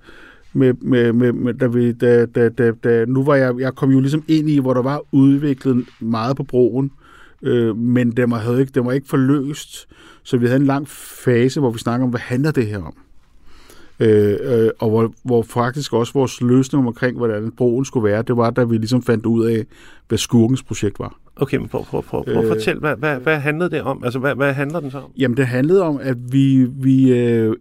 Med, 0.59 0.75
med, 0.81 1.13
med, 1.13 1.33
med 1.33 1.55
da 1.55 1.67
vi, 1.67 1.93
da, 1.93 2.27
da, 2.27 2.49
da, 2.49 2.73
da, 2.85 3.05
nu 3.05 3.25
var 3.25 3.35
jeg, 3.35 3.55
jeg 3.59 3.75
kom 3.75 3.91
jo 3.91 4.01
ligesom 4.01 4.23
ind 4.29 4.51
i, 4.51 4.59
hvor 4.59 4.75
der 4.75 4.83
var 4.83 5.01
udviklet 5.13 5.85
meget 6.01 6.37
på 6.37 6.43
broen, 6.43 6.91
øh, 7.43 7.77
men 7.77 8.11
den 8.11 8.31
var, 8.31 8.39
havde 8.39 8.61
ikke, 8.61 8.73
den 8.75 8.87
var 8.87 8.93
ikke 8.93 9.09
forløst, 9.09 9.89
så 10.23 10.37
vi 10.37 10.47
havde 10.47 10.61
en 10.61 10.67
lang 10.67 10.89
fase, 10.89 11.61
hvor 11.61 11.71
vi 11.71 11.79
snakker 11.79 12.05
om, 12.05 12.11
hvad 12.11 12.21
handler 12.21 12.51
det 12.51 12.67
her 12.67 12.79
om? 12.79 12.95
Øh, 14.01 14.37
øh, 14.43 14.71
og 14.79 14.91
hvor, 14.91 15.13
hvor 15.25 15.43
faktisk 15.43 15.93
også 15.93 16.13
vores 16.13 16.41
løsning 16.41 16.87
omkring, 16.87 17.17
hvordan 17.17 17.53
broen 17.57 17.85
skulle 17.85 18.05
være, 18.05 18.23
det 18.23 18.37
var, 18.37 18.51
da 18.51 18.65
vi 18.65 18.77
ligesom 18.77 19.03
fandt 19.03 19.27
ud 19.27 19.47
af, 19.47 19.65
hvad 20.09 20.19
skurkens 20.19 20.63
projekt 20.63 20.99
var. 20.99 21.19
Okay, 21.37 21.57
men 21.57 21.69
prøv, 21.69 21.85
prøv, 21.85 22.03
prøv, 22.03 22.25
prøv 22.25 22.37
at 22.37 22.45
Øh. 22.45 22.49
fortælle, 22.49 22.81
hvad, 22.81 22.97
hvad, 22.97 23.17
hvad 23.17 23.39
handlede 23.39 23.71
det 23.71 23.83
om? 23.83 24.05
Altså, 24.05 24.19
hvad, 24.19 24.35
hvad 24.35 24.53
handler 24.53 24.81
den 24.81 24.91
så 24.91 24.99
om? 24.99 25.11
Jamen, 25.19 25.37
det 25.37 25.47
handlede 25.47 25.83
om, 25.83 25.99
at 26.03 26.17
vi, 26.33 26.65
vi 26.65 27.13
øh, 27.19 27.55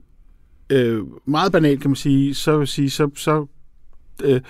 øh, 0.70 1.04
meget 1.26 1.52
banalt 1.52 1.82
kan 1.82 1.90
man 1.90 1.96
sige, 1.96 2.36
så 2.36 2.58
vil 2.58 2.68
sige, 2.68 2.90
så, 2.90 3.10
så 3.16 3.46
øh, 4.24 4.42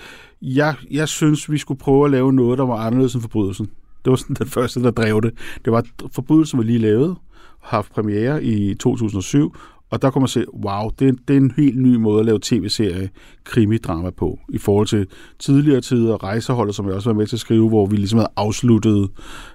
jeg, 0.42 0.74
jeg 0.90 1.08
synes, 1.08 1.50
vi 1.50 1.58
skulle 1.58 1.80
prøve 1.80 2.04
at 2.04 2.10
lave 2.10 2.32
noget, 2.32 2.58
der 2.58 2.66
var 2.66 2.76
anderledes 2.76 3.14
end 3.14 3.22
forbrydelsen. 3.22 3.66
Det 4.04 4.10
var 4.10 4.16
sådan 4.16 4.36
den 4.36 4.46
første, 4.46 4.82
der 4.82 4.90
drev 4.90 5.20
det. 5.22 5.34
Det 5.64 5.72
var 5.72 5.84
forbrydelsen, 6.12 6.58
var 6.58 6.64
lige 6.64 6.78
lavet, 6.78 7.16
haft 7.60 7.92
premiere 7.92 8.44
i 8.44 8.74
2007, 8.74 9.56
og 9.90 10.02
der 10.02 10.10
kunne 10.10 10.20
man 10.20 10.28
se, 10.28 10.44
wow, 10.64 10.90
det 10.98 11.08
er, 11.08 11.12
det 11.28 11.36
er 11.36 11.40
en 11.40 11.52
helt 11.56 11.78
ny 11.82 11.94
måde 11.94 12.20
at 12.20 12.26
lave 12.26 12.38
tv-serie 12.42 13.10
krimidrama 13.44 14.10
på, 14.10 14.38
i 14.48 14.58
forhold 14.58 14.86
til 14.86 15.06
tidligere 15.38 15.80
tider, 15.80 16.24
rejseholdet, 16.24 16.74
som 16.74 16.86
jeg 16.86 16.94
også 16.94 17.10
var 17.10 17.14
med 17.14 17.26
til 17.26 17.36
at 17.36 17.40
skrive, 17.40 17.68
hvor 17.68 17.86
vi 17.86 17.96
ligesom 17.96 18.18
havde 18.18 18.32
afsluttet 18.36 19.10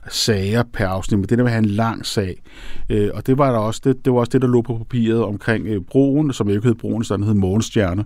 sager 0.10 0.64
per 0.74 0.88
afsnit, 0.88 1.20
men 1.20 1.30
det 1.30 1.38
der 1.38 1.44
med 1.44 1.52
at 1.52 1.56
have 1.56 1.64
en 1.64 1.70
lang 1.70 2.06
sag, 2.06 2.42
øh, 2.90 3.10
og 3.14 3.28
det 3.28 3.38
var 3.38 3.52
der 3.52 3.60
også, 3.60 3.82
det, 3.84 4.06
det 4.06 4.14
var 4.14 4.20
også 4.20 4.30
det, 4.30 4.42
der 4.42 4.48
lå 4.48 4.62
på 4.62 4.78
papiret 4.78 5.24
omkring 5.24 5.68
øh, 5.68 5.82
broen, 5.82 6.34
som 6.34 6.48
jo 6.48 6.56
ikke 6.56 6.68
hed 6.68 6.76
broen, 6.76 7.04
så 7.04 7.18
den 7.18 7.24
hed 7.24 7.34
Morgenstjerne, 7.34 8.06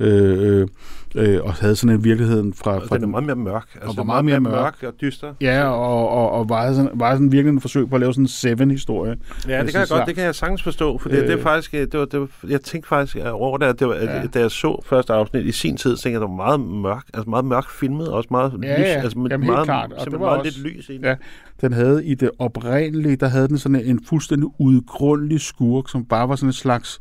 øh, 0.00 0.60
øh, 0.60 0.68
øh, 1.14 1.38
og 1.42 1.54
havde 1.54 1.76
sådan 1.76 1.96
en 1.96 2.04
virkeligheden 2.04 2.54
fra... 2.54 2.74
Og 2.76 2.82
fra 2.88 2.96
den 2.96 3.04
er 3.04 3.08
meget 3.08 3.24
mere 3.24 3.36
mørk. 3.36 3.68
Altså, 3.82 3.96
var 3.96 4.02
meget 4.02 4.24
mere 4.24 4.40
mørk. 4.40 4.82
og 4.86 4.92
dyster. 5.00 5.34
Ja, 5.40 5.64
og, 5.68 6.08
og, 6.08 6.30
og 6.30 6.48
var, 6.48 6.72
sådan, 6.72 6.90
var 6.94 7.12
sådan 7.12 7.32
virkelig 7.32 7.52
en 7.52 7.60
forsøg 7.60 7.88
på 7.88 7.94
at 7.94 8.00
lave 8.00 8.12
sådan 8.12 8.24
en 8.24 8.28
Seven-historie. 8.28 9.16
Ja, 9.48 9.62
det 9.62 9.70
kan 9.70 9.80
jeg 9.80 9.88
godt, 9.90 10.06
det 10.06 10.14
kan 10.14 10.24
jeg 10.24 10.34
sagtens 10.34 10.62
forstå, 10.62 10.98
for 10.98 11.08
det, 11.08 11.18
Øh. 11.18 11.26
det 11.28 11.38
er 11.38 11.42
faktisk, 11.42 11.72
det 11.72 11.94
var, 11.98 12.04
det 12.04 12.20
var, 12.20 12.28
jeg 12.48 12.60
tænkte 12.60 12.88
faktisk 12.88 13.16
over 13.32 13.58
det, 13.58 13.66
at 13.66 13.78
det 13.78 13.88
var, 13.88 13.94
Ja. 13.94 14.26
da 14.34 14.40
jeg 14.40 14.50
så 14.50 14.82
første 14.86 15.12
afsnit 15.12 15.46
i 15.46 15.52
sin 15.52 15.76
tid, 15.76 15.90
tænkte 15.96 16.08
jeg, 16.08 16.16
at 16.16 16.20
det 16.20 16.28
var 16.28 16.36
meget 16.36 16.60
mørk, 16.60 17.04
altså 17.14 17.30
meget 17.30 17.44
mørk 17.44 17.70
filmet, 17.70 18.08
og 18.08 18.14
også 18.14 18.28
meget 18.30 18.52
Ja, 18.62 18.78
lys, 18.80 18.86
ja. 18.86 19.00
altså 19.02 19.26
Jamen, 19.30 19.46
meget, 19.46 19.64
klart, 19.64 19.92
og 19.92 20.04
det 20.04 20.12
var 20.12 20.18
meget 20.18 20.38
også- 20.38 20.60
lidt 20.62 20.76
lys 20.76 20.88
i 20.88 20.96
den. 20.96 21.04
Ja. 21.04 21.14
Den 21.60 21.72
havde 21.72 22.04
i 22.04 22.14
det 22.14 22.30
oprindelige, 22.38 23.16
der 23.16 23.28
havde 23.28 23.48
den 23.48 23.58
sådan 23.58 23.80
en 23.84 24.00
fuldstændig 24.08 24.48
udgrundelig 24.58 25.40
skurk, 25.40 25.88
som 25.88 26.04
bare 26.04 26.28
var 26.28 26.36
sådan 26.36 26.48
en 26.48 26.52
slags 26.52 27.00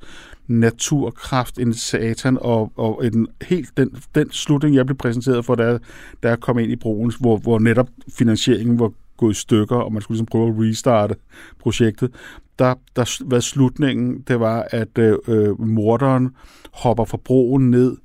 naturkraft, 0.60 1.60
en 1.60 1.74
satan, 1.74 2.38
og, 2.42 2.72
og 2.76 3.06
en 3.06 3.28
helt 3.42 3.78
den, 3.78 3.96
den 4.16 4.32
slutning, 4.32 4.76
jeg 4.76 4.86
blev 4.86 4.98
præsenteret 4.98 5.46
for, 5.46 5.56
da, 5.56 5.64
der 5.64 5.78
da 6.24 6.30
jeg 6.30 6.40
kom 6.40 6.60
ind 6.60 6.72
i 6.72 6.76
broen, 6.76 7.14
hvor, 7.20 7.38
hvor 7.38 7.60
netop 7.60 7.90
finansieringen 8.18 8.80
var 8.80 8.92
gået 9.18 9.32
i 9.32 9.40
stykker, 9.40 9.76
og 9.76 9.94
man 9.94 10.02
skulle 10.02 10.16
ligesom 10.16 10.26
prøve 10.26 10.50
at 10.50 10.56
restarte 10.58 11.16
projektet, 11.60 12.12
der, 12.60 12.74
der 12.96 13.24
var 13.26 13.40
slutningen, 13.40 14.22
det 14.28 14.40
var, 14.40 14.68
at 14.72 14.98
øh, 14.98 15.62
morderen 15.62 16.30
hopper 16.74 17.06
fra 17.06 17.18
broen 17.18 17.72
ned 17.72 17.98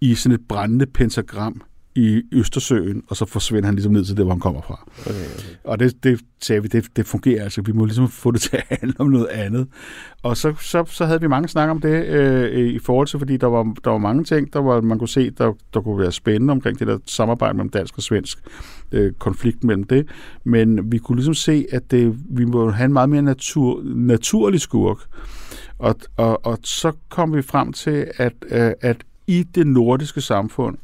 i 0.00 0.14
sådan 0.14 0.34
et 0.34 0.48
brændende 0.48 0.86
pentagram 0.86 1.62
i 1.94 2.22
Østersøen, 2.32 3.02
og 3.08 3.16
så 3.16 3.26
forsvinder 3.26 3.66
han 3.66 3.74
ligesom 3.74 3.92
ned 3.92 4.04
til 4.04 4.16
det, 4.16 4.24
hvor 4.24 4.32
han 4.32 4.40
kommer 4.40 4.60
fra. 4.60 4.88
Okay, 5.00 5.10
okay. 5.10 5.48
Og 5.64 5.80
det, 5.80 6.04
det 6.04 6.20
sagde 6.42 6.62
vi, 6.62 6.68
det, 6.68 6.86
det 6.96 7.06
fungerer 7.06 7.44
altså. 7.44 7.62
Vi 7.62 7.72
må 7.72 7.84
ligesom 7.84 8.08
få 8.08 8.30
det 8.30 8.40
til 8.40 8.56
at 8.56 8.78
handle 8.80 8.94
om 8.98 9.06
noget 9.06 9.26
andet. 9.26 9.68
Og 10.22 10.36
så, 10.36 10.54
så, 10.60 10.84
så 10.86 11.06
havde 11.06 11.20
vi 11.20 11.28
mange 11.28 11.48
snak 11.48 11.70
om 11.70 11.80
det 11.80 12.04
øh, 12.06 12.74
i 12.74 12.78
forhold 12.78 13.06
til, 13.06 13.18
fordi 13.18 13.36
der 13.36 13.46
var, 13.46 13.74
der 13.84 13.90
var 13.90 13.98
mange 13.98 14.24
ting, 14.24 14.52
der 14.52 14.58
var, 14.58 14.80
man 14.80 14.98
kunne 14.98 15.08
se, 15.08 15.30
der, 15.30 15.52
der 15.74 15.80
kunne 15.80 15.98
være 15.98 16.12
spændende 16.12 16.52
omkring 16.52 16.78
det 16.78 16.86
der 16.86 16.98
samarbejde 17.06 17.54
mellem 17.54 17.70
dansk 17.70 17.96
og 17.96 18.02
svensk 18.02 18.38
øh, 18.92 19.12
konflikt 19.12 19.64
mellem 19.64 19.84
det. 19.84 20.08
Men 20.44 20.92
vi 20.92 20.98
kunne 20.98 21.16
ligesom 21.16 21.34
se, 21.34 21.66
at 21.72 21.90
det, 21.90 22.18
vi 22.30 22.44
må 22.44 22.70
have 22.70 22.84
en 22.84 22.92
meget 22.92 23.08
mere 23.08 23.22
natur, 23.22 23.82
naturlig 23.84 24.60
skurk. 24.60 24.98
Og, 25.78 25.94
og, 26.16 26.46
og 26.46 26.58
så 26.62 26.92
kom 27.08 27.34
vi 27.34 27.42
frem 27.42 27.72
til, 27.72 28.06
at, 28.16 28.32
øh, 28.50 28.72
at 28.80 28.96
i 29.26 29.42
det 29.42 29.66
nordiske 29.66 30.20
samfund, 30.20 30.78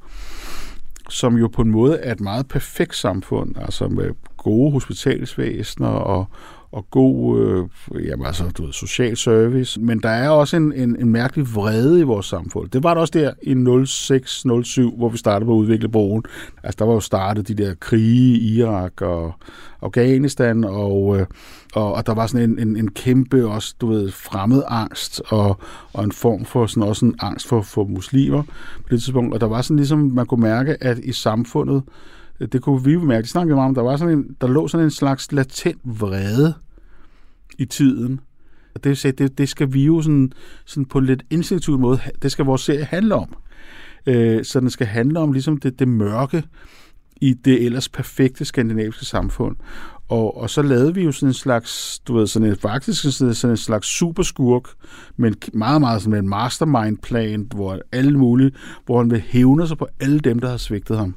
som 1.09 1.37
jo 1.37 1.49
på 1.49 1.63
en 1.63 1.71
måde 1.71 1.99
er 1.99 2.13
et 2.13 2.21
meget 2.21 2.49
perfekt 2.49 2.97
samfund, 2.97 3.55
altså 3.59 3.89
med 3.89 4.11
gode 4.37 4.73
hospitalsvæsener 4.73 5.89
og, 5.89 6.27
og 6.73 6.87
god 6.91 7.41
øh, 7.41 8.07
jamen 8.07 8.27
altså, 8.27 8.45
du 8.59 8.65
ved, 8.65 8.73
social 8.73 9.17
service. 9.17 9.81
Men 9.81 10.01
der 10.01 10.09
er 10.09 10.29
også 10.29 10.57
en, 10.57 10.73
en, 10.73 10.97
en 11.01 11.09
mærkelig 11.09 11.55
vrede 11.55 12.01
i 12.01 12.03
vores 12.03 12.27
samfund. 12.27 12.71
Det 12.71 12.83
var 12.83 12.95
der 12.95 13.01
også 13.01 13.13
der 13.19 13.33
i 13.43 13.53
06-07, 13.53 14.97
hvor 14.97 15.09
vi 15.09 15.19
startede 15.19 15.47
på 15.47 15.53
at 15.53 15.59
udvikle 15.59 15.89
broen. 15.89 16.25
Altså, 16.63 16.77
der 16.79 16.85
var 16.85 16.93
jo 16.93 17.01
startet 17.01 17.49
de 17.49 17.55
der 17.55 17.75
krige 17.75 18.39
i 18.39 18.59
Irak 18.59 19.03
og 19.03 19.33
Afghanistan, 19.83 20.65
og, 20.65 21.19
øh, 21.19 21.27
og, 21.75 21.95
og 21.95 22.07
der 22.07 22.15
var 22.15 22.27
sådan 22.27 22.51
en, 22.51 22.59
en, 22.59 22.77
en 22.77 22.91
kæmpe 22.91 23.49
også, 23.49 23.75
du 23.81 23.87
ved, 23.87 24.11
fremmed 24.11 24.63
angst, 24.69 25.23
og, 25.29 25.61
og 25.93 26.05
en 26.05 26.13
form 26.13 26.45
for 26.45 26.67
sådan 26.67 26.83
også 26.83 27.07
en 27.07 27.15
angst 27.21 27.49
for, 27.49 27.63
for 27.63 27.85
muslimer 27.85 28.43
på 28.77 28.89
det 28.91 29.03
tidspunkt. 29.03 29.35
Og 29.35 29.41
der 29.41 29.47
var 29.47 29.63
sådan 29.63 29.77
ligesom, 29.77 29.99
man 29.99 30.27
kunne 30.27 30.43
mærke, 30.43 30.85
at 30.85 30.99
i 30.99 31.13
samfundet, 31.13 31.83
det 32.41 32.63
kunne 32.63 32.85
vi 32.85 32.97
mærke, 32.97 33.23
det 33.23 33.31
snakkede 33.31 33.55
vi 33.55 33.55
meget 33.55 33.69
om, 33.69 33.75
der, 33.75 33.83
var 33.83 33.97
sådan 33.97 34.19
en, 34.19 34.37
der 34.41 34.49
lå 34.49 34.69
sådan 34.69 34.85
en 34.85 34.91
slags 34.91 35.33
latent 35.33 35.81
vrede 35.85 36.55
i 37.59 37.65
tiden. 37.65 38.21
Og 38.75 38.85
det, 38.85 39.19
det, 39.19 39.39
det 39.39 39.49
skal 39.49 39.73
vi 39.73 39.85
jo 39.85 40.03
sådan, 40.03 40.33
sådan 40.65 40.85
på 40.85 40.99
en 40.99 41.07
lidt 41.07 41.23
instinktiv 41.31 41.79
måde, 41.79 42.01
det 42.23 42.33
skal 42.33 42.45
vores 42.45 42.61
serie 42.61 42.85
handle 42.85 43.15
om. 43.15 43.37
Øh, 44.07 44.45
så 44.45 44.61
den 44.61 44.71
skal 44.71 44.87
handle 44.87 45.19
om 45.19 45.33
ligesom 45.33 45.57
det, 45.57 45.79
det 45.79 45.89
mørke 45.89 46.43
i 47.21 47.35
det 47.35 47.65
ellers 47.65 47.89
perfekte 47.89 48.45
skandinaviske 48.45 49.05
samfund. 49.05 49.57
Og, 50.09 50.37
og 50.37 50.51
så 50.51 50.63
lavede 50.63 50.95
vi 50.95 51.05
jo 51.05 51.13
sådan 51.13 51.29
en 51.29 51.35
slags, 51.35 51.99
du 51.99 52.15
ved, 52.15 52.27
sådan 52.27 52.49
en, 52.49 52.57
faktisk 52.57 53.03
sådan, 53.03 53.35
sådan 53.35 53.53
en 53.53 53.57
slags 53.57 53.99
superskurk, 53.99 54.69
men 55.17 55.35
meget, 55.53 55.81
meget 55.81 56.03
sådan 56.03 56.25
en 56.25 56.29
mastermind-plan, 56.29 57.49
hvor 57.55 57.81
alle 57.93 58.19
mulige, 58.19 58.53
hvor 58.87 58.99
han 58.99 59.11
vil 59.11 59.21
hævne 59.21 59.69
sig 59.69 59.79
på 59.79 59.89
alle 60.01 60.19
dem, 60.19 60.39
der 60.39 60.51
har 60.51 60.57
svigtet 60.57 60.99
ham 60.99 61.15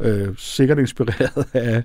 øh, 0.00 0.28
sikkert 0.38 0.78
inspireret 0.78 1.46
af, 1.54 1.82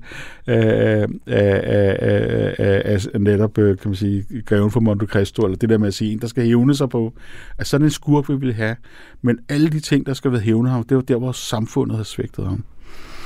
af, 0.47 1.07
af, 1.27 1.61
af, 1.97 2.55
af, 2.59 3.07
af 3.13 3.21
netop, 3.21 3.57
øh, 3.57 3.77
kan 3.77 3.89
man 3.89 3.95
sige, 3.95 4.25
greven 4.45 4.71
for 4.71 4.79
Monte 4.79 5.05
Cristo, 5.05 5.45
eller 5.45 5.57
det 5.57 5.69
der 5.69 5.77
med 5.77 5.87
at 5.87 5.93
sige, 5.93 6.11
en, 6.11 6.19
der 6.19 6.27
skal 6.27 6.43
hævne 6.43 6.75
sig 6.75 6.89
på, 6.89 7.13
at 7.57 7.67
sådan 7.67 7.85
en 7.85 7.91
skurk 7.91 8.29
vi 8.29 8.35
vil 8.35 8.53
have. 8.53 8.75
Men 9.21 9.39
alle 9.49 9.69
de 9.69 9.79
ting, 9.79 10.05
der 10.05 10.13
skal 10.13 10.31
være 10.31 10.41
hævne 10.41 10.69
ham, 10.69 10.83
det 10.83 10.97
var 10.97 11.03
der, 11.03 11.15
hvor 11.15 11.31
samfundet 11.31 11.97
har 11.97 12.03
svigtet 12.03 12.45
ham. 12.45 12.63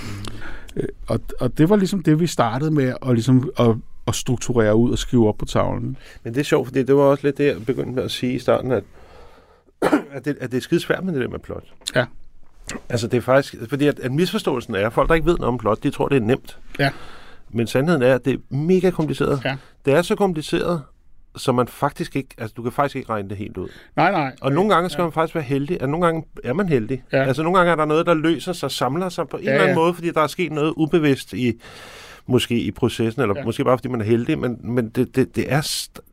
Mm. 0.02 0.88
Og, 1.08 1.20
og 1.40 1.58
det 1.58 1.70
var 1.70 1.76
ligesom 1.76 2.04
det, 2.04 2.20
vi 2.20 2.28
startede 2.28 2.72
med 2.72 2.94
at, 3.06 3.14
ligesom, 3.14 3.52
at, 3.60 3.76
at 4.08 4.16
strukturere 4.16 4.76
ud 4.76 4.92
og 4.92 4.98
skrive 4.98 5.28
op 5.28 5.38
på 5.38 5.46
tavlen. 5.46 5.98
Men 6.24 6.34
det 6.34 6.40
er 6.40 6.44
sjovt, 6.44 6.68
fordi 6.68 6.84
det 6.84 6.96
var 6.96 7.02
også 7.02 7.28
lidt 7.28 7.38
det, 7.38 7.46
jeg 7.46 7.66
begyndte 7.66 7.92
med 7.92 8.04
at 8.04 8.12
sige 8.12 8.34
i 8.34 8.40
starten, 8.40 8.72
at, 8.72 8.84
at, 10.12 10.26
det, 10.26 10.38
at 10.42 10.52
det 10.52 10.58
er 10.58 10.62
skide 10.62 10.80
svært 10.80 11.04
med 11.04 11.14
det 11.14 11.22
der 11.22 11.28
med 11.28 11.40
plot. 11.40 11.64
Ja. 11.96 12.06
Altså 12.90 13.08
det 13.08 13.18
er 13.18 13.22
faktisk, 13.22 13.56
fordi 13.70 13.88
at, 13.88 14.00
at 14.00 14.12
misforståelsen 14.12 14.76
er, 14.76 14.88
at 14.88 14.94
folk 14.94 15.10
der 15.10 15.16
ikke 15.16 15.28
ved 15.28 15.38
noget 15.38 15.48
om 15.48 15.58
plot, 15.58 15.84
de 15.84 15.90
tror 15.90 16.08
det 16.08 16.16
er 16.16 16.22
nemt. 16.22 16.60
Ja. 16.80 16.90
Men 17.50 17.68
sandheden 17.68 18.02
er, 18.02 18.16
at 18.16 18.26
det 18.26 18.34
er 18.34 18.56
mega 18.56 18.90
kompliceret. 18.90 19.42
Ja. 19.46 19.56
Det 19.86 19.94
er 19.94 20.02
så 20.02 20.16
kompliceret, 20.16 20.82
så 21.36 21.52
man 21.52 21.68
faktisk 21.68 22.16
ikke, 22.16 22.30
altså 22.38 22.54
du 22.58 22.64
kan 22.64 22.72
faktisk 22.72 22.96
ikke 22.96 23.10
regne 23.10 23.30
det 23.30 23.38
helt 23.38 23.58
ud. 23.58 23.68
Nej, 23.96 24.12
nej. 24.12 24.36
Og 24.42 24.52
nogle 24.52 24.74
gange 24.74 24.90
skal 24.90 25.02
ja. 25.02 25.06
man 25.06 25.12
faktisk 25.14 25.36
være 25.36 25.44
heldig, 25.44 25.82
og 25.82 25.90
nogle 25.90 26.06
gange 26.06 26.24
er 26.44 26.54
man 26.54 26.70
heldig. 26.70 27.04
Ja. 27.12 27.24
Altså 27.24 27.44
nogle 27.44 27.58
gange 27.58 27.72
er 27.72 27.76
der 27.76 27.86
noget, 27.86 28.06
der 28.06 28.14
løser 28.14 28.54
sig, 28.54 28.72
samler 28.72 29.10
sig 29.10 29.28
på 29.28 29.38
en 29.38 29.44
Ja, 29.44 29.50
eller 29.50 29.64
anden 29.64 29.78
ja. 29.78 29.82
måde, 29.84 29.94
fordi 29.94 30.12
der 30.12 30.22
er 30.22 30.28
sket 30.28 30.52
noget 30.52 30.74
ubevidst 30.78 31.34
i, 31.34 31.62
måske 32.28 32.60
i 32.60 32.72
processen, 32.72 33.22
eller 33.22 33.36
Ja. 33.38 33.44
måske 33.44 33.64
bare 33.64 33.78
fordi 33.78 33.88
man 33.88 34.02
er 34.02 34.06
heldig, 34.06 34.40
men, 34.40 34.60
men 34.64 34.90
det, 34.90 35.16
det, 35.16 35.36
det 35.36 35.54
er 35.54 35.62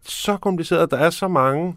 så 0.06 0.36
kompliceret, 0.36 0.90
der 0.90 0.96
er 0.96 1.10
så 1.10 1.28
mange 1.28 1.74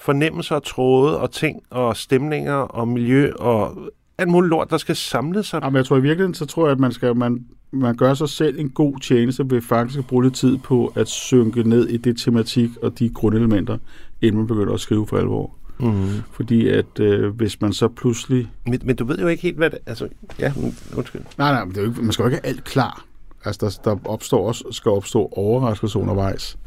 fornemmelser 0.00 0.54
og 0.54 0.62
tråde 0.62 1.18
og 1.18 1.30
ting 1.30 1.62
og 1.70 1.96
stemninger 1.96 2.54
og 2.54 2.88
miljø 2.88 3.32
og 3.32 3.76
alt 4.18 4.28
muligt 4.28 4.50
lort, 4.50 4.70
der 4.70 4.76
skal 4.76 4.96
samle 4.96 5.42
sig. 5.42 5.60
Jamen, 5.62 5.76
jeg 5.76 5.86
tror 5.86 5.96
i 5.96 6.00
virkeligheden, 6.00 6.34
så 6.34 6.46
tror 6.46 6.66
jeg, 6.66 6.72
at 6.72 6.80
man 6.80 6.92
skal, 6.92 7.16
man, 7.16 7.44
man 7.70 7.96
gør 7.96 8.14
sig 8.14 8.28
selv 8.28 8.58
en 8.58 8.70
god 8.70 9.00
tjeneste 9.00 9.50
ved 9.50 9.62
faktisk 9.62 9.98
at 9.98 10.06
bruge 10.06 10.24
lidt 10.24 10.34
tid 10.34 10.58
på 10.58 10.92
at 10.96 11.08
synke 11.08 11.68
ned 11.68 11.88
i 11.88 11.96
det 11.96 12.16
tematik 12.16 12.70
og 12.82 12.98
de 12.98 13.08
grundelementer, 13.08 13.78
inden 14.20 14.38
man 14.38 14.46
begynder 14.46 14.74
at 14.74 14.80
skrive 14.80 15.06
for 15.06 15.16
alvor. 15.16 15.56
Mm-hmm. 15.78 16.22
Fordi 16.32 16.68
at 16.68 17.00
øh, 17.00 17.34
hvis 17.34 17.60
man 17.60 17.72
så 17.72 17.88
pludselig... 17.88 18.50
Men, 18.66 18.80
men 18.84 18.96
du 18.96 19.04
ved 19.04 19.18
jo 19.18 19.26
ikke 19.26 19.42
helt, 19.42 19.56
hvad 19.56 19.70
det... 19.70 19.78
Altså, 19.86 20.08
ja, 20.38 20.52
undskyld. 20.96 21.22
Nej, 21.38 21.52
nej, 21.52 21.64
men 21.64 21.74
det 21.74 21.78
er 21.78 21.82
jo 21.82 21.90
ikke, 21.90 22.02
man 22.02 22.12
skal 22.12 22.22
jo 22.22 22.28
ikke 22.28 22.40
have 22.42 22.54
alt 22.54 22.64
klar. 22.64 23.04
Altså, 23.44 23.80
der, 23.84 23.90
der 23.90 24.00
opstår 24.04 24.48
også, 24.48 24.64
skal 24.70 24.90
opstå 24.90 25.28
overraskelser 25.32 26.00
undervejs. 26.00 26.58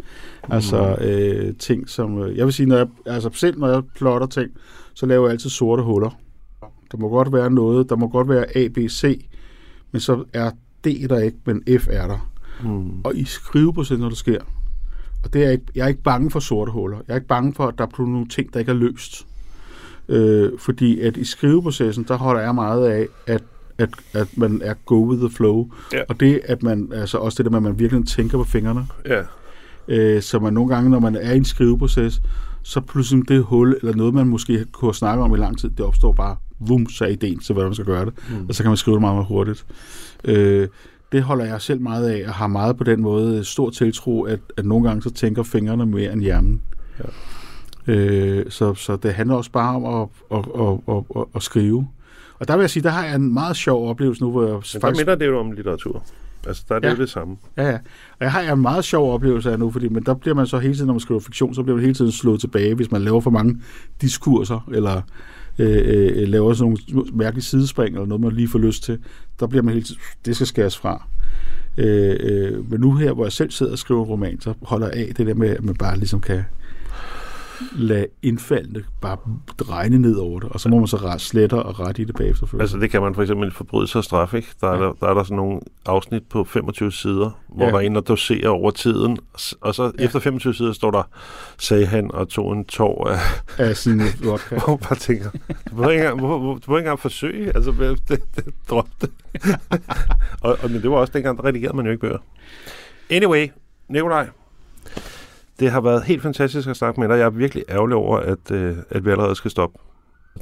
Altså, 0.50 0.96
øh, 1.02 1.56
ting 1.56 1.90
som... 1.90 2.22
Øh, 2.22 2.38
jeg 2.38 2.46
vil 2.46 2.54
sige, 2.54 2.66
når 2.66 2.78
jeg, 2.78 2.88
altså 3.06 3.30
selv 3.34 3.60
når 3.60 3.68
jeg 3.68 3.84
plotter 3.96 4.28
ting, 4.28 4.52
så 4.94 5.06
laver 5.06 5.26
jeg 5.26 5.32
altid 5.32 5.50
sorte 5.50 5.84
huller. 5.84 6.20
Der 6.92 6.98
må 6.98 7.10
godt 7.10 7.34
være 7.34 7.52
noget, 7.52 7.90
der 7.90 7.96
må 7.96 8.08
godt 8.08 8.30
være 8.30 8.58
A, 8.58 8.68
B, 8.68 8.78
C, 8.90 9.26
men 9.92 10.02
så 10.02 10.24
er 10.34 10.52
D 10.86 11.10
der 11.10 11.20
ikke, 11.20 11.38
men 11.46 11.64
F 11.80 11.88
er 11.92 12.08
der. 12.08 12.30
Mm. 12.64 13.02
Og 13.04 13.16
i 13.16 13.24
skriveprocessen, 13.24 14.00
når 14.00 14.10
det 14.10 14.18
sker, 14.18 14.42
og 15.24 15.34
det 15.34 15.42
er 15.42 15.44
jeg, 15.44 15.54
ikke, 15.54 15.66
jeg 15.76 15.84
er 15.84 15.88
ikke 15.88 16.04
bange 16.04 16.32
for 16.32 16.40
sorte 16.40 16.72
huller. 16.72 16.98
Jeg 17.08 17.14
er 17.14 17.18
ikke 17.18 17.28
bange 17.28 17.54
for, 17.54 17.68
at 17.68 17.78
der 17.78 17.84
er 17.84 18.06
nogle 18.06 18.28
ting, 18.28 18.54
der 18.54 18.60
ikke 18.60 18.72
er 18.72 18.76
løst. 18.76 19.28
Øh, 20.10 20.52
fordi 20.60 21.00
at 21.00 21.18
i 21.18 21.24
skriveprocessen, 21.24 22.06
der 22.08 22.18
holder 22.18 22.42
jeg 22.42 22.56
meget 22.56 22.88
af, 22.88 23.08
at, 23.28 23.44
at, 23.78 23.90
at 24.14 24.28
man 24.38 24.62
er 24.64 24.74
go 24.86 25.10
with 25.10 25.20
the 25.20 25.30
flow. 25.30 25.72
Ja. 25.94 26.02
Og 26.10 26.20
det, 26.20 26.42
at 26.46 26.64
man, 26.64 26.92
altså 26.96 27.18
også 27.18 27.38
det 27.38 27.46
der 27.46 27.52
med, 27.52 27.58
at 27.58 27.64
man 27.64 27.80
virkelig 27.80 28.08
tænker 28.08 28.38
på 28.38 28.44
fingrene. 28.44 28.88
Ja. 29.06 29.22
Øh, 29.88 30.22
så 30.22 30.40
man 30.40 30.54
nogle 30.54 30.76
gange, 30.76 30.90
når 30.90 31.00
man 31.00 31.16
er 31.16 31.34
i 31.34 31.38
en 31.38 31.46
skriveproces, 31.46 32.22
så 32.64 32.82
pludselig 32.82 33.28
det 33.28 33.44
hul, 33.44 33.78
eller 33.82 33.96
noget, 33.96 34.14
man 34.14 34.28
måske 34.28 34.66
kunne 34.72 34.96
snakke 34.96 35.24
om 35.24 35.34
i 35.34 35.38
lang 35.38 35.60
tid, 35.60 35.70
det 35.70 35.86
opstår 35.86 36.12
bare, 36.12 36.36
vum, 36.60 36.90
så 36.90 37.06
er 37.06 37.10
ideen 37.10 37.40
til, 37.40 37.54
hvordan 37.54 37.68
man 37.68 37.74
skal 37.74 37.86
gøre 37.86 38.06
det. 38.06 38.14
Mm. 38.30 38.46
Og 38.50 38.56
så 38.56 38.64
kan 38.64 38.70
man 38.70 38.78
skrive 38.78 38.96
det 38.96 39.02
meget, 39.02 39.16
meget 39.16 39.28
hurtigt. 39.28 39.66
Øh, 40.24 40.68
det 41.12 41.24
holder 41.24 41.46
jeg 41.46 41.62
selv 41.62 41.82
meget 41.82 42.10
af, 42.10 42.28
og 42.28 42.34
har 42.34 42.48
meget 42.48 42.78
på 42.78 42.84
den 42.84 43.02
måde 43.02 43.44
stor 43.44 43.70
tiltro, 43.70 44.24
at, 44.24 44.40
at 44.58 44.66
nogle 44.66 44.88
gange 44.88 45.02
så 45.02 45.10
tænker 45.10 45.44
fingrene 45.44 45.86
mere 45.86 46.14
end 46.14 46.22
hjernen. 46.22 46.62
Ja. 47.00 47.94
Øh, 47.94 48.52
så, 48.52 48.74
så 48.74 48.96
det 48.96 49.14
handler 49.14 49.36
også 49.36 49.52
bare 49.52 49.76
om 49.76 49.86
at, 49.86 50.08
at, 50.38 50.46
at, 50.62 50.96
at, 50.96 51.04
at, 51.16 51.26
at 51.36 51.44
skrive. 51.44 51.88
Og 52.44 52.48
der 52.48 52.56
vil 52.56 52.64
jeg 52.64 52.70
sige, 52.70 52.84
der 52.84 52.90
har 52.90 53.06
jeg 53.06 53.16
en 53.16 53.34
meget 53.34 53.56
sjov 53.56 53.90
oplevelse 53.90 54.24
nu, 54.24 54.32
hvor 54.32 54.44
jeg 54.44 54.54
Men 54.54 54.62
der 54.74 54.80
faktisk... 54.80 55.02
minder 55.06 55.16
det 55.16 55.26
jo 55.28 55.40
om 55.40 55.52
litteratur. 55.52 56.04
Altså, 56.48 56.64
der 56.70 56.76
er 56.76 56.80
det 56.80 56.88
Ja. 56.88 56.94
jo 56.94 57.00
det 57.00 57.10
samme. 57.10 57.38
Ja, 57.58 57.70
ja. 57.70 57.74
Og 58.12 58.20
jeg 58.20 58.32
har 58.32 58.54
en 58.54 58.62
meget 58.62 58.84
sjov 58.86 59.14
oplevelse 59.14 59.52
af 59.52 59.60
nu, 59.60 59.72
fordi 59.72 59.88
men 59.88 60.04
der 60.04 60.14
bliver 60.14 60.36
man 60.36 60.48
så 60.48 60.60
hele 60.60 60.74
tiden, 60.74 60.88
når 60.88 60.94
man 60.94 61.00
skriver 61.00 61.20
fiktion, 61.20 61.54
så 61.54 61.64
bliver 61.64 61.76
man 61.76 61.82
hele 61.84 61.94
tiden 61.96 62.12
slået 62.12 62.40
tilbage, 62.40 62.76
hvis 62.76 62.92
man 62.92 63.02
laver 63.02 63.22
for 63.22 63.30
mange 63.32 63.58
diskurser, 64.02 64.68
eller 64.74 65.02
øh, 65.60 65.82
øh, 65.86 66.28
laver 66.28 66.54
sådan 66.54 66.78
nogle 66.92 67.10
mærkelige 67.14 67.44
sidespring, 67.44 67.96
eller 67.96 68.06
noget, 68.08 68.22
man 68.22 68.32
lige 68.32 68.48
får 68.48 68.60
lyst 68.60 68.84
til. 68.84 69.00
Der 69.40 69.48
bliver 69.48 69.64
man 69.64 69.74
hele 69.74 69.86
tiden, 69.86 70.02
det 70.26 70.36
skal 70.36 70.48
skæres 70.48 70.78
fra. 70.78 71.08
Øh, 71.78 72.16
øh, 72.20 72.72
men 72.72 72.80
nu 72.80 72.96
her, 72.96 73.14
hvor 73.14 73.26
jeg 73.26 73.32
selv 73.32 73.52
sidder 73.52 73.72
og 73.72 73.78
skriver 73.78 74.04
en 74.04 74.10
roman, 74.10 74.42
så 74.42 74.54
holder 74.62 74.88
jeg 74.94 75.08
af 75.08 75.16
det 75.18 75.28
der 75.28 75.34
med, 75.34 75.50
at 75.50 75.64
man 75.64 75.76
bare 75.76 75.98
ligesom 75.98 76.22
kan 76.22 76.44
lade 77.72 78.08
indfaldene 78.22 78.84
bare 79.02 79.18
regne 79.62 79.98
ned 80.00 80.16
over 80.16 80.40
det, 80.40 80.50
og 80.50 80.60
så 80.60 80.70
må 80.70 80.78
man 80.78 80.88
så 80.88 80.98
ret, 80.98 81.22
sletter 81.22 81.58
og 81.58 81.80
rette 81.80 82.02
i 82.02 82.06
det 82.06 82.16
bagefter. 82.16 82.48
Altså, 82.60 82.78
det 82.78 82.90
kan 82.90 83.02
man 83.02 83.16
for 83.16 83.22
eksempel 83.22 83.48
i 83.48 83.52
forbrydelse 83.52 83.98
og 83.98 84.04
straf, 84.04 84.34
ikke? 84.34 84.48
Der 84.62 84.68
er, 84.68 84.76
Ja. 84.78 84.84
der, 84.84 84.94
der 85.00 85.08
er 85.08 85.14
der 85.14 85.24
sådan 85.24 85.38
nogle 85.38 85.60
afsnit 85.86 86.24
på 86.30 86.44
25 86.44 86.92
sider, 86.92 87.32
hvor 87.50 87.66
Ja. 87.66 87.72
der 87.72 87.78
er 87.78 87.82
en, 87.82 87.96
der 87.96 88.02
doserer 88.02 88.50
over 88.50 88.72
tiden, 88.72 89.18
og 89.62 89.76
så 89.76 89.92
Ja. 90.00 90.04
efter 90.06 90.20
25 90.20 90.54
sider 90.54 90.74
står 90.74 90.92
der, 90.92 91.04
sagde 91.58 91.86
han 91.86 92.12
og 92.14 92.30
tog 92.30 92.54
en 92.54 92.66
tår 92.66 93.08
af, 93.10 93.20
af 93.58 93.78
sin 93.78 94.02
vodka. 94.24 94.56
hvor 94.56 94.68
man 94.68 94.78
bare 94.78 94.96
tænker, 94.96 95.30
du 95.70 95.76
behøver 95.76 95.90
ikke 95.90 96.04
engang, 96.08 96.22
du 96.22 96.56
ikke 96.56 96.78
engang 96.78 97.00
forsøge, 97.00 97.56
altså, 97.56 97.72
det, 98.10 98.20
det, 98.36 98.46
drop 98.70 98.88
det. 99.02 99.10
og, 100.42 100.58
og, 100.64 100.72
men 100.72 100.82
det 100.82 100.92
var 100.92 100.98
også 100.98 101.14
dengang, 101.14 101.38
der 101.38 101.46
redigerede 101.46 101.76
man 101.78 101.86
jo 101.86 101.92
ikke 101.92 102.02
bøger. 102.02 102.18
Anyway, 103.10 103.48
Nikolaj, 103.90 104.28
det 105.64 105.72
har 105.72 105.82
været 105.82 106.04
helt 106.04 106.22
fantastisk 106.22 106.70
at 106.70 106.78
snakke 106.78 107.00
med 107.00 107.10
dig. 107.10 107.16
Jeg 107.16 107.26
er 107.26 107.30
virkelig 107.30 107.64
ærgerlig 107.70 107.96
over, 107.96 108.18
at, 108.18 108.52
øh, 108.52 108.76
at 108.90 109.06
vi 109.06 109.12
allerede 109.12 109.36
skal 109.36 109.52
stoppe. 109.52 109.80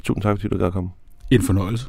Tusind 0.04 0.22
tak, 0.22 0.36
fordi 0.36 0.48
du 0.48 0.58
gad 0.58 0.72
komme. 0.72 0.90
En 1.30 1.42
fornøjelse. 1.42 1.86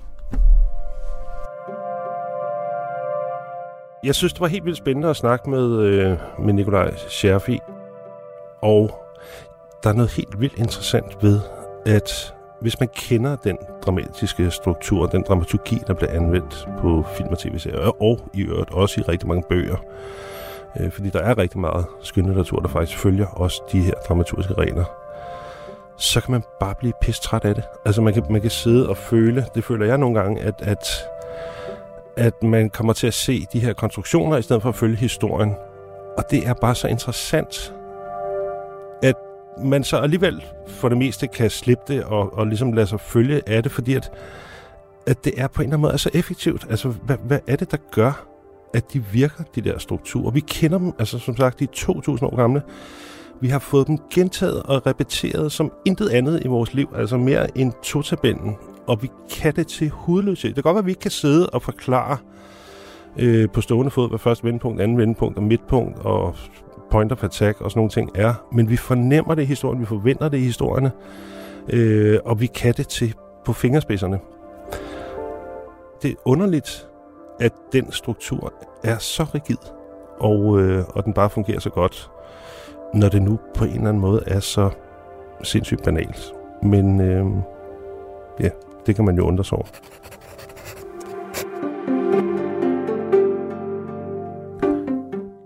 Jeg 4.03 4.15
synes, 4.15 4.33
det 4.33 4.41
var 4.41 4.47
helt 4.47 4.65
vildt 4.65 4.77
spændende 4.77 5.09
at 5.09 5.15
snakke 5.15 5.49
med, 5.49 5.79
øh, 5.79 6.17
med 6.45 6.53
Nikolaj 6.53 6.95
Scherfi. 7.09 7.59
Og 8.61 8.91
der 9.83 9.89
er 9.89 9.93
noget 9.93 10.11
helt 10.11 10.39
vildt 10.39 10.57
interessant 10.57 11.17
ved, 11.21 11.39
at 11.85 12.33
hvis 12.61 12.79
man 12.79 12.89
kender 12.95 13.35
den 13.35 13.57
dramatiske 13.85 14.51
struktur, 14.51 15.05
den 15.05 15.23
dramaturgi, 15.27 15.77
der 15.87 15.93
bliver 15.93 16.11
anvendt 16.11 16.67
på 16.81 17.05
film 17.17 17.29
og 17.29 17.39
tv-serier, 17.39 18.01
og 18.01 18.19
i 18.33 18.41
øvrigt 18.41 18.73
også 18.73 19.01
i 19.01 19.03
rigtig 19.03 19.27
mange 19.27 19.43
bøger, 19.49 19.77
øh, 20.79 20.91
fordi 20.91 21.09
der 21.09 21.19
er 21.19 21.37
rigtig 21.37 21.59
meget 21.59 21.85
skønlitteratur, 22.01 22.59
der 22.59 22.67
faktisk 22.67 22.97
følger 22.97 23.27
også 23.27 23.61
de 23.71 23.79
her 23.79 23.93
dramaturgiske 24.07 24.53
regler, 24.53 24.85
så 25.97 26.21
kan 26.21 26.31
man 26.31 26.43
bare 26.59 26.75
blive 26.75 26.93
pistræt 27.01 27.45
af 27.45 27.55
det. 27.55 27.63
Altså 27.85 28.01
man 28.01 28.13
kan, 28.13 28.23
man 28.29 28.41
kan 28.41 28.51
sidde 28.51 28.89
og 28.89 28.97
føle, 28.97 29.45
det 29.55 29.63
føler 29.63 29.85
jeg 29.85 29.97
nogle 29.97 30.19
gange, 30.19 30.41
at, 30.41 30.61
at, 30.61 30.87
at 32.17 32.43
man 32.43 32.69
kommer 32.69 32.93
til 32.93 33.07
at 33.07 33.13
se 33.13 33.47
de 33.53 33.59
her 33.59 33.73
konstruktioner, 33.73 34.37
i 34.37 34.41
stedet 34.41 34.61
for 34.61 34.69
at 34.69 34.75
følge 34.75 34.95
historien. 34.95 35.55
Og 36.17 36.23
det 36.31 36.47
er 36.47 36.53
bare 36.53 36.75
så 36.75 36.87
interessant, 36.87 37.73
at 39.03 39.15
man 39.63 39.83
så 39.83 39.97
alligevel 39.97 40.43
for 40.67 40.89
det 40.89 40.97
meste 40.97 41.27
kan 41.27 41.49
slippe 41.49 41.83
det 41.87 42.03
og, 42.03 42.37
og 42.37 42.47
ligesom 42.47 42.73
lade 42.73 42.87
sig 42.87 42.99
følge 42.99 43.41
af 43.47 43.63
det, 43.63 43.71
fordi 43.71 43.93
at, 43.93 44.11
at 45.07 45.25
det 45.25 45.33
er 45.37 45.47
på 45.47 45.61
en 45.61 45.67
eller 45.67 45.77
anden 45.77 45.81
måde 45.81 45.97
så 45.97 46.09
effektivt. 46.13 46.67
Altså, 46.69 46.87
hvad, 46.87 47.17
hvad 47.17 47.39
er 47.47 47.55
det, 47.55 47.71
der 47.71 47.77
gør, 47.91 48.32
at 48.73 48.93
de 48.93 49.03
virker, 49.05 49.43
de 49.55 49.61
der 49.61 49.79
strukturer? 49.79 50.31
Vi 50.31 50.39
kender 50.39 50.77
dem, 50.77 50.93
altså 50.99 51.19
som 51.19 51.37
sagt, 51.37 51.59
de 51.59 51.63
er 51.63 51.67
2.000 51.75 52.25
år 52.25 52.35
gamle. 52.35 52.61
Vi 53.41 53.47
har 53.47 53.59
fået 53.59 53.87
dem 53.87 53.97
gentaget 54.13 54.63
og 54.63 54.87
repeteret 54.87 55.51
som 55.51 55.71
intet 55.85 56.09
andet 56.09 56.41
i 56.45 56.47
vores 56.47 56.73
liv, 56.73 56.89
altså 56.95 57.17
mere 57.17 57.57
end 57.57 57.73
totabellen. 57.83 58.55
Og 58.87 59.03
vi 59.03 59.09
kan 59.31 59.55
det 59.55 59.67
til 59.67 59.89
hudløshed. 59.89 60.49
Det 60.49 60.55
kan 60.55 60.63
godt 60.63 60.75
være, 60.75 60.81
at 60.81 60.85
vi 60.85 60.91
ikke 60.91 61.01
kan 61.01 61.11
sidde 61.11 61.49
og 61.49 61.61
forklare 61.61 62.17
øh, 63.17 63.49
på 63.49 63.61
stående 63.61 63.91
fod, 63.91 64.09
hvad 64.09 64.19
første 64.19 64.43
vendepunkt, 64.43 64.81
anden 64.81 64.97
vendepunkt 64.97 65.37
og 65.37 65.43
midtpunkt 65.43 65.99
og 65.99 66.35
point 66.91 67.11
of 67.11 67.23
attack 67.23 67.61
og 67.61 67.71
sådan 67.71 67.79
nogle 67.79 67.91
ting 67.91 68.09
er. 68.15 68.33
Men 68.51 68.69
vi 68.69 68.77
fornemmer 68.77 69.35
det 69.35 69.41
i 69.41 69.45
historien, 69.45 69.81
vi 69.81 69.85
forventer 69.85 70.29
det 70.29 70.37
i 70.37 70.41
historierne, 70.41 70.91
øh, 71.69 72.19
og 72.25 72.41
vi 72.41 72.45
kan 72.45 72.73
det 72.73 72.87
til 72.87 73.13
på 73.45 73.53
fingerspidserne. 73.53 74.19
Det 76.01 76.11
er 76.11 76.15
underligt, 76.25 76.87
at 77.39 77.53
den 77.73 77.91
struktur 77.91 78.53
er 78.83 78.97
så 78.97 79.23
rigid, 79.23 79.57
og, 80.19 80.59
øh, 80.59 80.85
og 80.89 81.05
den 81.05 81.13
bare 81.13 81.29
fungerer 81.29 81.59
så 81.59 81.69
godt, 81.69 82.11
når 82.93 83.09
det 83.09 83.21
nu 83.21 83.39
på 83.55 83.63
en 83.63 83.71
eller 83.71 83.87
anden 83.89 84.01
måde 84.01 84.23
er 84.27 84.39
så 84.39 84.69
sindssygt 85.43 85.83
banalt. 85.83 86.33
Men 86.63 87.01
øh, 87.01 87.25
ja, 88.39 88.49
det 88.85 88.95
kan 88.95 89.05
man 89.05 89.15
jo 89.15 89.27
undre 89.27 89.43
sig 89.43 89.57
over. 89.57 89.67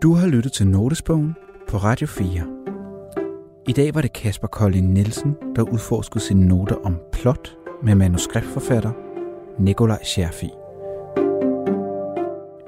Du 0.01 0.13
har 0.13 0.27
lyttet 0.27 0.51
til 0.51 0.67
Notesbogen 0.67 1.35
på 1.69 1.77
Radio 1.77 2.07
4. 2.07 2.57
I 3.67 3.71
dag 3.71 3.95
var 3.95 4.01
det 4.01 4.13
Kasper 4.13 4.47
Kolding 4.47 4.93
Nielsen, 4.93 5.35
der 5.55 5.61
udforskede 5.61 6.19
sine 6.19 6.47
noter 6.47 6.75
om 6.75 6.97
plot 7.11 7.57
med 7.83 7.95
manuskriptforfatter 7.95 8.91
Nikolaj 9.59 10.03
Scherfi. 10.03 10.49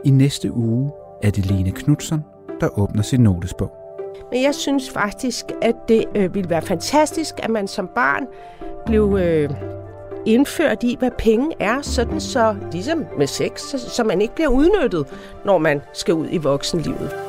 I 0.06 0.10
næste 0.10 0.54
uge 0.54 0.92
er 1.24 1.32
det 1.32 1.46
Lene 1.46 1.72
Knudsen, 1.72 2.26
der 2.62 2.80
åbner 2.80 3.02
sin 3.02 3.20
notesbog. 3.20 3.72
Men 4.32 4.44
jeg 4.44 4.56
synes 4.56 4.90
faktisk, 4.90 5.46
at 5.62 5.76
det 5.88 6.06
øh, 6.16 6.36
ville 6.36 6.50
være 6.50 6.62
fantastisk, 6.62 7.36
at 7.44 7.50
man 7.50 7.68
som 7.68 7.90
barn 7.96 8.28
blev 8.86 9.18
øh, 9.22 9.50
indført 10.26 10.84
i, 10.84 10.96
hvad 11.00 11.12
penge 11.18 11.56
er, 11.60 11.82
sådan 11.82 12.20
så, 12.20 12.56
ligesom 12.72 13.06
med 13.18 13.28
sex, 13.28 13.62
så, 13.62 13.80
så 13.80 14.04
man 14.04 14.22
ikke 14.22 14.36
bliver 14.36 14.50
udnyttet, 14.50 15.08
når 15.46 15.58
man 15.58 15.82
skal 15.94 16.14
ud 16.14 16.28
i 16.32 16.38
voksenlivet. 16.38 17.29